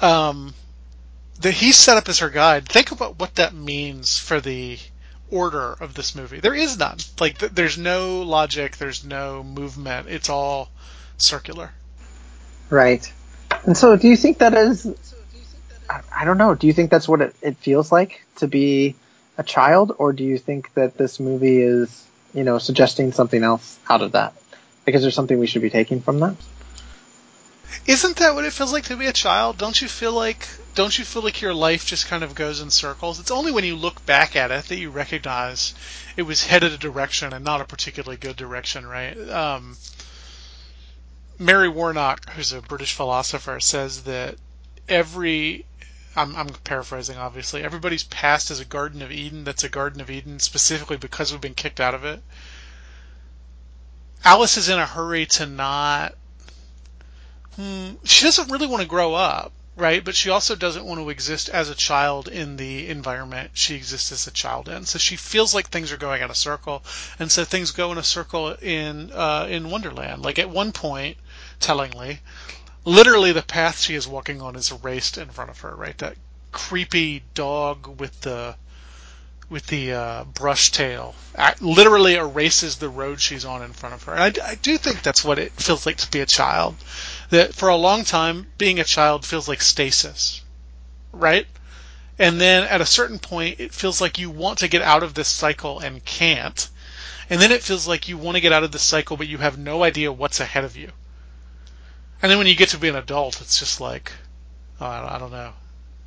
[0.06, 0.54] um,
[1.40, 2.66] that he's set up as her guide.
[2.66, 4.78] Think about what that means for the
[5.30, 6.40] order of this movie.
[6.40, 6.98] There is none.
[7.20, 8.78] Like th- there's no logic.
[8.78, 10.08] There's no movement.
[10.08, 10.70] It's all
[11.18, 11.70] circular.
[12.70, 13.12] right?
[13.64, 14.86] And so, do you think that is?
[15.90, 16.54] I, don't know.
[16.54, 18.94] Do you think that's what it, it feels like to be
[19.38, 23.78] a child, or do you think that this movie is, you know, suggesting something else
[23.88, 24.34] out of that?
[24.86, 26.36] Like, is there something we should be taking from that?
[27.86, 29.56] Isn't that what it feels like to be a child?
[29.56, 32.70] Don't you feel like don't you feel like your life just kind of goes in
[32.70, 33.18] circles?
[33.18, 35.74] It's only when you look back at it that you recognize
[36.16, 39.16] it was headed a direction and not a particularly good direction, right?
[39.28, 39.76] Um,
[41.38, 44.36] Mary Warnock, who's a British philosopher, says that
[44.88, 45.64] every
[46.16, 47.62] I'm, I'm paraphrasing, obviously.
[47.62, 49.44] Everybody's past is a Garden of Eden.
[49.44, 52.22] That's a Garden of Eden specifically because we've been kicked out of it.
[54.24, 56.14] Alice is in a hurry to not
[57.58, 60.04] Hmm, she doesn't really want to grow up, right?
[60.04, 64.12] But she also doesn't want to exist as a child in the environment she exists
[64.12, 64.86] as a child in.
[64.86, 66.84] So she feels like things are going in a circle,
[67.18, 70.22] and so things go in a circle in uh, in Wonderland.
[70.22, 71.16] Like at one point,
[71.60, 72.20] tellingly,
[72.84, 75.96] literally the path she is walking on is erased in front of her, right?
[75.98, 76.16] That
[76.52, 78.56] creepy dog with the
[79.50, 81.14] with the uh, brush tail
[81.60, 84.12] literally erases the road she's on in front of her.
[84.12, 86.76] And I, I do think that's what it feels like to be a child.
[87.30, 90.42] That for a long time, being a child feels like stasis,
[91.12, 91.46] right?
[92.18, 95.14] And then at a certain point, it feels like you want to get out of
[95.14, 96.68] this cycle and can't.
[97.30, 99.38] And then it feels like you want to get out of this cycle, but you
[99.38, 100.90] have no idea what's ahead of you.
[102.22, 104.12] And then when you get to be an adult, it's just like,
[104.80, 105.52] oh, I don't- know,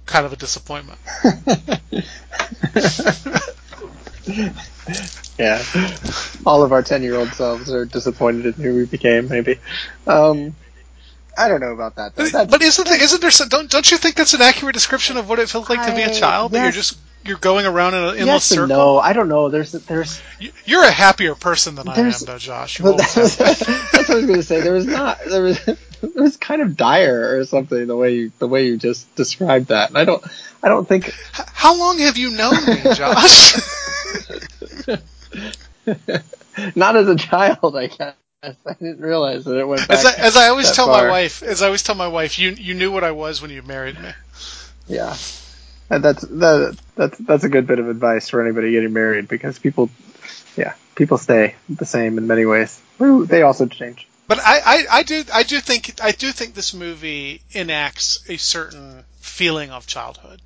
[0.06, 1.00] kind of a disappointment.
[5.38, 5.64] yeah.
[6.46, 9.60] All of our 10 year old selves are disappointed in who we became, maybe.
[10.08, 10.56] Um,
[11.38, 12.24] I don't know about that, though.
[12.26, 14.74] But, That's, but isn't there, isn't there some, don't don't you think that's an accurate
[14.74, 16.52] description of what it felt like to be a child?
[16.52, 18.68] That you're just you're going around in an endless yes circle.
[18.68, 19.00] no.
[19.00, 19.50] I don't know.
[19.50, 22.80] There's, there's, You- You're a happier person than I am, though, Josh.
[22.80, 23.74] You Well, that's, have that's been.
[23.76, 24.62] what I was going to say.
[24.62, 25.20] There was not.
[25.28, 25.60] There was.
[26.16, 29.68] it was kind of dire or something the way you the way you just described
[29.68, 29.90] that.
[29.90, 30.24] And I don't
[30.64, 33.56] I don't think How long have you known me, Josh?
[36.76, 38.16] not as a child, I guess.
[38.44, 40.00] I didn't realize that it went back.
[40.00, 41.04] as I, as I always tell far.
[41.04, 43.52] my wife, as I always tell my wife, you you knew what I was when
[43.52, 44.10] you married me.
[44.88, 45.16] Yeah,
[45.92, 49.60] and that's that, that's that's a good bit of advice for anybody getting married because
[49.60, 49.92] people,
[50.58, 52.82] yeah, people stay the same in many ways.
[52.98, 54.08] They also change.
[54.32, 58.38] But I, I, I do I do think I do think this movie enacts a
[58.38, 60.42] certain feeling of childhood,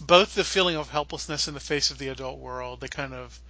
[0.00, 3.40] both the feeling of helplessness in the face of the adult world, the kind of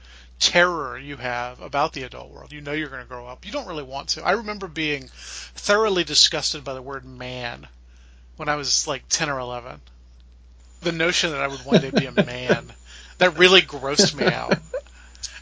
[0.41, 2.51] terror you have about the adult world.
[2.51, 3.45] You know you're going to grow up.
[3.45, 4.24] You don't really want to.
[4.24, 7.68] I remember being thoroughly disgusted by the word man
[8.37, 9.82] when I was like 10 or 11.
[10.80, 12.72] The notion that I would one day be a man
[13.18, 14.57] that really grossed me out.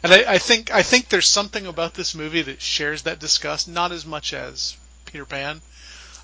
[0.03, 3.67] And I, I think I think there's something about this movie that shares that disgust,
[3.67, 4.75] not as much as
[5.05, 5.61] Peter Pan,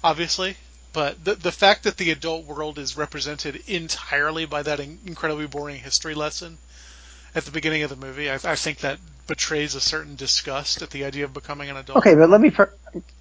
[0.04, 0.58] obviously,
[0.94, 5.48] but the the fact that the adult world is represented entirely by that in- incredibly
[5.48, 6.58] boring history lesson
[7.36, 10.90] at the beginning of the movie, I, I think that betrays a certain disgust at
[10.90, 12.00] the idea of becoming an adult.
[12.00, 12.50] Okay, but let me.
[12.50, 12.74] Fir-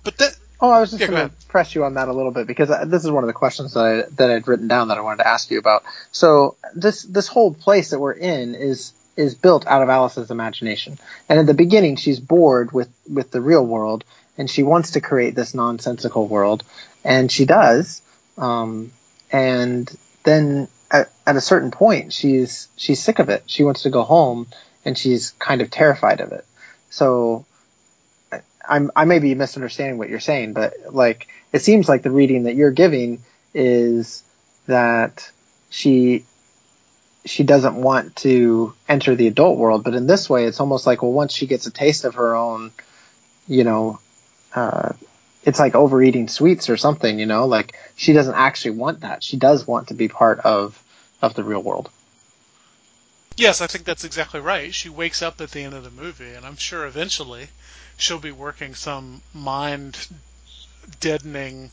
[0.03, 2.33] But that Oh, I was just Yeah, going to press you on that a little
[2.33, 4.99] bit because this is one of the questions that I that I'd written down that
[4.99, 5.85] I wanted to ask you about.
[6.11, 10.97] So this this whole place that we're in is is built out of Alice's imagination,
[11.29, 14.05] and at the beginning she's bored with with the real world,
[14.39, 16.63] and she wants to create this nonsensical world,
[17.05, 18.01] and she does,
[18.39, 18.93] um,
[19.33, 19.93] and
[20.23, 23.43] then at, at a certain point she's she's sick of it.
[23.47, 24.47] She wants to go home,
[24.85, 26.47] and she's kind of terrified of it.
[26.89, 27.45] So
[28.67, 32.45] I'm, I may be misunderstanding what you're saying, but like it seems like the reading
[32.45, 34.23] that you're giving is
[34.69, 35.29] that
[35.71, 36.25] she
[37.29, 41.03] she doesn't want to enter the adult world, but in this way, it's almost like
[41.03, 42.73] well, once she gets a taste of her own,
[43.47, 44.01] you know,
[44.55, 44.93] uh,
[45.45, 49.23] it's like overeating sweets or something, you know, like she doesn't actually want that.
[49.23, 50.83] She does want to be part of
[51.21, 51.91] of the real world.
[53.37, 54.75] Yes, I think that's exactly right.
[54.75, 57.49] She wakes up at the end of the movie, and I'm sure eventually
[57.97, 60.09] she'll be working some mind
[61.01, 61.71] deadening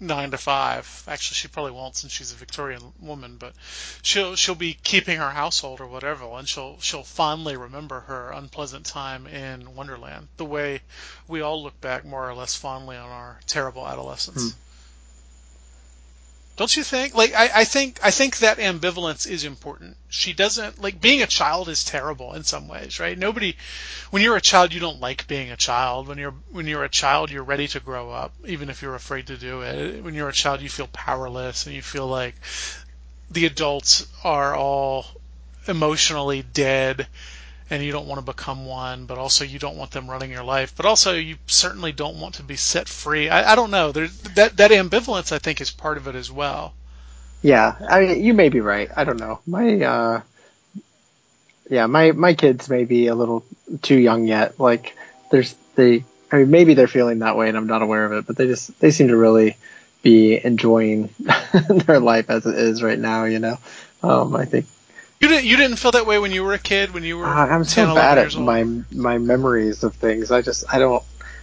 [0.00, 1.04] nine to five.
[1.06, 3.54] Actually, she probably won't since she's a Victorian woman, but
[4.02, 8.86] she'll she'll be keeping her household or whatever, and she'll she'll fondly remember her unpleasant
[8.86, 10.80] time in Wonderland, the way
[11.28, 14.52] we all look back more or less fondly on our terrible adolescence.
[14.52, 14.58] Hmm.
[16.60, 17.14] Don't you think?
[17.14, 19.96] Like, I, I think, I think that ambivalence is important.
[20.10, 23.16] She doesn't, like, being a child is terrible in some ways, right?
[23.16, 23.56] Nobody,
[24.10, 26.06] when you're a child, you don't like being a child.
[26.06, 29.28] When you're, when you're a child, you're ready to grow up, even if you're afraid
[29.28, 30.04] to do it.
[30.04, 32.34] When you're a child, you feel powerless and you feel like
[33.30, 35.06] the adults are all
[35.66, 37.06] emotionally dead
[37.70, 40.42] and you don't want to become one, but also you don't want them running your
[40.42, 43.28] life, but also you certainly don't want to be set free.
[43.28, 43.92] I, I don't know.
[43.92, 46.74] There, that that ambivalence, I think, is part of it as well.
[47.42, 48.90] Yeah, I mean, you may be right.
[48.94, 49.40] I don't know.
[49.46, 50.20] My uh
[51.70, 53.44] yeah, my my kids may be a little
[53.82, 54.58] too young yet.
[54.58, 54.96] Like
[55.30, 58.26] there's they I mean maybe they're feeling that way and I'm not aware of it,
[58.26, 59.56] but they just they seem to really
[60.02, 61.10] be enjoying
[61.68, 63.58] their life as it is right now, you know.
[64.02, 64.66] Um I think
[65.20, 67.26] You didn't you didn't feel that way when you were a kid, when you were
[67.26, 68.44] uh, I'm 10, so bad at old?
[68.46, 70.30] my my memories of things.
[70.30, 71.02] I just I don't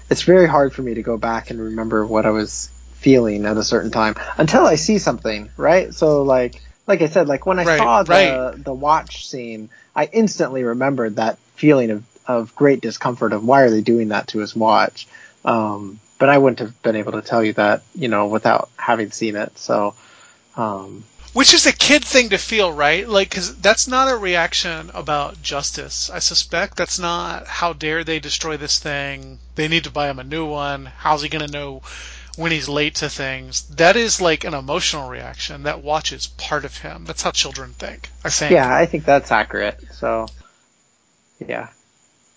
[0.10, 3.56] it's very hard for me to go back and remember what I was feeling at
[3.58, 5.94] a certain time until I see something, right?
[5.94, 8.64] So like like I said, like when I Right, saw the right.
[8.66, 13.70] the watch scene, I instantly remembered that feeling of of great discomfort of why are
[13.70, 15.08] they doing that to his watch.
[15.46, 19.12] Um, but I wouldn't have been able to tell you that, you know, without having
[19.12, 19.58] seen it.
[19.58, 19.94] So,
[20.58, 21.04] um,
[21.34, 23.08] Which is a kid thing to feel, right?
[23.08, 26.10] Like, cause that's not a reaction about justice.
[26.10, 29.40] I suspect that's not how dare they destroy this thing.
[29.56, 30.86] They need to buy him a new one.
[30.86, 31.84] How's he gonna know
[32.38, 33.64] when he's late to things?
[33.76, 35.64] That is like an emotional reaction.
[35.64, 37.06] That watch is part of him.
[37.06, 38.10] That's how children think.
[38.24, 38.52] I think.
[38.52, 39.80] Yeah, I think that's accurate.
[39.94, 40.28] So,
[41.46, 41.70] yeah.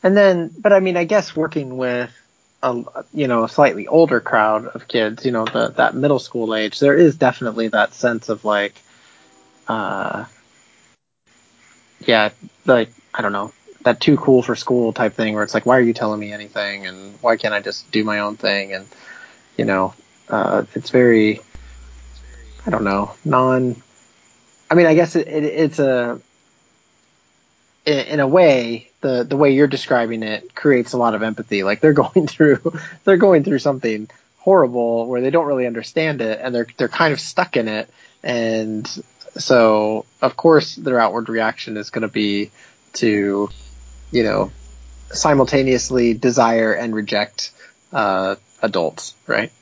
[0.02, 2.10] And then, but I mean, I guess working with
[2.62, 6.54] a you know a slightly older crowd of kids, you know, the that middle school
[6.54, 8.74] age, there is definitely that sense of like,
[9.68, 10.24] uh,
[12.00, 12.30] yeah,
[12.66, 13.52] like I don't know,
[13.82, 16.32] that too cool for school type thing, where it's like, why are you telling me
[16.32, 18.86] anything, and why can't I just do my own thing, and
[19.56, 19.94] you know,
[20.28, 21.40] uh, it's very,
[22.66, 23.82] I don't know, non.
[24.70, 26.20] I mean, I guess it, it, it's a
[27.86, 31.62] in a way, the the way you're describing it creates a lot of empathy.
[31.70, 32.72] Like they're going through
[33.04, 34.08] they're going through something
[34.38, 37.90] horrible where they don't really understand it and they're they're kind of stuck in it
[38.22, 38.86] and
[39.36, 42.50] so of course their outward reaction is going to be
[42.94, 43.50] to
[44.10, 44.50] you know
[45.12, 47.52] simultaneously desire and reject
[47.92, 49.52] uh adults right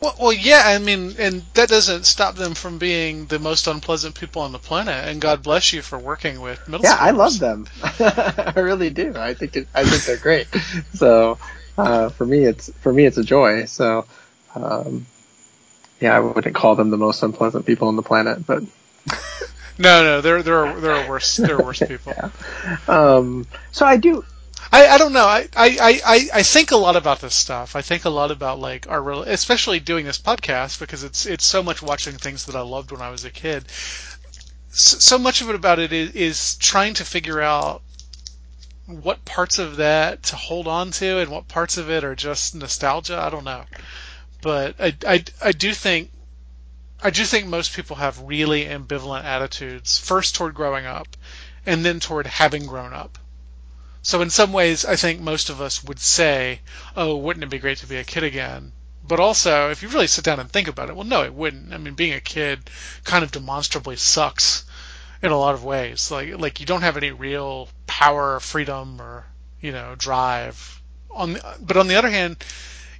[0.00, 4.14] Well, well, yeah, I mean, and that doesn't stop them from being the most unpleasant
[4.14, 5.08] people on the planet.
[5.08, 7.66] And God bless you for working with middle Yeah, I love them.
[7.82, 9.14] I really do.
[9.16, 10.46] I think it, I think they're great.
[10.94, 11.38] So
[11.76, 13.66] uh, for me, it's for me it's a joy.
[13.66, 14.06] So
[14.54, 15.04] um,
[16.00, 18.62] yeah, I wouldn't call them the most unpleasant people on the planet, but
[19.80, 22.12] No, no, there, there are, there are worse, there are worse people.
[22.14, 22.30] yeah.
[22.86, 24.24] Um, so I do.
[24.72, 25.26] I, I don't know.
[25.26, 27.74] I, I, I, I think a lot about this stuff.
[27.74, 31.62] I think a lot about like our, especially doing this podcast because it's it's so
[31.62, 33.64] much watching things that I loved when I was a kid.
[34.68, 37.82] So, so much of it about it is, is trying to figure out
[38.86, 42.54] what parts of that to hold on to and what parts of it are just
[42.54, 43.20] nostalgia.
[43.20, 43.64] I don't know,
[44.40, 46.12] but I, I, I do think
[47.02, 49.98] I do think most people have really ambivalent attitudes.
[49.98, 51.08] First toward growing up,
[51.66, 53.18] and then toward having grown up.
[54.02, 56.60] So in some ways, I think most of us would say,
[56.96, 58.72] "Oh, wouldn't it be great to be a kid again?"
[59.06, 61.74] But also, if you really sit down and think about it, well, no, it wouldn't.
[61.74, 62.70] I mean, being a kid
[63.04, 64.64] kind of demonstrably sucks
[65.22, 66.10] in a lot of ways.
[66.10, 69.26] Like, like you don't have any real power, or freedom, or
[69.60, 70.80] you know, drive.
[71.10, 72.42] On, the, but on the other hand,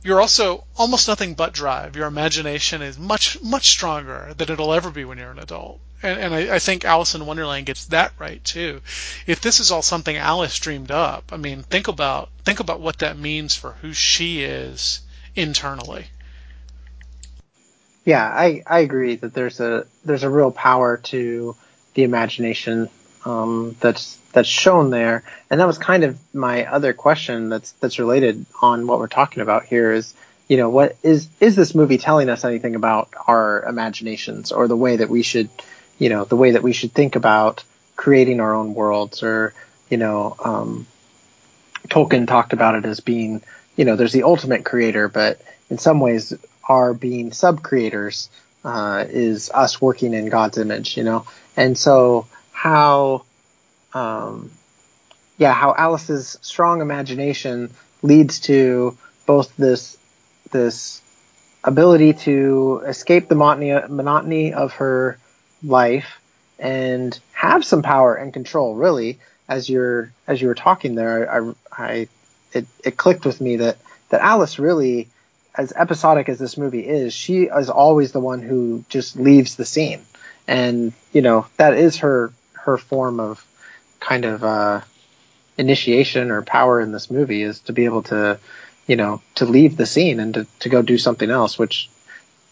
[0.03, 1.97] you're also almost nothing but drive.
[1.97, 5.81] Your imagination is much, much stronger than it'll ever be when you're an adult.
[6.03, 8.81] And, and I, I think Alice in Wonderland gets that right too.
[9.27, 13.01] If this is all something Alice dreamed up, I mean, think about think about what
[13.01, 15.01] that means for who she is
[15.37, 16.07] internally.
[18.07, 21.55] Yeah, I, I agree that there's a there's a real power to
[21.95, 22.89] the imagination
[23.25, 27.99] um, that's that's shown there, and that was kind of my other question that's that's
[27.99, 30.15] related on what we're talking about here is
[30.49, 34.77] you know what is is this movie telling us anything about our imaginations or the
[34.77, 35.49] way that we should
[35.99, 37.63] you know the way that we should think about
[37.97, 39.55] creating our own worlds or
[39.91, 40.87] you know um,
[41.89, 43.43] Tolkien talked about it as being
[43.77, 46.35] you know there's the ultimate creator, but in some ways
[46.69, 48.31] our being sub creators
[48.65, 52.27] uh, is us working in God's image, you know, and so
[52.61, 53.25] how
[53.95, 54.51] um,
[55.39, 57.71] yeah, how Alice's strong imagination
[58.03, 59.97] leads to both this
[60.51, 61.01] this
[61.65, 65.17] ability to escape the monotony, monotony of her
[65.63, 66.21] life
[66.59, 68.75] and have some power and control.
[68.75, 72.09] Really, as you're as you were talking there, I, I
[72.53, 73.79] it, it clicked with me that
[74.11, 75.09] that Alice really,
[75.55, 79.65] as episodic as this movie is, she is always the one who just leaves the
[79.65, 80.05] scene,
[80.47, 82.35] and you know that is her
[82.65, 83.45] her form of
[84.01, 84.81] kind of uh,
[85.59, 88.39] initiation or power in this movie is to be able to,
[88.87, 91.89] you know, to leave the scene and to, to go do something else, which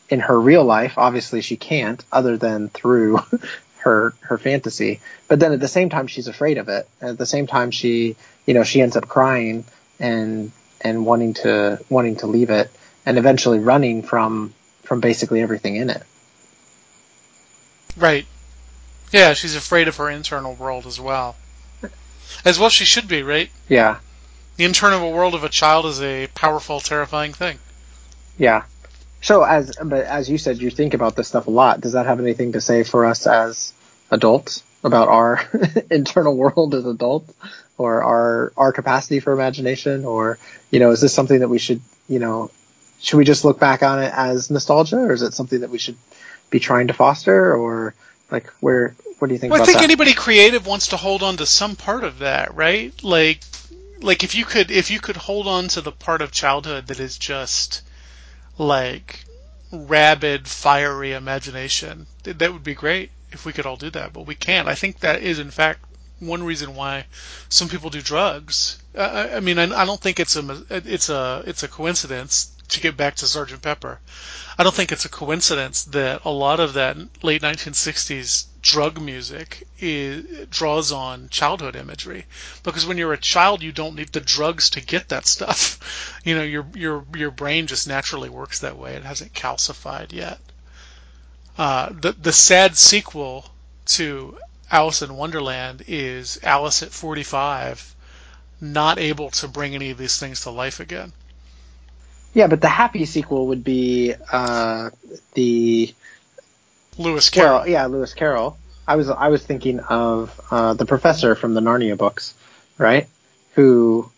[0.09, 3.19] in her real life, obviously she can't other than through
[3.79, 5.01] her, her fantasy.
[5.27, 6.89] But then at the same time, she's afraid of it.
[7.01, 9.65] At the same time, she, you know, she ends up crying
[9.99, 12.71] and, and wanting to, wanting to leave it
[13.05, 16.03] and eventually running from, from basically everything in it.
[17.97, 18.27] Right.
[19.13, 21.37] Yeah, she's afraid of her internal world as well.
[22.45, 23.51] As well she should be, right?
[23.69, 23.99] Yeah.
[24.57, 27.59] The internal world of a child is a powerful, terrifying thing.
[28.37, 28.65] Yeah.
[29.21, 31.81] So as but as you said, you think about this stuff a lot.
[31.81, 33.73] Does that have anything to say for us as
[34.11, 35.43] adults about our
[35.91, 37.33] internal world as adults,
[37.77, 40.39] or our our capacity for imagination, or
[40.71, 42.51] you know, is this something that we should you know,
[43.01, 45.79] should we just look back on it as nostalgia, or is it something that we
[45.79, 45.97] should
[46.51, 47.95] be trying to foster, or
[48.31, 49.85] like where what do you think Well, I think that?
[49.85, 52.93] anybody creative wants to hold on to some part of that, right?
[53.03, 53.43] Like,
[54.01, 57.01] like if you could, if you could hold on to the part of childhood that
[57.01, 57.83] is just
[58.57, 59.25] like
[59.73, 64.13] rabid, fiery imagination, th- that would be great if we could all do that.
[64.13, 64.69] But we can't.
[64.69, 65.81] I think that is, in fact,
[66.21, 67.07] one reason why
[67.49, 68.79] some people do drugs.
[68.97, 72.53] I, I mean, I, I don't think it's a, it's a, it's a coincidence.
[72.69, 73.99] To get back to Sergeant Pepper,
[74.59, 79.67] I don't think it's a coincidence that a lot of that late 1960s drug music
[79.79, 82.27] is, draws on childhood imagery.
[82.63, 85.79] Because when you're a child you don't need the drugs to get that stuff.
[86.25, 88.97] You know your your your brain just naturally works that way.
[88.97, 90.41] It hasn't calcified yet.
[91.57, 93.51] Uh, the the sad sequel
[93.97, 94.37] to
[94.71, 97.95] Alice in Wonderland is Alice at 45
[98.61, 101.13] not able to bring any of these things to life again
[102.35, 104.91] Yeah, but the happy sequel would be uh,
[105.35, 105.95] the
[106.99, 108.59] Lewis Carroll Well, yeah, Lewis Carroll.
[108.87, 112.35] I was I was thinking of uh, the professor from the Narnia books,
[112.79, 113.07] right?
[113.55, 114.11] Who,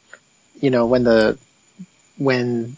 [0.60, 1.38] you know, when the
[2.18, 2.76] when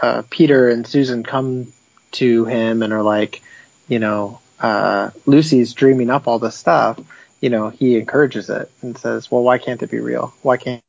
[0.00, 1.72] uh, Peter and Susan come
[2.12, 3.42] to him and are like,
[3.88, 6.98] you know, uh, Lucy's dreaming up all this stuff,
[7.40, 10.32] you know, he encourages it and says, well, why can't it be real?
[10.42, 10.82] Why can't,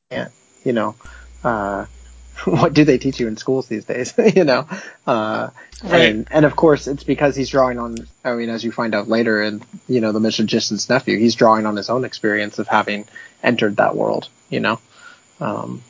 [0.63, 0.95] you know,
[1.43, 1.85] uh,
[2.45, 4.13] what do they teach you in schools these days?
[4.35, 4.67] you know,
[5.07, 5.49] uh,
[5.83, 6.09] Right.
[6.11, 8.07] and and of course it's because he's drawing on.
[8.23, 11.65] I mean, as you find out later, in you know the magician's nephew, he's drawing
[11.65, 13.05] on his own experience of having
[13.43, 14.29] entered that world.
[14.49, 14.79] You know,
[15.41, 15.81] um,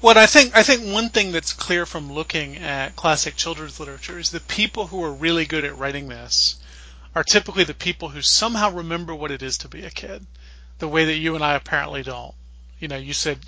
[0.00, 4.18] What I think I think one thing that's clear from looking at classic children's literature
[4.18, 6.56] is the people who are really good at writing this
[7.14, 10.24] are typically the people who somehow remember what it is to be a kid,
[10.78, 12.34] the way that you and I apparently don't.
[12.82, 13.38] You know, you said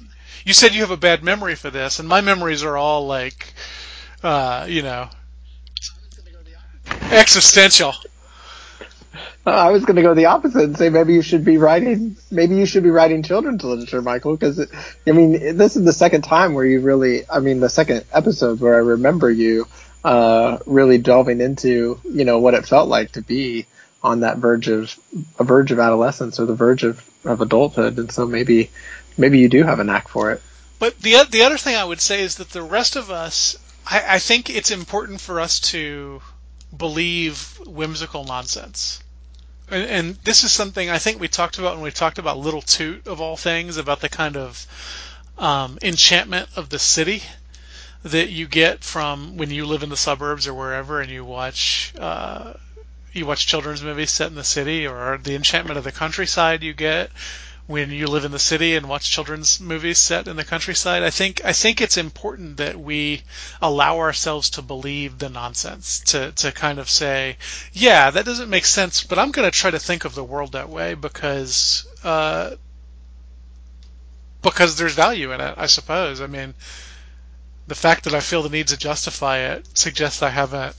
[0.44, 3.52] you said you have a bad memory for this, and my memories are all like,
[4.23, 5.09] uh, you know,
[7.11, 7.94] existential.
[9.44, 12.55] I was going to go the opposite and say maybe you should be writing, maybe
[12.55, 14.61] you should be writing children's literature, Michael, because
[15.05, 18.61] I mean, this is the second time where you really, I mean, the second episode
[18.61, 19.66] where I remember you
[20.05, 23.66] uh, really delving into, you know, what it felt like to be
[24.05, 24.94] on that verge of
[25.39, 28.70] a verge of adolescence or the verge of, of adulthood, and so maybe
[29.16, 30.43] maybe you do have a knack for it.
[30.78, 34.16] But the the other thing I would say is that the rest of us, I,
[34.16, 36.20] I think it's important for us to
[36.77, 39.03] believe whimsical nonsense.
[39.70, 42.62] And, and this is something I think we talked about when we talked about Little
[42.62, 44.66] Toot of all things, about the kind of
[45.39, 47.23] um, enchantment of the city
[48.03, 51.95] that you get from when you live in the suburbs or wherever and you watch
[51.99, 52.53] uh,
[53.12, 56.74] you watch children's movies set in the city, or the enchantment of the countryside you
[56.74, 57.11] get
[57.66, 61.03] when you live in the city and watch children's movies set in the countryside.
[61.03, 63.23] I think I think it's important that we
[63.62, 67.39] allow ourselves to believe the nonsense, to to kind of say,
[67.73, 70.53] yeah, that doesn't make sense, but I'm going to try to think of the world
[70.53, 72.51] that way because uh,
[74.43, 76.20] because there's value in it, I suppose.
[76.20, 76.55] I mean,
[77.66, 80.77] the fact that I feel the need to justify it suggests I haven't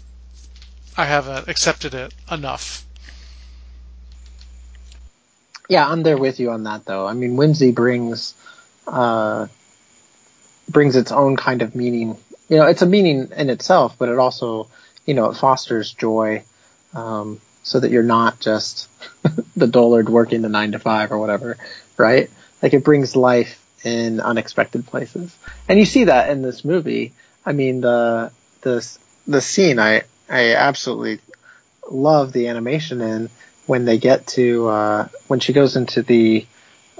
[0.95, 2.85] I haven't accepted it enough.
[5.69, 7.07] Yeah, I'm there with you on that though.
[7.07, 8.33] I mean, whimsy brings
[8.87, 9.47] uh,
[10.69, 12.17] brings its own kind of meaning.
[12.49, 14.67] You know, it's a meaning in itself, but it also,
[15.05, 16.43] you know, it fosters joy,
[16.93, 18.87] um, so that you're not just
[19.55, 21.57] the dullard working the nine to five or whatever,
[21.97, 22.29] right?
[22.61, 25.35] Like it brings life in unexpected places,
[25.67, 27.13] and you see that in this movie.
[27.45, 28.31] I mean, the
[28.61, 28.87] the
[29.27, 31.19] the scene I I absolutely
[31.89, 33.29] love the animation in
[33.65, 36.45] when they get to uh, when she goes into the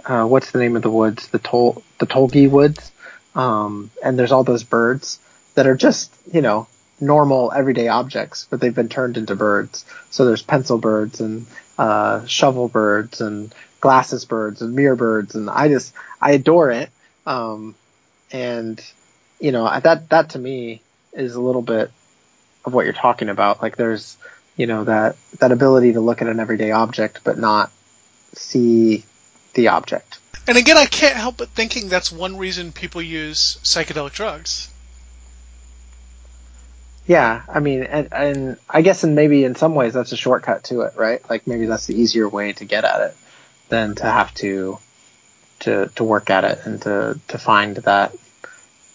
[0.06, 1.28] uh, what's the name of the woods?
[1.28, 2.92] The tol the Tulgey woods.
[3.34, 5.20] Um, and there's all those birds
[5.56, 6.68] that are just you know
[7.02, 9.86] normal everyday objects but they've been turned into birds.
[10.10, 11.46] So there's pencil birds and
[11.78, 15.36] uh, shovel birds and glasses birds and mirror birds.
[15.36, 16.90] And I just I adore it.
[17.26, 17.76] Um,
[18.32, 18.82] and
[19.40, 20.82] you know that that to me
[21.14, 21.92] is a little bit
[22.66, 23.62] of what you're talking about.
[23.62, 24.18] Like there's
[24.56, 27.72] you know that that ability to look at an everyday object but not
[28.34, 29.04] see
[29.54, 30.20] the object.
[30.48, 34.70] And again, I can't help but thinking that's one reason people use psychedelic drugs.
[37.08, 40.64] Yeah, I mean, and, and I guess, and maybe in some ways that's a shortcut
[40.66, 41.28] to it, right?
[41.30, 43.18] Like maybe that's the easier way to get at it
[43.70, 44.80] than to have to
[45.60, 48.16] to to work at it and to to find that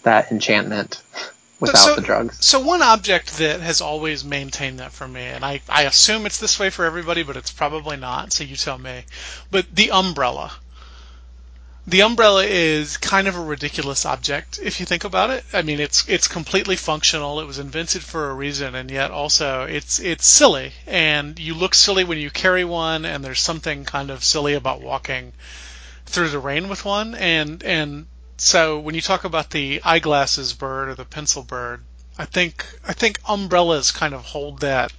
[0.02, 1.02] that enchantment
[1.60, 2.44] without so, the drugs.
[2.44, 6.38] So one object that has always maintained that for me, and I, I assume it's
[6.38, 9.04] this way for everybody, but it's probably not, so you tell me.
[9.50, 10.52] But the umbrella.
[11.86, 15.44] The umbrella is kind of a ridiculous object if you think about it.
[15.52, 17.40] I mean, it's it's completely functional.
[17.40, 20.72] It was invented for a reason, and yet also it's it's silly.
[20.86, 24.82] And you look silly when you carry one, and there's something kind of silly about
[24.82, 25.32] walking
[26.06, 27.14] through the rain with one.
[27.14, 28.06] And and
[28.40, 31.82] so when you talk about the eyeglasses bird or the pencil bird,
[32.18, 34.92] I think I think umbrellas kind of hold that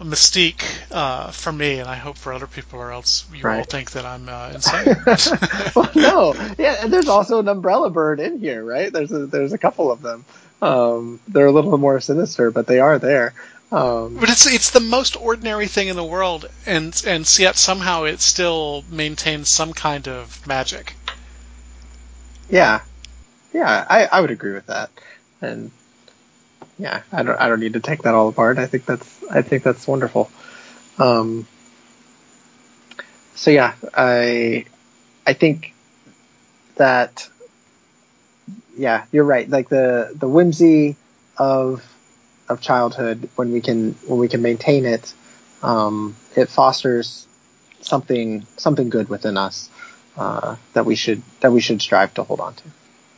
[0.00, 3.92] mystique uh, for me, and I hope for other people, or else you all think
[3.92, 4.96] that I'm uh, insane.
[5.76, 8.92] well, no, yeah, and there's also an umbrella bird in here, right?
[8.92, 10.24] There's a, there's a couple of them.
[10.60, 13.34] Um, they're a little more sinister, but they are there.
[13.70, 18.04] Um, but it's it's the most ordinary thing in the world, and and yet somehow
[18.04, 20.94] it still maintains some kind of magic.
[22.54, 22.82] Yeah,
[23.52, 24.88] yeah, I, I would agree with that,
[25.42, 25.72] and
[26.78, 28.58] yeah, I don't I don't need to take that all apart.
[28.58, 30.30] I think that's I think that's wonderful.
[31.00, 31.48] Um,
[33.34, 34.66] so yeah, I
[35.26, 35.74] I think
[36.76, 37.28] that
[38.76, 39.48] yeah, you're right.
[39.50, 40.94] Like the the whimsy
[41.36, 41.82] of
[42.48, 45.12] of childhood when we can when we can maintain it,
[45.62, 47.26] um, it fosters
[47.80, 49.70] something something good within us
[50.16, 52.62] uh, that we should that we should strive to hold on to.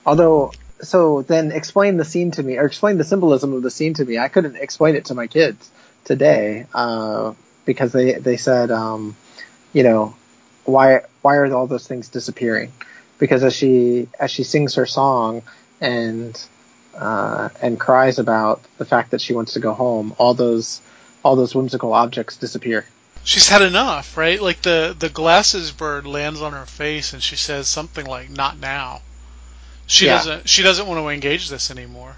[0.04, 3.94] Although, so then explain the scene to me, or explain the symbolism of the scene
[3.94, 4.18] to me.
[4.18, 5.70] I couldn't explain it to my kids
[6.04, 9.16] today uh, because they they said, um,
[9.72, 10.14] you know,
[10.64, 12.72] why why are all those things disappearing?
[13.18, 15.42] Because as she as she sings her song,
[15.80, 16.40] and
[16.94, 20.80] uh, and cries about the fact that she wants to go home, all those
[21.22, 22.86] all those whimsical objects disappear.
[23.26, 24.40] She's had enough, right?
[24.40, 28.56] Like the the glasses bird lands on her face and she says something like "not
[28.60, 29.00] now."
[29.88, 30.18] She Yeah.
[30.18, 32.14] doesn't she doesn't want to engage this anymore.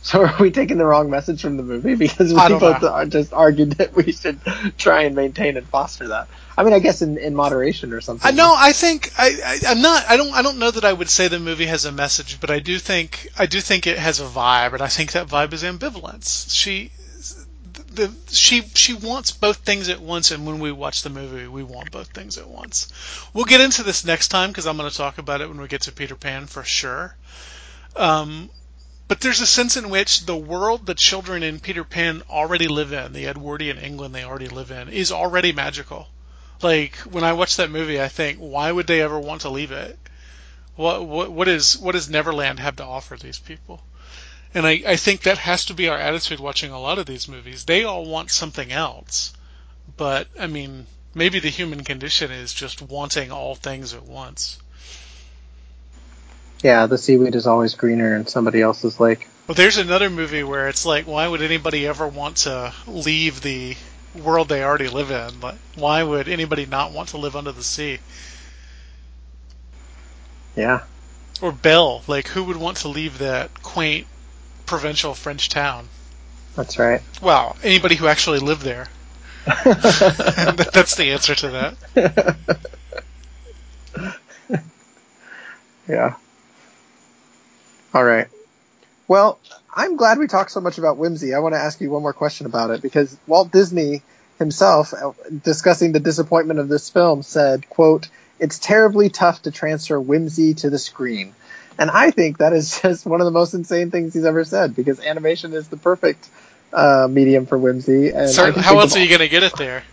[0.00, 1.94] So are we taking the wrong message from the movie?
[2.06, 3.04] Because we both know.
[3.04, 4.40] just argued that we should
[4.78, 6.28] try and maintain and foster that.
[6.56, 8.26] I mean, I guess in, in moderation or something.
[8.26, 10.94] I no, I think I, I I'm not I don't I don't know that I
[10.94, 13.98] would say the movie has a message, but I do think I do think it
[13.98, 16.50] has a vibe, and I think that vibe is ambivalence.
[16.54, 16.90] She
[17.96, 21.62] the she she wants both things at once, and when we watch the movie, we
[21.62, 22.88] want both things at once.
[23.34, 25.68] We'll get into this next time because I'm going to talk about it when we
[25.68, 27.16] get to Peter Pan for sure.
[27.96, 28.50] Um,
[29.08, 32.92] but there's a sense in which the world the children in Peter Pan already live
[32.92, 36.08] in, the Edwardian England they already live in, is already magical.
[36.62, 39.72] Like when I watch that movie, I think, why would they ever want to leave
[39.72, 39.98] it?
[40.74, 43.82] What what what is what does Neverland have to offer these people?
[44.54, 47.28] And I, I think that has to be our attitude watching a lot of these
[47.28, 47.64] movies.
[47.64, 49.32] They all want something else.
[49.96, 54.58] But I mean, maybe the human condition is just wanting all things at once.
[56.62, 59.28] Yeah, the seaweed is always greener in somebody else's lake.
[59.46, 63.76] Well, there's another movie where it's like, why would anybody ever want to leave the
[64.14, 65.40] world they already live in?
[65.40, 67.98] Like, why would anybody not want to live under the sea?
[70.56, 70.80] Yeah.
[71.42, 74.06] Or Belle, like, who would want to leave that quaint
[74.66, 75.88] provincial French town?
[76.56, 77.02] That's right.
[77.22, 78.88] Well, anybody who actually lived there.
[79.46, 82.60] That's the answer to that.
[85.88, 86.14] yeah.
[87.94, 88.28] All right.
[89.08, 89.38] Well,
[89.74, 91.34] I'm glad we talked so much about whimsy.
[91.34, 94.02] I want to ask you one more question about it because Walt Disney
[94.38, 95.12] himself, uh,
[95.44, 100.70] discussing the disappointment of this film, said, "quote It's terribly tough to transfer whimsy to
[100.70, 101.34] the screen."
[101.78, 104.74] And I think that is just one of the most insane things he's ever said
[104.74, 106.28] because animation is the perfect
[106.72, 108.10] uh, medium for whimsy.
[108.10, 109.84] And So, how else are you going to get it there?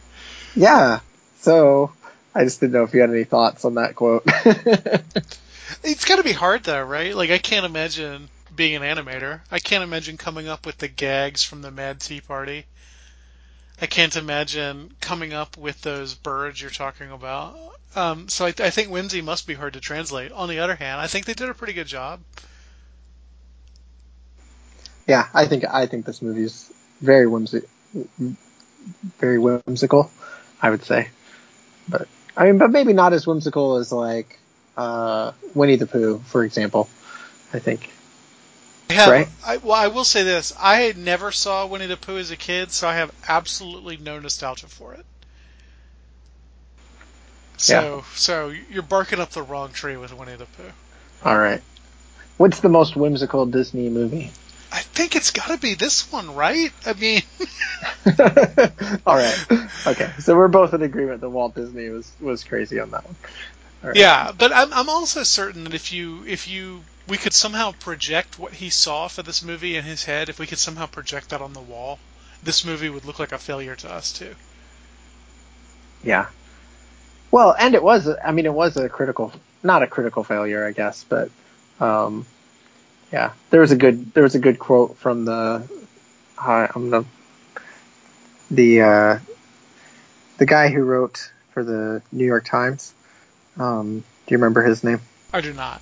[0.56, 1.00] Yeah.
[1.40, 1.92] So
[2.34, 4.26] I just didn't know if you had any thoughts on that quote.
[5.84, 7.16] It's got to be hard though, right?
[7.16, 9.42] Like I can't imagine being an animator.
[9.52, 12.66] I can't imagine coming up with the gags from the Mad Tea Party.
[13.82, 17.58] I can't imagine coming up with those birds you're talking about.
[17.96, 20.32] Um, so I, I think whimsy must be hard to translate.
[20.32, 22.20] On the other hand, I think they did a pretty good job.
[25.08, 26.72] yeah, I think I think this movie's
[27.02, 27.62] very whimsy,
[29.20, 30.12] very whimsical.
[30.62, 31.10] I would say,
[31.90, 32.08] but
[32.38, 34.40] I mean, but maybe not as whimsical as like
[34.78, 36.90] uh, Winnie the Pooh, for example.
[37.54, 37.92] I think.
[38.90, 39.28] Right.
[39.46, 42.72] I, well, I will say this: I never saw Winnie the Pooh as a kid,
[42.72, 45.06] so I have absolutely no nostalgia for it.
[47.58, 50.72] So, so you're barking up the wrong tree with Winnie the Pooh.
[51.24, 51.62] All right.
[52.38, 54.32] What's the most whimsical Disney movie?
[54.72, 56.72] I think it's got to be this one, right?
[56.86, 57.22] I mean,
[59.06, 59.46] All right.
[59.88, 60.10] Okay.
[60.20, 63.16] So we're both in agreement that Walt Disney was was crazy on that one.
[63.84, 63.98] All right.
[63.98, 68.40] yeah, but I'm I'm also certain that if you if you we could somehow project
[68.40, 71.42] what he saw for this movie in his head, if we could somehow project that
[71.42, 72.00] on the wall,
[72.42, 74.36] this movie would look like a failure to us too.
[76.04, 76.28] Yeah.
[77.34, 79.34] Well, and it was, I mean, it was a critical,
[79.64, 81.32] not a critical failure, I guess, but,
[81.80, 82.28] um,
[83.12, 85.68] yeah, there was a good, there was a good quote from the,
[86.38, 87.06] uh, I'm the,
[88.52, 89.20] the, uh,
[90.38, 92.94] the guy who wrote for the New York Times.
[93.58, 94.04] Um, do
[94.36, 95.02] you remember his name?
[95.34, 95.82] I do not.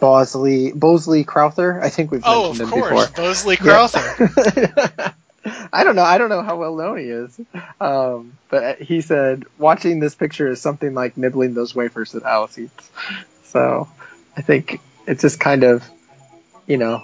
[0.00, 1.80] Bosley, Bosley Crowther?
[1.80, 3.22] I think we've Oh, mentioned of him course, before.
[3.22, 5.12] Bosley Yeah.
[5.44, 6.02] I don't know.
[6.02, 7.40] I don't know how well known he is.
[7.80, 12.58] Um, but he said, watching this picture is something like nibbling those wafers that Alice
[12.58, 12.90] eats.
[13.44, 13.88] So
[14.36, 15.84] I think it's just kind of,
[16.66, 17.02] you know,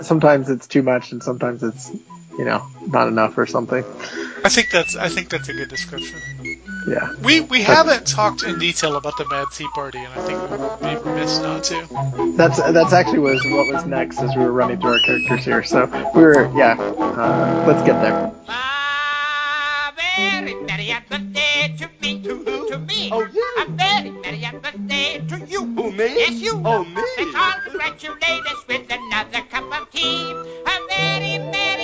[0.00, 1.90] sometimes it's too much and sometimes it's,
[2.38, 3.84] you know, not enough or something.
[4.44, 6.20] I think that's I think that's a good description.
[6.88, 7.14] Yeah.
[7.22, 10.56] We we haven't talked in detail about the Mad Tea Party, and I think we
[10.56, 11.86] would be remiss not to.
[12.36, 15.62] That's that's actually was what was next as we were running through our characters here.
[15.62, 16.76] So we were yeah.
[16.78, 18.32] Uh, let's get there.
[18.48, 23.10] A very merry birthday to me, to, to me.
[23.12, 23.64] Oh, yeah.
[23.64, 25.60] A very merry birthday to you.
[25.66, 26.08] Who, me?
[26.16, 26.60] Yes, you.
[26.64, 26.94] Oh, me?
[27.18, 30.32] Let's all congratulate us with another cup of tea.
[30.32, 31.77] A very merry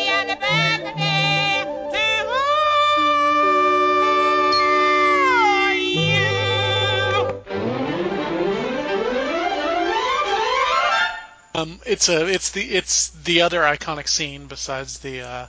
[11.55, 15.47] Um, it's a it's the it's the other iconic scene besides the uh,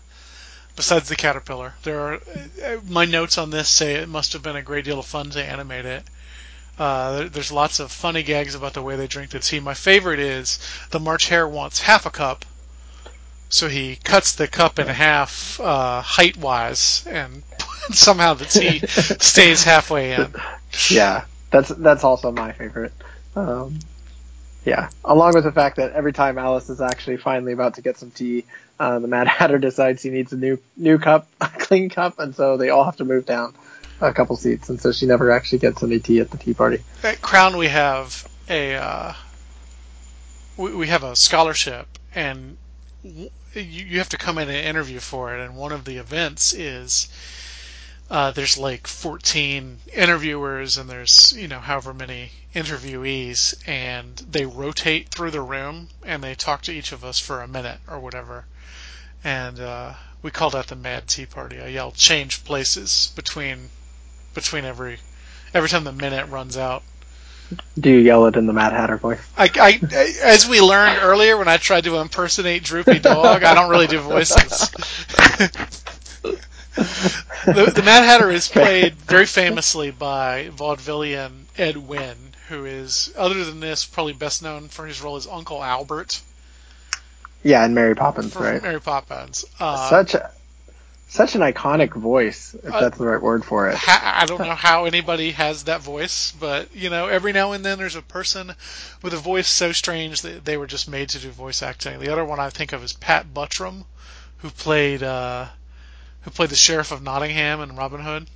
[0.76, 1.74] besides the caterpillar.
[1.84, 5.00] There are uh, my notes on this say it must have been a great deal
[5.00, 6.04] of fun to animate it.
[6.78, 9.60] Uh, there's lots of funny gags about the way they drink the tea.
[9.60, 10.60] My favorite is
[10.92, 12.46] the March Hare wants half a cup,
[13.50, 17.42] so he cuts the cup in half uh, height wise, and
[17.92, 20.36] somehow the tea stays halfway in.
[20.90, 22.94] Yeah, that's that's also my favorite.
[23.36, 23.80] Um,
[24.66, 27.98] yeah, along with the fact that every time Alice is actually finally about to get
[27.98, 28.46] some tea,
[28.80, 32.36] uh, the Mad Hatter decides he needs a new new cup, a clean cup, and
[32.36, 33.54] so they all have to move down
[34.02, 36.80] a couple seats, and so she never actually gets any tea at the tea party.
[37.04, 39.14] At Crown, we have a uh,
[40.58, 42.58] we, we have a scholarship, and
[43.04, 45.44] you, you have to come in and interview for it.
[45.44, 47.08] And one of the events is
[48.10, 55.10] uh, there's like 14 interviewers, and there's you know however many interviewees, and they rotate
[55.10, 58.46] through the room, and they talk to each of us for a minute or whatever.
[59.24, 61.60] And uh, we call that the Mad Tea Party.
[61.60, 63.70] I yell change places between
[64.36, 65.00] between every
[65.54, 66.84] every time the minute runs out.
[67.80, 69.20] Do you yell it in the Mad Hatter voice?
[69.38, 69.80] I, I,
[70.24, 74.00] as we learned earlier when I tried to impersonate Droopy Dog, I don't really do
[74.00, 74.72] voices.
[76.76, 82.18] the, the Mad Hatter is played very famously by vaudevillian Ed Wynn,
[82.50, 86.22] who is, other than this, probably best known for his role as Uncle Albert
[87.44, 88.62] Yeah, and Mary Poppins, from right?
[88.62, 89.46] Mary Poppins.
[89.60, 90.32] Uh, Such a
[91.08, 93.76] such an iconic voice, if Uh, that's the right word for it.
[93.78, 97.64] ha- I don't know how anybody has that voice, but you know, every now and
[97.64, 98.52] then there's a person
[99.02, 102.00] with a voice so strange that they were just made to do voice acting.
[102.00, 103.86] The other one I think of is Pat Buttram,
[104.40, 105.46] who played uh,
[106.26, 108.28] who played the sheriff of Nottingham in Robin Hood.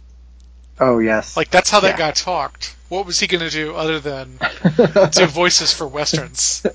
[0.80, 1.36] Oh yes.
[1.36, 2.08] Like that's how that Yeah.
[2.08, 2.76] guy talked.
[2.88, 4.40] What was he going to do other than
[5.12, 6.66] do voices for westerns?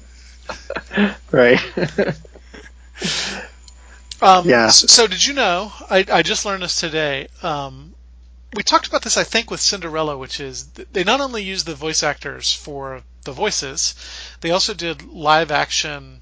[1.33, 1.59] right.
[4.23, 4.67] Um, Yeah.
[4.67, 5.73] s- So, did you know?
[5.91, 7.29] I, I just learned this today.
[7.43, 7.95] Um,
[8.55, 11.75] we talked about this, I think, with Cinderella, which is they not only used the
[11.75, 13.95] voice actors for the voices,
[14.41, 16.21] they also did live action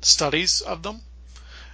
[0.00, 1.00] studies of them.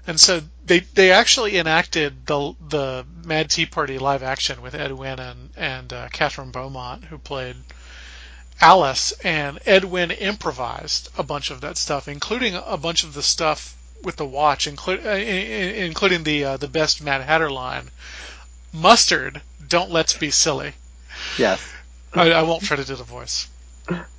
[0.09, 4.93] And so they they actually enacted the the Mad Tea Party live action with Ed
[4.93, 7.57] Wynn and and uh, Kathryn Beaumont, who played
[8.59, 13.23] Alice, and Ed Wynn improvised a bunch of that stuff, including a bunch of the
[13.23, 17.91] stuff with the watch, inclu- uh, including the uh, the best Mad Hatter line.
[18.73, 20.73] Mustard, don't let's be silly.
[21.37, 21.61] yes.
[22.15, 23.47] I, I won't try to do the voice.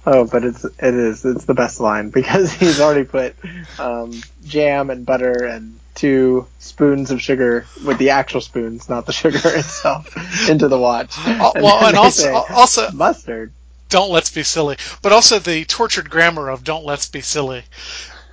[0.06, 3.36] Oh, but it's it is it's the best line because he's already put
[3.80, 4.12] um,
[4.46, 9.40] jam and butter and two spoons of sugar with the actual spoons, not the sugar
[9.44, 11.14] itself, into the watch.
[11.18, 13.52] Uh, And well, and also say, also mustard.
[13.90, 17.64] don't let's be silly, but also the tortured grammar of don't let's be silly.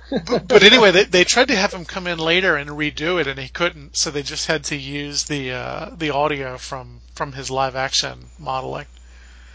[0.09, 3.27] but, but anyway, they, they tried to have him come in later and redo it,
[3.27, 7.33] and he couldn't, so they just had to use the uh, the audio from from
[7.33, 8.85] his live action modeling.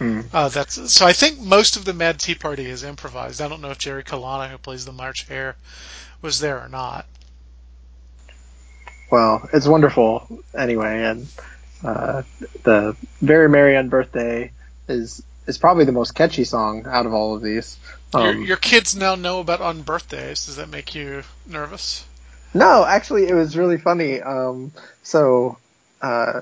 [0.02, 0.20] Hmm.
[0.32, 1.06] Uh, that's so.
[1.06, 3.40] I think most of the Mad Tea Party is improvised.
[3.40, 5.54] I don't know if Jerry Colonna, who plays the March Hare,
[6.20, 7.06] was there or not.
[9.12, 10.26] Well, it's wonderful
[10.58, 11.28] anyway, and
[11.84, 12.22] uh,
[12.64, 14.50] the "Very Merry Unbirthday"
[14.88, 17.78] is is probably the most catchy song out of all of these.
[18.12, 20.46] your, Um, your kids now know about unbirthdays.
[20.46, 22.04] Does that make you nervous?
[22.54, 24.20] No, actually, it was really funny.
[24.20, 24.72] Um,
[25.04, 25.58] so,
[26.00, 26.40] uh,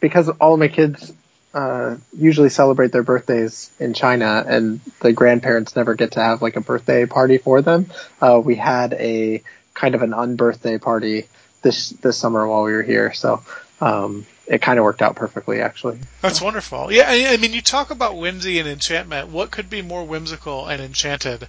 [0.00, 1.10] because all my kids
[1.54, 6.56] uh, usually celebrate their birthdays in China, and the grandparents never get to have like
[6.56, 7.86] a birthday party for them,
[8.20, 9.42] uh, we had a
[9.74, 11.26] kind of an unbirthday party
[11.62, 13.12] this this summer while we were here.
[13.12, 13.42] So,
[13.80, 15.98] um, it kind of worked out perfectly, actually.
[16.20, 16.92] That's wonderful.
[16.92, 19.28] Yeah, I, I mean, you talk about whimsy and enchantment.
[19.28, 21.48] What could be more whimsical and enchanted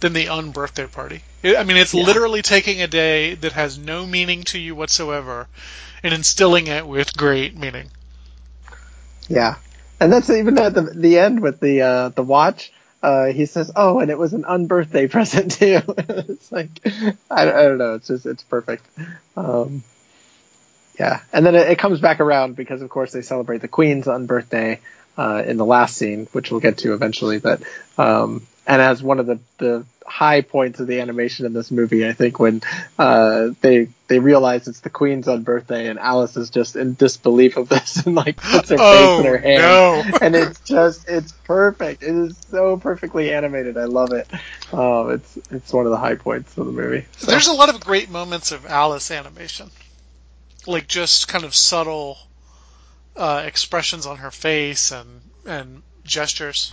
[0.00, 1.22] than the unbirthday party?
[1.42, 2.04] I I mean, it's Yeah.
[2.04, 5.46] literally taking a day that has no meaning to you whatsoever
[6.02, 7.90] and instilling it with great meaning.
[9.28, 9.56] Yeah,
[10.00, 12.72] and that's even at the the end with the uh, the watch.
[13.02, 16.70] Uh, he says, "Oh, and it was an unbirthday present too." it's like
[17.30, 17.94] I, I don't know.
[17.94, 18.86] It's just it's perfect.
[19.36, 19.82] Um,
[20.98, 24.06] yeah, and then it, it comes back around because of course they celebrate the Queen's
[24.06, 24.78] unbirthday
[25.18, 27.38] uh, in the last scene, which we'll get to eventually.
[27.38, 27.62] But
[27.98, 32.06] um, and as one of the the high points of the animation in this movie,
[32.06, 32.62] I think when
[32.98, 37.68] uh, they they realize it's the Queen's unbirthday and Alice is just in disbelief of
[37.70, 40.18] this and like puts her Oh, face in her hand, no.
[40.22, 42.02] and it's just it's perfect.
[42.02, 43.76] It is so perfectly animated.
[43.78, 44.28] I love it.
[44.72, 47.06] Um, it's it's one of the high points of the movie.
[47.16, 49.70] So, There's a lot of great moments of Alice animation,
[50.66, 52.18] like just kind of subtle
[53.16, 56.72] uh, expressions on her face and and gestures.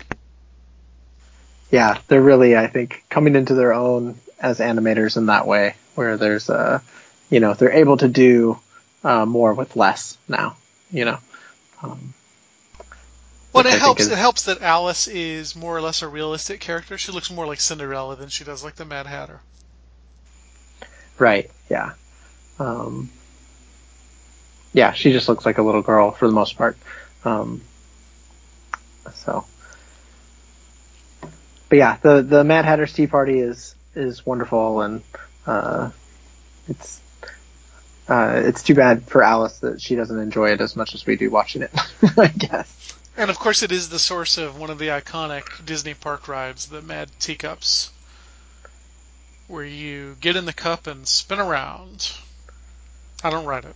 [1.71, 6.17] Yeah, they're really I think coming into their own as animators in that way, where
[6.17, 6.79] there's uh,
[7.29, 8.59] you know, they're able to do
[9.03, 10.57] uh, more with less now.
[10.91, 11.17] You know.
[11.81, 12.13] Um,
[13.53, 14.01] Well, it I helps.
[14.01, 16.97] is- It helps that Alice is more or less a realistic character.
[16.97, 19.39] She looks more like Cinderella than she does like the Mad Hatter.
[21.17, 21.49] Right.
[21.69, 21.91] Yeah.
[22.59, 23.09] Um,
[24.73, 26.77] yeah, she just looks like a little girl for the most part.
[27.25, 27.61] Um,
[29.15, 29.45] so,
[31.71, 35.01] but yeah, the the Mad Hatter's Tea Party is is wonderful, and
[35.47, 35.89] uh,
[36.67, 36.99] it's
[38.09, 41.15] uh, it's too bad for Alice that she doesn't enjoy it as much as we
[41.15, 41.71] do watching it.
[42.17, 42.99] I guess.
[43.15, 46.65] And of course, it is the source of one of the iconic Disney park rides,
[46.65, 47.91] the Mad Teacups,
[49.47, 52.11] where you get in the cup and spin around.
[53.23, 53.75] I don't ride it.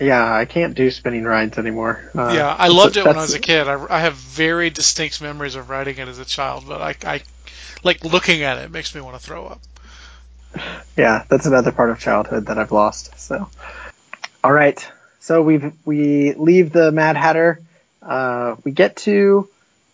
[0.00, 2.08] Yeah, I can't do spinning rides anymore.
[2.16, 3.66] Uh, yeah, I loved it when I was a kid.
[3.66, 7.22] I, I have very distinct memories of riding it as a child, but I, I
[7.82, 9.60] like looking at it makes me want to throw up.
[10.96, 13.18] yeah, that's another part of childhood that I've lost.
[13.18, 13.48] So,
[14.44, 14.88] all right.
[15.20, 17.60] So we we leave the Mad Hatter.
[18.00, 19.48] Uh, we get to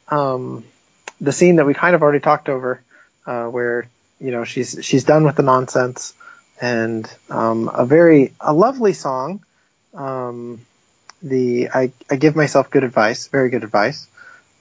[0.09, 0.65] um,
[1.21, 2.83] the scene that we kind of already talked over,
[3.27, 3.89] uh, where
[4.21, 6.15] you know she's she's done with the nonsense,
[6.61, 9.43] and um, a very a lovely song.
[9.95, 10.61] Um,
[11.23, 14.07] the I, I give myself good advice, very good advice,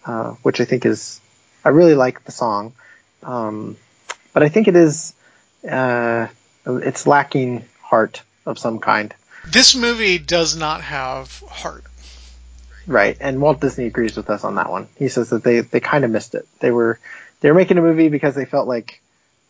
[0.06, 1.20] uh, which I think is
[1.66, 2.74] I really like the song,
[3.24, 3.78] um,
[4.34, 5.14] but I think it is
[5.70, 6.28] uh,
[6.66, 9.14] it's lacking heart of some kind.
[9.46, 11.84] This movie does not have heart.
[12.86, 14.88] Right, and Walt Disney agrees with us on that one.
[14.98, 16.48] He says that they, they kind of missed it.
[16.60, 17.00] They were
[17.40, 19.02] they were making a movie because they felt like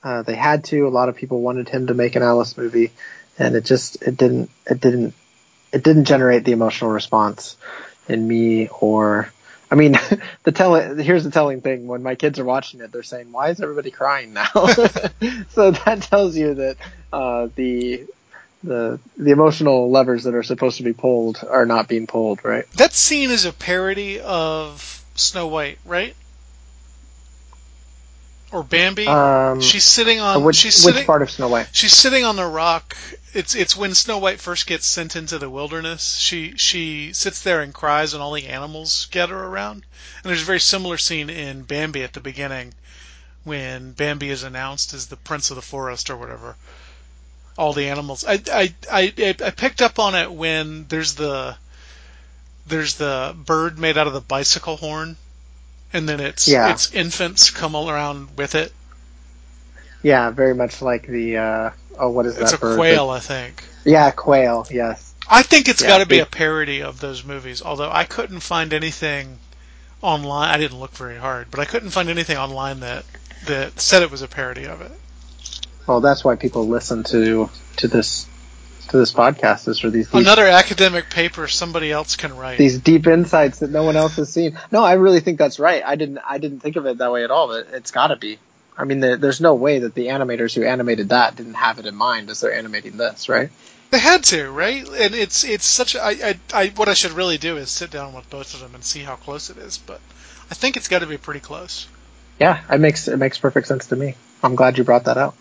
[0.03, 0.87] uh, they had to.
[0.87, 2.91] A lot of people wanted him to make an Alice movie,
[3.39, 5.15] and it just it didn't it didn't
[5.73, 7.57] it didn't generate the emotional response
[8.07, 9.31] in me or
[9.71, 9.93] I mean
[10.43, 11.87] the tell here's the telling thing.
[11.87, 14.49] When my kids are watching it they're saying why is everybody crying now?
[15.49, 16.77] So that tells you that
[17.11, 18.05] uh, the
[18.63, 22.69] the the emotional levers that are supposed to be pulled are not being pulled right?
[22.73, 26.15] That scene is a parody of Snow White, right?
[28.53, 29.07] Or Bambi.
[29.07, 30.43] Um, she's sitting on.
[30.43, 31.07] which she's which sitting.
[31.07, 31.69] part of Snow White?
[31.71, 32.95] She's sitting on the rock.
[33.33, 36.17] It's it's when Snow White first gets sent into the wilderness.
[36.17, 39.83] She she sits there and cries, and all the animals gather around.
[40.23, 42.75] And there's a very similar scene in Bambi at the beginning,
[43.43, 46.55] when Bambi is announced as the prince of the forest or whatever.
[47.57, 48.23] All the animals.
[48.23, 51.55] I I I, I picked up on it when there's the
[52.67, 55.17] there's the bird made out of the bicycle horn,
[55.93, 56.71] and then its Yeah.
[56.71, 58.73] its infants come all around with it.
[60.01, 62.77] Yeah, very much like the uh, oh, what is It's that It's a bird?
[62.77, 63.63] quail, I think.
[63.85, 64.67] Yeah, quail.
[64.69, 65.13] Yes.
[65.29, 67.61] I think it's Yeah, got to be a parody of those movies.
[67.61, 69.37] Although I couldn't find anything
[70.01, 70.49] online.
[70.53, 73.05] I didn't look very hard, but I couldn't find anything online that
[73.45, 74.91] that said it was a parody of it.
[75.87, 78.25] Well, that's why people listen to to this
[78.93, 82.57] to this podcast is for these deep, Another academic paper somebody else can write.
[82.59, 84.57] these deep insights that no one else has seen.
[84.71, 85.83] No, I really think that's right.
[85.83, 87.47] I didn't I didn't think of it that way at all.
[87.47, 88.37] But it's got to be.
[88.77, 91.85] I mean, there, there's no way that the animators who animated that didn't have it
[91.87, 93.49] in mind as they're animating this, right?
[93.89, 94.87] They had to, right?
[94.87, 95.95] And it's it's such.
[95.95, 98.59] A, I, I I what I should really do is sit down with both of
[98.59, 99.77] them and see how close it is.
[99.79, 100.01] But
[100.51, 101.87] I think it's got to be pretty close.
[102.39, 104.15] Yeah, it makes it makes perfect sense to me.
[104.43, 105.35] I'm glad you brought that out.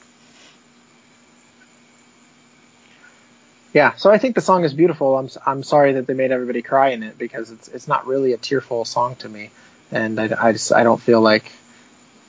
[3.73, 5.17] Yeah, so I think the song is beautiful.
[5.17, 8.33] I'm I'm sorry that they made everybody cry in it because it's it's not really
[8.35, 9.51] a tearful song to me,
[9.91, 11.51] and I, I just I don't feel like,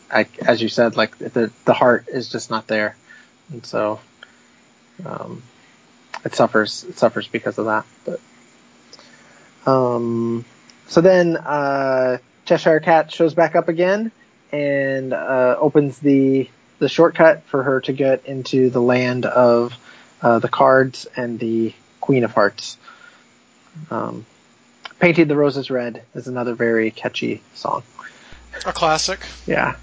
[0.09, 2.95] I as you said like the the heart is just not there,
[3.51, 3.99] and so,
[5.05, 5.43] um,
[6.23, 7.85] it suffers it suffers because of that.
[8.05, 8.21] But,
[9.69, 10.45] um,
[10.87, 14.13] so then uh, Cheshire Cat shows back up again
[14.53, 16.49] and uh, opens the
[16.79, 19.77] the shortcut for her to get into the land of
[20.23, 22.77] uh, the cards and the Queen of Hearts.
[23.91, 24.25] Um,
[24.99, 27.83] Painting the Roses Red is another very catchy song.
[28.65, 29.75] A classic, Yeah,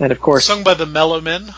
[0.00, 1.54] and of course, sung by the Mellomen.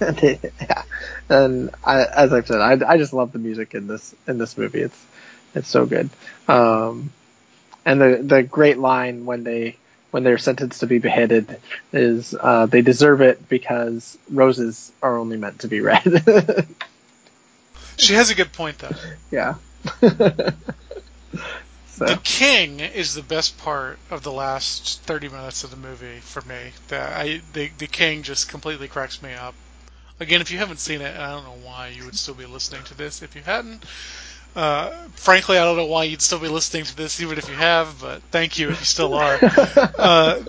[0.60, 0.82] yeah.
[1.28, 4.58] And I, as I've said, I, I just love the music in this in this
[4.58, 4.80] movie.
[4.80, 5.06] It's
[5.54, 6.10] it's so good.
[6.48, 7.12] Um,
[7.84, 9.76] and the the great line when they
[10.12, 11.58] when they're sentenced to be beheaded
[11.92, 16.66] is uh, they deserve it because roses are only meant to be red.
[17.98, 18.90] She has a good point though.
[19.30, 19.54] yeah.
[21.86, 26.18] so The king is the best part of the last 30 minutes of the movie
[26.20, 26.72] for me.
[26.88, 29.54] That I the, the king just completely cracks me up.
[30.18, 32.46] Again, if you haven't seen it, and I don't know why you would still be
[32.46, 33.84] listening to this if you hadn't.
[34.54, 37.54] Uh, frankly, I don't know why you'd still be listening to this, even if you
[37.54, 38.00] have.
[38.00, 39.38] But thank you if you still are.
[39.98, 40.42] uh,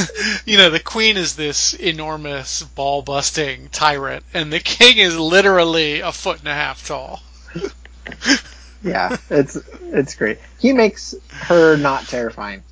[0.44, 6.12] you know, the queen is this enormous ball-busting tyrant, and the king is literally a
[6.12, 7.20] foot and a half tall.
[8.82, 10.38] yeah, it's it's great.
[10.60, 12.62] He makes her not terrifying.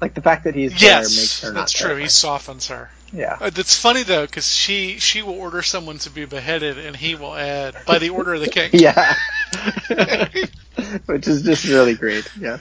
[0.00, 1.96] Like the fact that he's there makes her not that's true.
[1.96, 2.90] He softens her.
[3.12, 3.36] Yeah.
[3.40, 7.14] Uh, That's funny though, because she she will order someone to be beheaded, and he
[7.14, 8.70] will add by the order of the king.
[8.74, 9.14] Yeah.
[11.06, 12.28] Which is just really great.
[12.38, 12.60] Yes.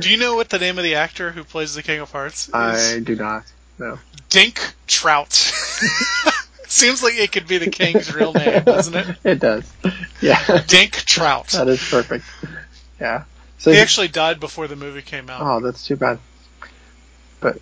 [0.00, 2.48] Do you know what the name of the actor who plays the King of Hearts
[2.48, 2.54] is?
[2.54, 3.44] I do not.
[3.78, 3.98] No.
[4.30, 5.32] Dink Trout.
[6.68, 9.16] Seems like it could be the king's real name, doesn't it?
[9.24, 9.70] It does.
[10.20, 10.62] Yeah.
[10.66, 11.48] Dink Trout.
[11.48, 12.24] that is perfect.
[13.00, 13.24] Yeah.
[13.58, 15.40] So He he- actually died before the movie came out.
[15.42, 16.18] Oh, that's too bad.
[17.40, 17.58] But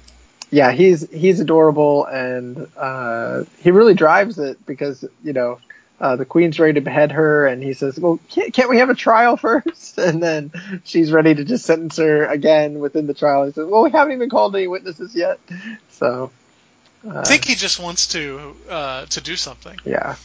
[0.50, 5.58] yeah, he's he's adorable, and uh, he really drives it because you know
[6.00, 8.90] uh, the queen's ready to behead her, and he says, "Well, can't, can't we have
[8.90, 9.98] a trial first?
[9.98, 10.52] And then
[10.84, 13.44] she's ready to just sentence her again within the trial.
[13.46, 15.38] He says, "Well, we haven't even called any witnesses yet."
[15.88, 16.30] So
[17.08, 19.78] uh, I think he just wants to uh, to do something.
[19.86, 20.16] yeah.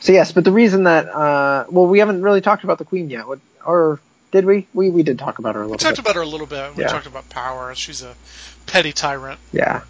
[0.00, 3.08] So yes, but the reason that uh, well, we haven't really talked about the queen
[3.08, 3.98] yet, what, or
[4.34, 4.66] did we?
[4.74, 5.76] We we did talk about her a little.
[5.76, 5.82] Bit.
[5.82, 6.04] We talked bit.
[6.04, 6.74] about her a little bit.
[6.74, 6.88] We Yeah.
[6.88, 7.72] talked about power.
[7.76, 8.16] She's a
[8.66, 9.38] petty tyrant.
[9.52, 9.82] Yeah,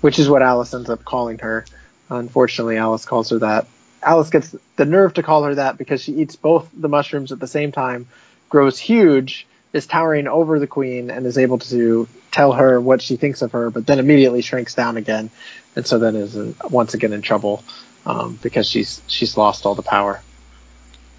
[0.00, 1.64] which is what Alice ends up calling her.
[2.10, 3.68] Unfortunately, Alice calls her that.
[4.02, 7.38] Alice gets the nerve to call her that because she eats both the mushrooms at
[7.38, 8.08] the same time,
[8.48, 13.14] grows huge, is towering over the queen, and is able to tell her what she
[13.14, 15.30] thinks of her, but then immediately shrinks down again,
[15.76, 17.62] and so then is uh, once again in trouble
[18.04, 20.20] um, because she's she's lost all the power.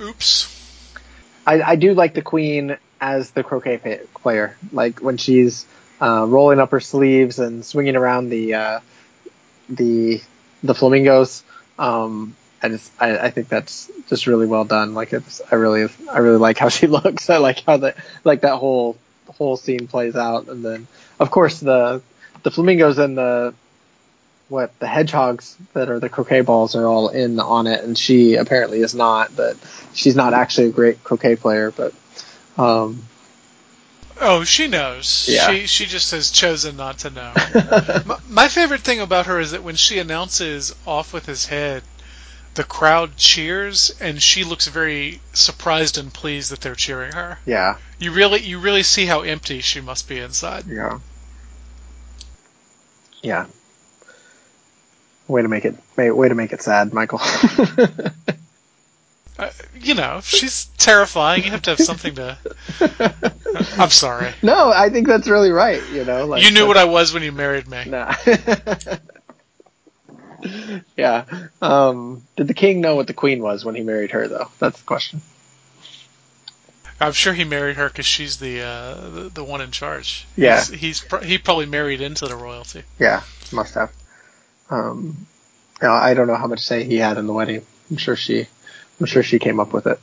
[0.01, 0.56] Oops.
[1.47, 4.57] I, I do like the queen as the croquet pa- player.
[4.71, 5.65] Like when she's
[6.01, 8.79] uh, rolling up her sleeves and swinging around the uh,
[9.69, 10.21] the
[10.63, 11.43] the flamingos.
[11.79, 14.93] Um, I just I, I think that's just really well done.
[14.93, 17.29] Like it's I really I really like how she looks.
[17.29, 18.97] I like how the like that whole
[19.37, 20.47] whole scene plays out.
[20.47, 20.87] And then
[21.19, 22.01] of course the
[22.43, 23.53] the flamingos and the
[24.49, 28.35] what the hedgehogs that are the croquet balls are all in on it, and she
[28.35, 29.35] apparently is not.
[29.35, 29.57] But
[29.93, 31.71] she's not actually a great croquet player.
[31.71, 31.93] But
[32.57, 33.03] um,
[34.19, 35.27] Oh, she knows.
[35.29, 35.47] Yeah.
[35.51, 37.33] She she just has chosen not to know.
[38.05, 41.83] my, my favorite thing about her is that when she announces off with his head,
[42.55, 47.37] the crowd cheers, and she looks very surprised and pleased that they're cheering her.
[47.45, 50.65] yeah, You really you really see how empty she must be inside.
[50.65, 50.97] yeah,
[53.21, 53.45] yeah.
[55.27, 57.21] Way to make it way, to make it sad, Michael.
[59.39, 61.43] Uh, you know, she's terrifying.
[61.43, 62.37] You have to have something to.
[63.77, 64.33] I'm sorry.
[64.41, 65.81] no, I think that's really right.
[65.93, 67.85] You know, like You knew what I was when you married me.
[67.85, 68.15] Nah.
[70.97, 71.25] yeah.
[71.61, 74.49] Um, did the king know what the queen was when he married her, though?
[74.57, 75.21] That's the question.
[76.99, 80.25] I'm sure he married her because she's the, uh, the the one in charge.
[80.35, 80.57] Yeah.
[80.61, 82.81] He's, he's pr- he probably married into the royalty.
[82.97, 83.21] Yeah,
[83.51, 83.91] must have.
[84.69, 85.27] Um,
[85.81, 87.65] I don't know how much say he had in the wedding.
[87.89, 88.47] I'm sure she,
[88.99, 89.99] I'm sure she came up with it.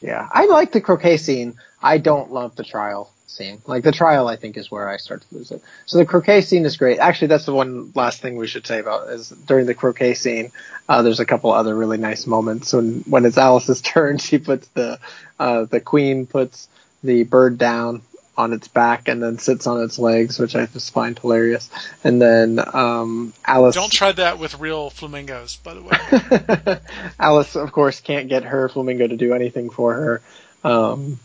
[0.00, 1.54] Yeah, I like the croquet scene.
[1.82, 3.62] I don't love the trial scene.
[3.66, 5.62] Like the trial, I think is where I start to lose it.
[5.86, 6.98] So the croquet scene is great.
[6.98, 10.52] Actually, that's the one last thing we should say about is during the croquet scene.
[10.88, 14.18] Uh, there's a couple other really nice moments when when it's Alice's turn.
[14.18, 14.98] She puts the
[15.38, 16.68] uh, the queen puts
[17.02, 18.02] the bird down
[18.36, 21.70] on its back and then sits on its legs, which I just find hilarious.
[22.02, 26.78] And then um, Alice Don't try that with real flamingos, by the way.
[27.20, 30.22] Alice, of course, can't get her flamingo to do anything for her.
[30.64, 31.18] Um,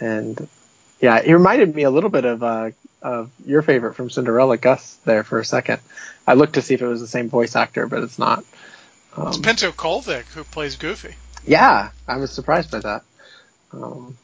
[0.00, 0.48] and
[1.00, 2.70] yeah, it reminded me a little bit of uh,
[3.00, 4.94] of your favorite from Cinderella, Gus.
[5.04, 5.80] There for a second,
[6.26, 8.44] I looked to see if it was the same voice actor, but it's not.
[9.18, 11.14] It's Um, Pinto Colvig who plays Goofy.
[11.46, 13.02] yeah, I was surprised by that.
[13.72, 14.16] Um,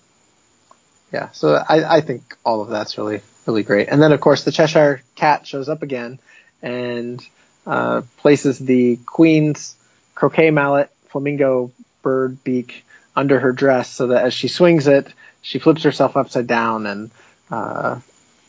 [1.12, 3.88] yeah, so I, I think all of that's really really great.
[3.88, 6.18] And then of course the Cheshire Cat shows up again
[6.62, 7.24] and
[7.66, 9.76] uh, places the Queen's
[10.14, 11.70] croquet mallet flamingo
[12.02, 12.84] bird beak
[13.16, 15.12] under her dress so that as she swings it,
[15.42, 16.86] she flips herself upside down.
[16.86, 17.10] And
[17.50, 18.00] uh,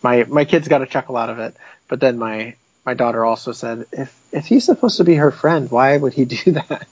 [0.03, 1.55] my my kids got a chuckle out of it.
[1.87, 2.55] But then my
[2.85, 6.25] my daughter also said, if if he's supposed to be her friend, why would he
[6.43, 6.87] do that?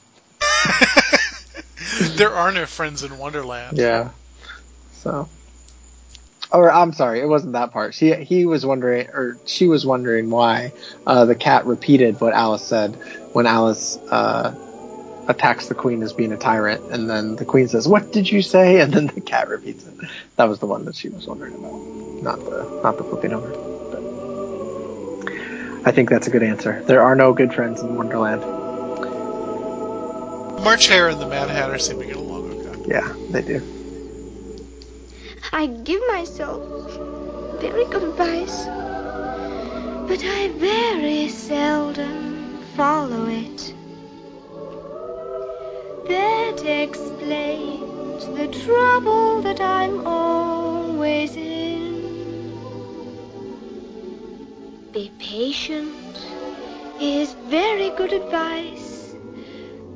[2.16, 3.78] there are no friends in Wonderland.
[3.78, 4.10] Yeah.
[4.92, 5.28] So.
[6.50, 7.94] Or I'm sorry, it wasn't that part.
[7.94, 10.72] She he was wondering, or she was wondering why
[11.06, 12.94] uh, the cat repeated what Alice said
[13.34, 14.54] when Alice uh,
[15.28, 18.40] attacks the queen as being a tyrant, and then the queen says, "What did you
[18.40, 19.94] say?" And then the cat repeats it.
[20.36, 21.82] That was the one that she was wondering about,
[22.22, 23.50] not the not the flipping over.
[23.50, 24.02] But
[25.86, 26.82] I think that's a good answer.
[26.84, 28.40] There are no good friends in Wonderland.
[30.64, 32.84] March Hare and the Mad Hatter seem to get along okay.
[32.88, 33.77] Yeah, they do.
[35.50, 36.62] I give myself
[37.58, 38.66] very good advice,
[40.06, 43.74] but I very seldom follow it.
[46.06, 52.52] That explains the trouble that I'm always in.
[54.92, 55.94] Be patient
[57.00, 59.14] is very good advice,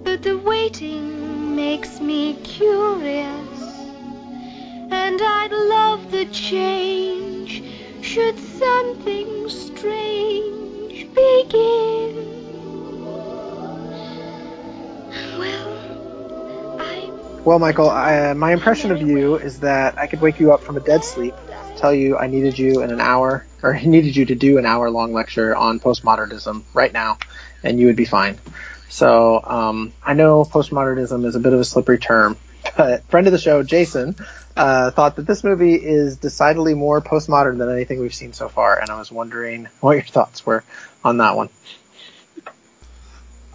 [0.02, 3.71] but the waiting makes me curious.
[4.92, 7.62] And I'd love the change
[8.02, 12.28] should something strange begin.
[15.38, 17.10] Well, I
[17.42, 20.76] Well, Michael, I, my impression of you is that I could wake you up from
[20.76, 21.34] a dead sleep,
[21.76, 24.66] tell you I needed you in an hour, or I needed you to do an
[24.66, 27.16] hour long lecture on postmodernism right now,
[27.64, 28.38] and you would be fine.
[28.90, 32.36] So um, I know postmodernism is a bit of a slippery term,
[32.76, 34.16] but friend of the show, Jason,
[34.56, 38.78] uh, thought that this movie is decidedly more postmodern than anything we've seen so far,
[38.78, 40.64] and I was wondering what your thoughts were
[41.04, 41.48] on that one.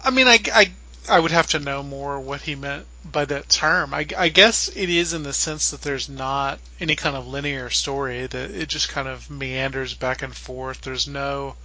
[0.02, 0.72] I mean, I, I,
[1.08, 3.94] I would have to know more what he meant by that term.
[3.94, 7.70] I, I guess it is in the sense that there's not any kind of linear
[7.70, 10.80] story, that it just kind of meanders back and forth.
[10.82, 11.56] There's no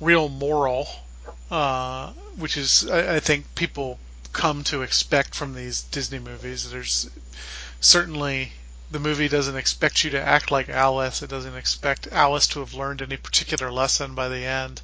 [0.00, 0.88] real moral,
[1.50, 3.98] uh, which is, I, I think, people
[4.32, 6.70] come to expect from these Disney movies.
[6.70, 7.10] There's
[7.80, 8.52] certainly
[8.90, 11.22] the movie doesn't expect you to act like Alice.
[11.22, 14.82] It doesn't expect Alice to have learned any particular lesson by the end.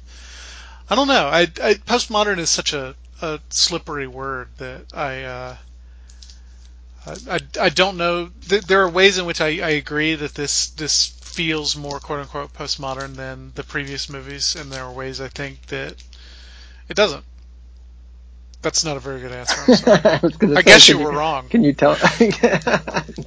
[0.89, 1.27] I don't know.
[1.27, 5.57] I, I postmodern is such a, a slippery word that I uh,
[7.29, 8.31] I, I, don't know.
[8.47, 12.53] There are ways in which I, I agree that this this feels more quote unquote
[12.53, 15.95] postmodern than the previous movies, and there are ways I think that
[16.89, 17.23] it doesn't.
[18.67, 19.61] That's not a very good answer.
[19.65, 20.01] I'm sorry.
[20.03, 21.47] I, I guess you were wrong.
[21.47, 21.95] Can you tell?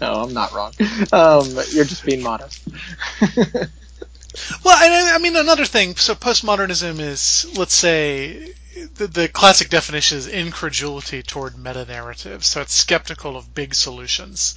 [0.03, 0.75] no, I'm not wrong.
[1.12, 2.62] Um, you're just being modest.
[4.65, 5.97] Well, I I mean another thing.
[5.97, 8.55] So postmodernism is, let's say,
[8.94, 12.47] the, the classic definition is incredulity toward meta narratives.
[12.47, 14.55] So it's skeptical of big solutions,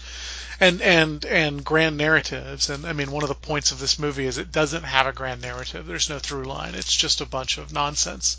[0.60, 2.70] and and and grand narratives.
[2.70, 5.12] And I mean, one of the points of this movie is it doesn't have a
[5.14, 5.88] grand narrative.
[5.88, 6.76] There's no through line.
[6.76, 8.38] It's just a bunch of nonsense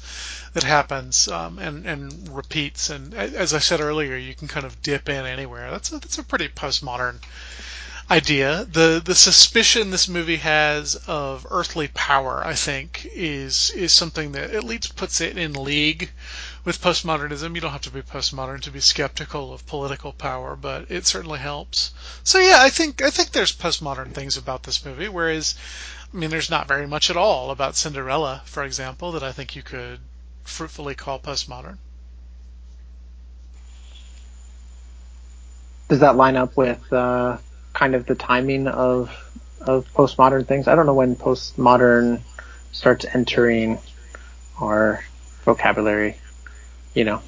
[0.52, 2.90] that happens um, and and repeats.
[2.90, 5.70] And as I said earlier, you can kind of dip in anywhere.
[5.70, 7.16] That's a, that's a pretty postmodern
[8.10, 8.64] idea.
[8.64, 14.50] The the suspicion this movie has of earthly power, I think, is is something that
[14.50, 16.10] at least puts it in league
[16.64, 17.54] with postmodernism.
[17.54, 21.38] You don't have to be postmodern to be skeptical of political power, but it certainly
[21.38, 21.92] helps.
[22.22, 25.54] So yeah, I think I think there's postmodern things about this movie, whereas
[26.12, 29.56] I mean there's not very much at all about Cinderella, for example, that I think
[29.56, 30.00] you could
[30.44, 31.78] fruitfully call postmodern.
[35.88, 37.36] Does that line up with uh,
[37.74, 39.10] kind of the timing of
[39.60, 40.66] of postmodern things?
[40.66, 42.22] I don't know when postmodern
[42.72, 43.78] starts entering
[44.58, 45.04] our
[45.44, 46.16] vocabulary.
[46.94, 47.22] You know,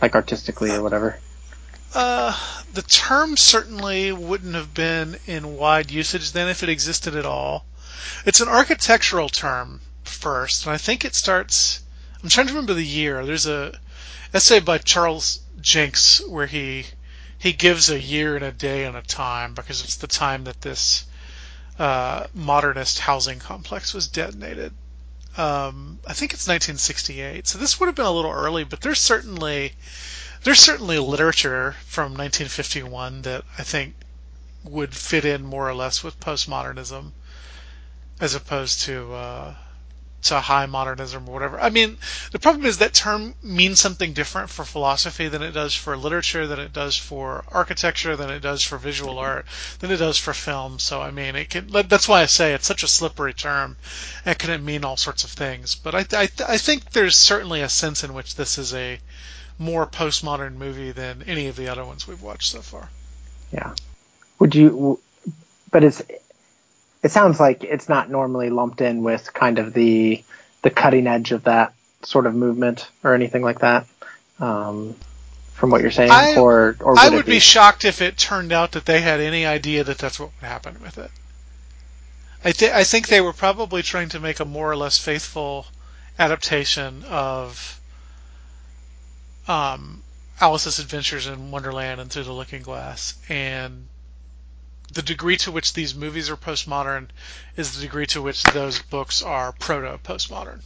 [0.00, 1.18] like artistically or whatever.
[1.94, 2.36] Uh,
[2.72, 7.64] the term certainly wouldn't have been in wide usage then if it existed at all.
[8.24, 11.82] It's an architectural term first, and I think it starts.
[12.22, 13.24] I'm trying to remember the year.
[13.24, 13.78] There's a
[14.32, 16.86] essay by Charles Jencks where he
[17.44, 20.62] he gives a year and a day and a time because it's the time that
[20.62, 21.04] this
[21.78, 24.72] uh, modernist housing complex was detonated.
[25.36, 28.98] Um, I think it's 1968, so this would have been a little early, but there's
[28.98, 29.74] certainly
[30.42, 33.94] there's certainly literature from 1951 that I think
[34.62, 37.12] would fit in more or less with postmodernism,
[38.20, 39.54] as opposed to uh,
[40.24, 41.60] to high modernism or whatever.
[41.60, 41.98] I mean,
[42.32, 46.46] the problem is that term means something different for philosophy than it does for literature,
[46.46, 49.46] than it does for architecture, than it does for visual art,
[49.80, 50.78] than it does for film.
[50.78, 51.68] So I mean, it can.
[51.68, 53.76] That's why I say it's such a slippery term.
[54.24, 55.74] It can mean all sorts of things.
[55.74, 58.98] But I I, I think there's certainly a sense in which this is a
[59.58, 62.88] more postmodern movie than any of the other ones we've watched so far.
[63.52, 63.74] Yeah.
[64.38, 64.98] Would you?
[65.70, 66.02] But it's.
[67.04, 70.24] It sounds like it's not normally lumped in with kind of the
[70.62, 73.86] the cutting edge of that sort of movement or anything like that.
[74.40, 74.96] Um,
[75.52, 78.52] from what you're saying, I- or or would I would be shocked if it turned
[78.52, 81.10] out that they had any idea that that's what would happen with it.
[82.42, 85.66] I, th- I think they were probably trying to make a more or less faithful
[86.18, 87.80] adaptation of
[89.48, 90.02] um,
[90.40, 93.86] Alice's Adventures in Wonderland and Through the Looking Glass, and
[94.94, 97.08] the degree to which these movies are postmodern
[97.56, 100.60] is the degree to which those books are proto postmodern.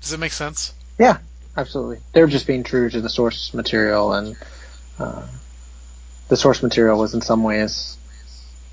[0.00, 0.74] Does that make sense?
[0.98, 1.18] Yeah,
[1.56, 1.98] absolutely.
[2.12, 4.36] They're just being true to the source material, and
[4.98, 5.26] uh,
[6.28, 7.96] the source material was in some ways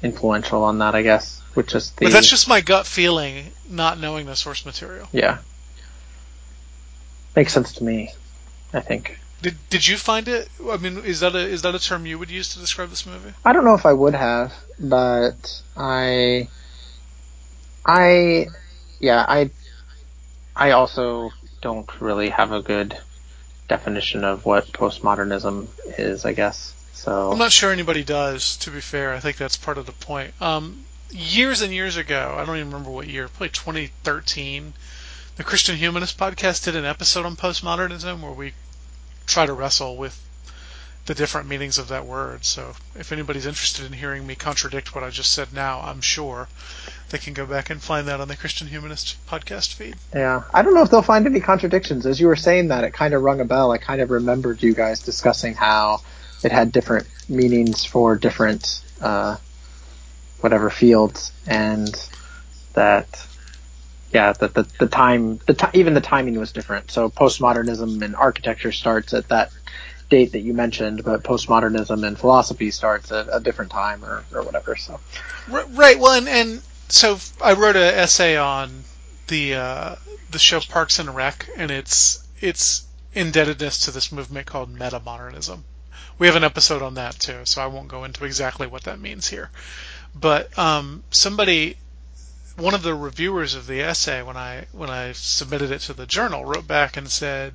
[0.01, 1.41] influential on that, I guess.
[1.53, 5.07] Which is the But that's just my gut feeling, not knowing the source material.
[5.11, 5.39] yeah
[7.35, 8.11] makes sense to me.
[8.73, 9.17] I think.
[9.41, 10.49] Did Did you find it?
[10.69, 13.05] I mean, is that a is that a term you would use to describe this
[13.05, 13.33] movie?
[13.45, 16.49] I don't know if I would have, but I
[17.85, 18.47] I
[18.99, 19.49] yeah, I
[20.55, 22.97] I also don't really have a good
[23.67, 25.67] definition of what postmodernism
[25.97, 26.25] is.
[26.25, 27.31] I guess so.
[27.31, 28.57] I'm not sure anybody does.
[28.57, 30.33] To be fair, I think that's part of the point.
[30.41, 34.73] Um, years and years ago, I don't even remember what year, probably 2013,
[35.37, 38.53] the Christian Humanist podcast did an episode on postmodernism where we
[39.29, 40.19] try to wrestle with
[41.05, 42.45] the different meanings of that word.
[42.45, 46.47] So if anybody's interested in hearing me contradict what I just said now, I'm sure
[47.09, 49.95] they can go back and find that on the Christian Humanist podcast feed.
[50.13, 52.05] Yeah, I don't know if they'll find any contradictions.
[52.05, 53.71] As you were saying that, it kind of rung a bell.
[53.71, 56.01] I kind of remembered you guys discussing how
[56.43, 59.37] it had different meanings for different uh,
[60.41, 61.89] whatever fields, and
[62.73, 63.25] that
[64.11, 66.91] yeah, the, the time the ti even the timing was different.
[66.91, 69.51] So postmodernism in architecture starts at that
[70.09, 74.41] date that you mentioned, but postmodernism in philosophy starts at a different time or, or
[74.43, 74.75] whatever.
[74.75, 74.99] So
[75.47, 75.99] right.
[75.99, 78.83] Well, and, and so I wrote an essay on
[79.27, 79.95] the uh,
[80.31, 85.61] the show Parks and Rec, and its its indebtedness to this movement called metamodernism.
[86.17, 88.99] We have an episode on that too, so I won't go into exactly what that
[88.99, 89.49] means here.
[90.13, 91.77] But um, somebody,
[92.59, 96.05] one of the reviewers of the essay, when I when I submitted it to the
[96.05, 97.53] journal, wrote back and said,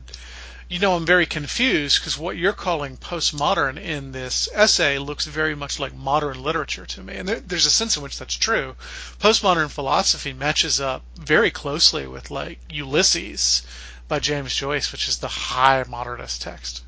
[0.67, 5.55] you know, I'm very confused because what you're calling postmodern in this essay looks very
[5.55, 7.17] much like modern literature to me.
[7.17, 8.77] And there, there's a sense in which that's true.
[9.21, 13.63] Postmodern philosophy matches up very closely with like Ulysses
[14.09, 16.83] by James Joyce, which is the high modernist text.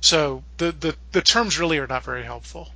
[0.00, 2.74] So the, the, the terms really are not very helpful.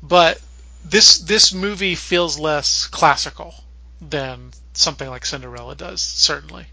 [0.00, 0.40] But
[0.84, 3.54] this this movie feels less classical
[4.02, 6.66] than something like Cinderella does, certainly.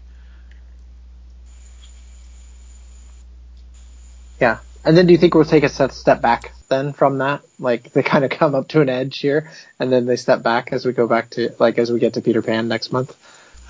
[4.40, 4.58] Yeah.
[4.84, 7.42] And then do you think we'll take a step back then from that?
[7.58, 10.72] Like they kind of come up to an edge here and then they step back
[10.72, 13.14] as we go back to like as we get to Peter Pan next month?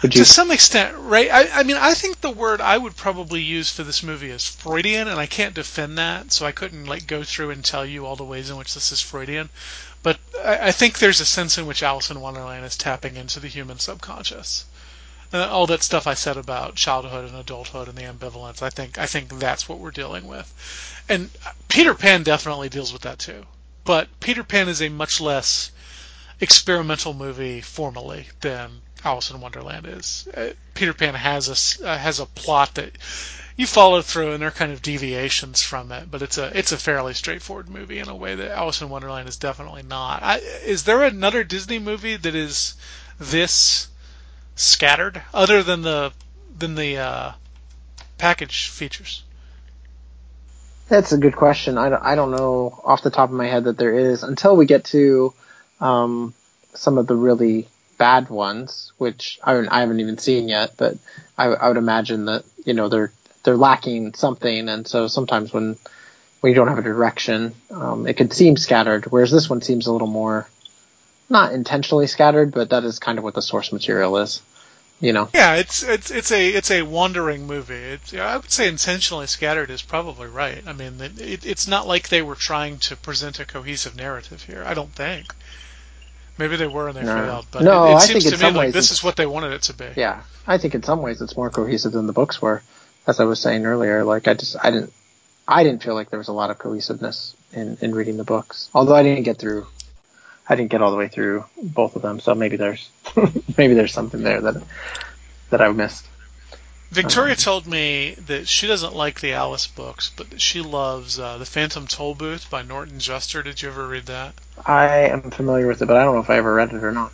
[0.02, 0.22] Would you...
[0.22, 1.30] To some extent, right?
[1.30, 4.46] I, I mean, I think the word I would probably use for this movie is
[4.46, 8.06] Freudian, and I can't defend that, so I couldn't like go through and tell you
[8.06, 9.50] all the ways in which this is Freudian.
[10.02, 13.40] But I, I think there's a sense in which Alice in Wonderland is tapping into
[13.40, 14.64] the human subconscious.
[15.32, 18.98] Uh, all that stuff I said about childhood and adulthood and the ambivalence, I think
[18.98, 20.52] I think that's what we're dealing with.
[21.08, 21.30] And
[21.68, 23.46] Peter Pan definitely deals with that too.
[23.84, 25.70] But Peter Pan is a much less
[26.40, 30.26] experimental movie formally than Alice in Wonderland is.
[30.36, 32.96] Uh, Peter Pan has a uh, has a plot that
[33.60, 36.10] you follow through, and they're kind of deviations from it.
[36.10, 39.28] But it's a it's a fairly straightforward movie in a way that Alice in Wonderland
[39.28, 40.22] is definitely not.
[40.22, 42.74] I, is there another Disney movie that is
[43.18, 43.88] this
[44.56, 46.12] scattered, other than the
[46.58, 47.32] than the uh,
[48.16, 49.22] package features?
[50.88, 51.76] That's a good question.
[51.76, 54.56] I don't, I don't know off the top of my head that there is until
[54.56, 55.34] we get to
[55.80, 56.32] um,
[56.72, 57.68] some of the really
[57.98, 60.72] bad ones, which I, I haven't even seen yet.
[60.78, 60.96] But
[61.36, 65.76] I, I would imagine that you know they're they're lacking something, and so sometimes when
[66.40, 69.06] when you don't have a direction, um, it could seem scattered.
[69.06, 70.48] Whereas this one seems a little more
[71.28, 74.42] not intentionally scattered, but that is kind of what the source material is.
[75.00, 75.30] You know.
[75.32, 77.74] Yeah, it's it's it's a it's a wandering movie.
[77.74, 80.62] It's, I would say intentionally scattered is probably right.
[80.66, 84.62] I mean, it, it's not like they were trying to present a cohesive narrative here.
[84.66, 85.34] I don't think.
[86.36, 87.14] Maybe they were and they No.
[87.14, 89.16] failed, but No, it, it I seems think in to me like this is what
[89.16, 89.88] they wanted it to be.
[89.96, 92.62] Yeah, I think in some ways it's more cohesive than the books were.
[93.06, 94.92] As I was saying earlier, like I just I didn't
[95.48, 98.70] I didn't feel like there was a lot of cohesiveness in in reading the books.
[98.74, 99.66] Although I didn't get through
[100.48, 102.90] I didn't get all the way through both of them, so maybe there's
[103.56, 104.62] maybe there's something there that
[105.50, 106.06] that I've missed.
[106.90, 111.38] Victoria told me that she doesn't like the Alice books, but that she loves uh,
[111.38, 113.44] The Phantom Tollbooth by Norton Juster.
[113.44, 114.34] Did you ever read that?
[114.66, 116.90] I am familiar with it, but I don't know if I ever read it or
[116.90, 117.12] not.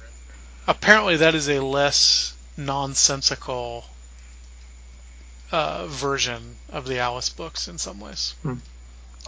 [0.67, 3.85] Apparently, that is a less nonsensical
[5.53, 8.35] uh, version of the Alice books in some ways.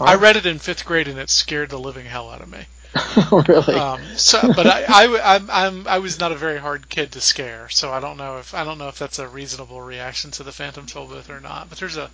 [0.00, 2.66] I read it in fifth grade and it scared the living hell out of me.
[3.48, 3.74] really?
[3.74, 7.20] Um, so, but I, I, I'm, I'm, I was not a very hard kid to
[7.20, 10.42] scare, so I don't know if I don't know if that's a reasonable reaction to
[10.42, 11.68] the Phantom Tollbooth or not.
[11.68, 12.10] But there's a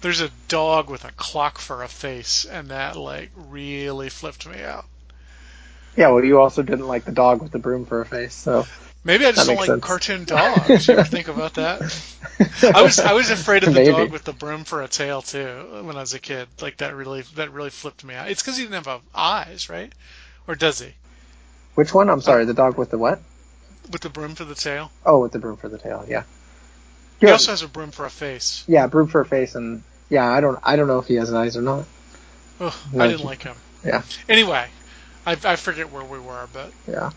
[0.00, 4.62] there's a dog with a clock for a face, and that like really flipped me
[4.62, 4.86] out.
[5.96, 8.66] yeah, well, you also didn't like the dog with the broom for a face, so
[9.06, 9.84] Maybe I just don't like sense.
[9.84, 10.88] cartoon dogs.
[10.88, 11.80] You ever think about that?
[12.74, 13.92] I was I was afraid of the Maybe.
[13.92, 16.48] dog with the broom for a tail too when I was a kid.
[16.60, 18.28] Like that really that really flipped me out.
[18.28, 19.92] It's because he didn't have uh, eyes, right?
[20.48, 20.92] Or does he?
[21.76, 22.10] Which one?
[22.10, 23.20] I'm sorry, the dog with the what?
[23.92, 24.90] With the broom for the tail.
[25.04, 26.04] Oh, with the broom for the tail.
[26.08, 26.24] Yeah.
[27.20, 27.32] He Yeah.
[27.34, 28.64] also has a broom for a face.
[28.66, 31.32] Yeah, broom for a face, and yeah, I don't I don't know if he has
[31.32, 31.84] eyes or not.
[32.58, 33.54] Ugh, I didn't like him.
[33.84, 34.02] Yeah.
[34.28, 34.66] Anyway,
[35.24, 37.10] I, I forget where we were, but Yeah.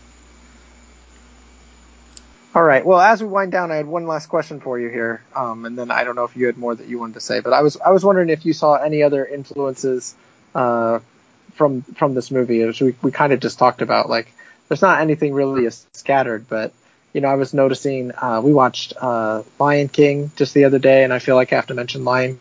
[2.52, 2.84] All right.
[2.84, 5.78] Well, as we wind down, I had one last question for you here, um, and
[5.78, 7.62] then I don't know if you had more that you wanted to say, but I
[7.62, 10.16] was I was wondering if you saw any other influences
[10.52, 10.98] uh,
[11.54, 12.62] from from this movie.
[12.62, 14.32] As we we kind of just talked about, like
[14.68, 16.72] there's not anything really scattered, but
[17.12, 21.04] you know, I was noticing uh, we watched uh, Lion King just the other day,
[21.04, 22.40] and I feel like I have to mention Lion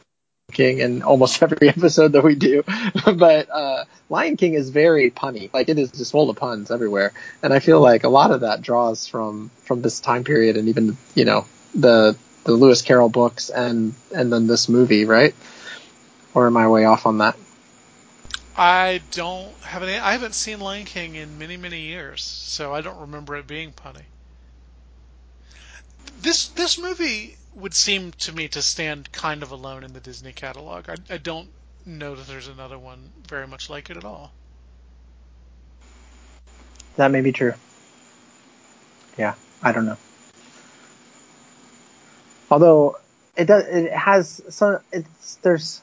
[0.51, 2.63] King in almost every episode that we do.
[3.15, 5.51] but uh, Lion King is very punny.
[5.53, 8.41] Like it is just full of puns everywhere, and I feel like a lot of
[8.41, 13.09] that draws from from this time period, and even you know the the Lewis Carroll
[13.09, 15.35] books, and and then this movie, right?
[16.33, 17.37] Or am I way off on that?
[18.55, 19.97] I don't have any.
[19.97, 23.71] I haven't seen Lion King in many many years, so I don't remember it being
[23.71, 24.03] punny.
[26.21, 30.31] This this movie would seem to me to stand kind of alone in the Disney
[30.31, 30.89] catalog.
[30.89, 31.49] I, I don't
[31.85, 34.31] know that there's another one very much like it at all.
[36.95, 37.53] That may be true.
[39.17, 39.97] Yeah, I don't know.
[42.51, 42.97] Although
[43.35, 44.79] it does, it has some.
[44.91, 45.81] It's there's.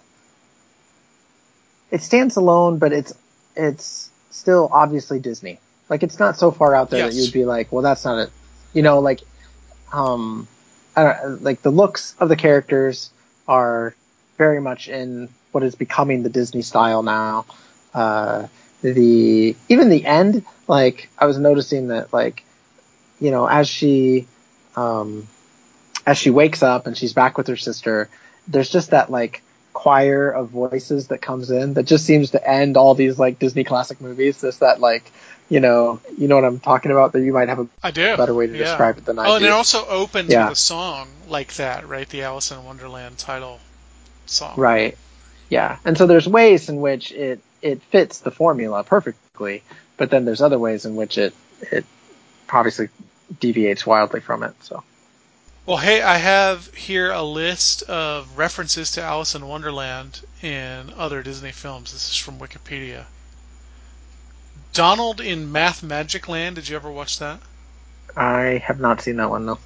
[1.90, 3.12] It stands alone, but it's
[3.54, 5.58] it's still obviously Disney.
[5.88, 7.14] Like it's not so far out there Yes.
[7.14, 8.30] that you'd be like, well, that's not it.
[8.72, 9.20] You know, like,
[9.92, 10.48] um,
[11.02, 13.10] Don't, like the looks of the characters
[13.46, 13.94] are
[14.38, 17.46] very much in what is becoming the Disney style now.
[17.94, 18.46] Uh,
[18.82, 22.44] the even the end, like I was noticing that, like,
[23.20, 24.26] you know, as she,
[24.76, 25.26] um,
[26.06, 28.08] as she wakes up and she's back with her sister,
[28.46, 29.42] there's just that like
[29.72, 33.64] choir of voices that comes in that just seems to end all these like Disney
[33.64, 34.40] classic movies.
[34.40, 35.10] Just that like,
[35.48, 37.12] you know, you know what I'm talking about.
[37.12, 38.16] That you might have a I do.
[38.16, 38.64] better way to yeah.
[38.64, 39.46] describe it than I Oh, and do.
[39.48, 40.44] it also opens Yeah.
[40.48, 42.08] with a song like that, right?
[42.08, 43.60] The Alice in Wonderland title
[44.26, 44.54] song.
[44.56, 44.96] Right.
[45.48, 45.78] Yeah.
[45.84, 49.62] And so there's ways in which it it fits the formula perfectly,
[49.96, 51.84] but then there's other ways in which it it
[52.52, 52.88] obviously
[53.40, 54.54] deviates wildly from it.
[54.62, 54.82] So
[55.64, 61.22] Well, hey, I have here a list of references to Alice in Wonderland in other
[61.22, 61.92] Disney films.
[61.92, 63.04] This is from Wikipedia.
[64.76, 66.56] Donald in Mathmagic Land.
[66.56, 67.40] Did you ever watch that?
[68.14, 69.58] I have not seen that one though.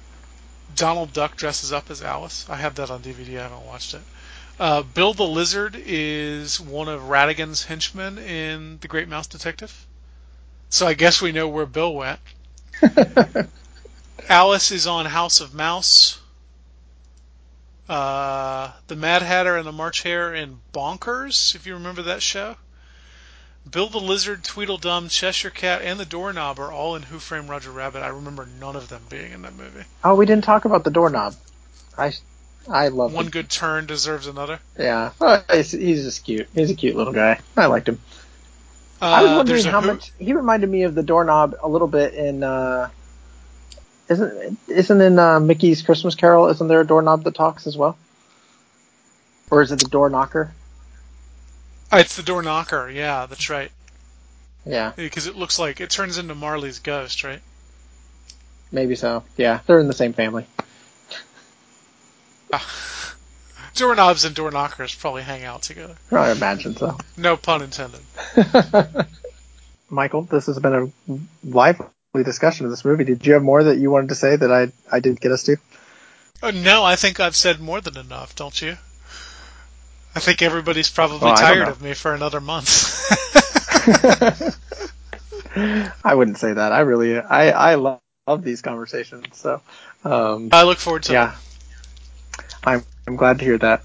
[0.73, 2.45] Donald Duck dresses up as Alice.
[2.47, 3.39] I have that on DVD.
[3.39, 4.01] I haven't watched it.
[4.57, 9.85] Uh, Bill the Lizard is one of Ratigan's henchmen in The Great Mouse Detective.
[10.69, 12.21] So I guess we know where Bill went.
[14.29, 16.21] Alice is on House of Mouse.
[17.89, 22.55] Uh, the Mad Hatter and the March Hare in Bonkers, if you remember that show.
[23.69, 27.71] Bill the Lizard, Tweedledum, Cheshire Cat, and the Doorknob are all in Who Framed Roger
[27.71, 28.01] Rabbit.
[28.01, 29.83] I remember none of them being in that movie.
[30.03, 31.35] Oh, we didn't talk about the doorknob.
[31.97, 32.13] I
[32.69, 34.59] I love One good turn deserves another.
[34.77, 36.47] Yeah, oh, he's, he's just cute.
[36.53, 37.39] He's a cute little guy.
[37.55, 37.99] I liked him.
[39.01, 41.87] I was Uh, wondering how Who- much he reminded me of the doorknob a little
[41.87, 42.43] bit in.
[42.43, 42.89] uh
[44.09, 46.47] Isn't isn't in uh, Mickey's Christmas Carol?
[46.49, 47.97] Isn't there a doorknob that talks as well?
[49.49, 50.51] Or is it the door knocker?
[51.91, 52.89] Oh, it's the door knocker.
[52.89, 53.71] Yeah, that's right.
[54.65, 57.41] Yeah, Because it looks like it turns into Marley's ghost, right?
[58.71, 59.23] maybe so.
[59.35, 60.45] Yeah, they're in the same family.
[62.53, 63.15] Ah.
[63.75, 65.95] Doorknobs and door knockers probably hang out together.
[66.11, 66.97] I imagine so.
[67.17, 68.01] No pun intended.
[69.89, 71.87] Michael, this has been a lively
[72.23, 73.05] discussion of this movie.
[73.05, 75.43] Did you have more that you wanted to say that I I didn't get us
[75.43, 75.57] to?
[76.43, 78.77] Oh, no, I think I've said more than enough, don't you?
[80.15, 82.67] I think everybody's probably Oh, tired of me for another month.
[86.03, 86.71] I wouldn't say that.
[86.71, 89.37] I really I I love, love these conversations.
[89.37, 89.61] So
[90.03, 91.35] um, I look forward to yeah,
[92.63, 93.83] I'm I'm glad to hear that.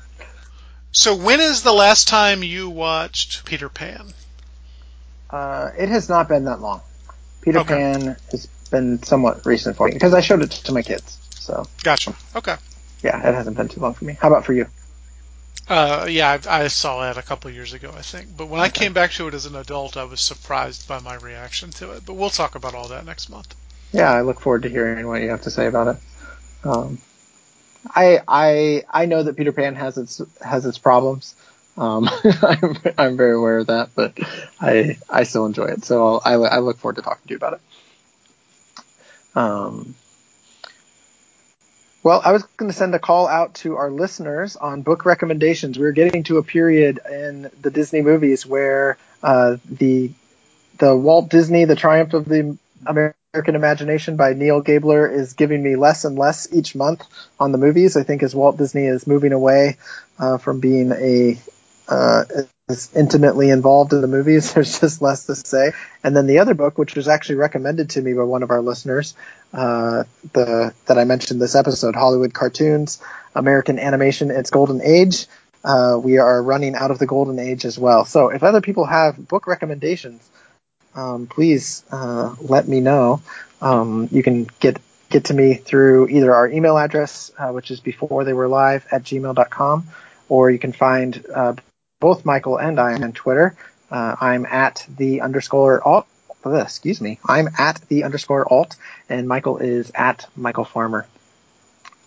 [0.93, 4.12] So when is the last time you watched Peter Pan?
[5.31, 6.81] Uh, it has not been that long.
[7.43, 7.74] Peter Okay.
[7.74, 11.19] Pan has been somewhat recent for me because I showed it to my kids.
[11.39, 12.15] So Gotcha.
[12.35, 12.57] Okay.
[13.03, 14.16] yeah, it hasn't been too long for me.
[14.20, 14.66] How about for you?
[15.69, 18.37] Uh, yeah, I, I saw that a couple years ago, I think.
[18.37, 21.16] But when I came back to it as an adult, I was surprised by my
[21.16, 22.07] reaction to it.
[22.07, 23.55] But we'll talk about all that next month.
[23.93, 25.97] Yeah, I look forward to hearing what you have to say about it.
[26.65, 26.99] Um,
[27.95, 31.35] I I I know that Peter Pan has its has its problems.
[31.77, 32.09] Um,
[32.43, 34.19] I'm I'm very aware of that, but
[34.61, 35.85] I I still enjoy it.
[35.85, 37.61] So I I look forward to talking to you about it.
[39.37, 39.95] Um,
[42.07, 45.77] well, I was going to send a call out to our listeners on book recommendations.
[45.77, 50.12] We're getting to a period in the Disney movies where uh, the
[50.78, 52.57] the Walt Disney, The Triumph of the
[52.87, 57.03] American Imagination by Neil Gabler is giving me less and less each month
[57.41, 57.97] on the movies.
[57.97, 59.77] I think as Walt Disney is moving away
[60.16, 61.41] uh, from being a
[61.89, 62.23] uh,
[62.69, 64.53] as intimately involved in the movies.
[64.55, 65.73] There's just less to say.
[66.03, 68.61] And then the other book, which was actually recommended to me by one of our
[68.61, 69.15] listeners,
[69.53, 73.01] uh, the that I mentioned this episode, Hollywood Cartoons,
[73.35, 75.27] American Animation, Its Golden Age.
[75.65, 78.05] Uh, we are running out of the golden age as well.
[78.05, 80.29] So if other people have book recommendations,
[80.95, 83.21] um, please uh, let me know.
[83.61, 87.81] Um, you can get get to me through either our email address, uh, which is
[87.81, 89.87] before they were live at gmail.com,
[90.29, 91.55] or you can find uh,
[92.01, 93.56] both Michael and I on Twitter.
[93.90, 96.06] Uh, I'm at the underscore alt.
[96.44, 97.18] Excuse me.
[97.27, 98.77] I'm at the underscore alt,
[99.09, 101.06] and Michael is at Michael Farmer.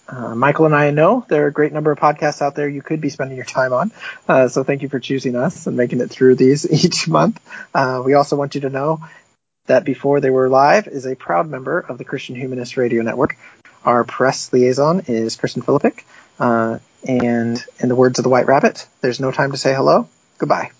[0.07, 2.81] Uh, Michael and I know there are a great number of podcasts out there you
[2.81, 3.91] could be spending your time on.
[4.27, 7.39] Uh, so thank you for choosing us and making it through these each month.
[7.73, 9.01] Uh, we also want you to know
[9.67, 13.37] that Before They Were Live is a proud member of the Christian Humanist Radio Network.
[13.85, 16.05] Our press liaison is Kristen Philippic.
[16.39, 20.07] Uh, and in the words of the White Rabbit, there's no time to say hello.
[20.37, 20.71] Goodbye.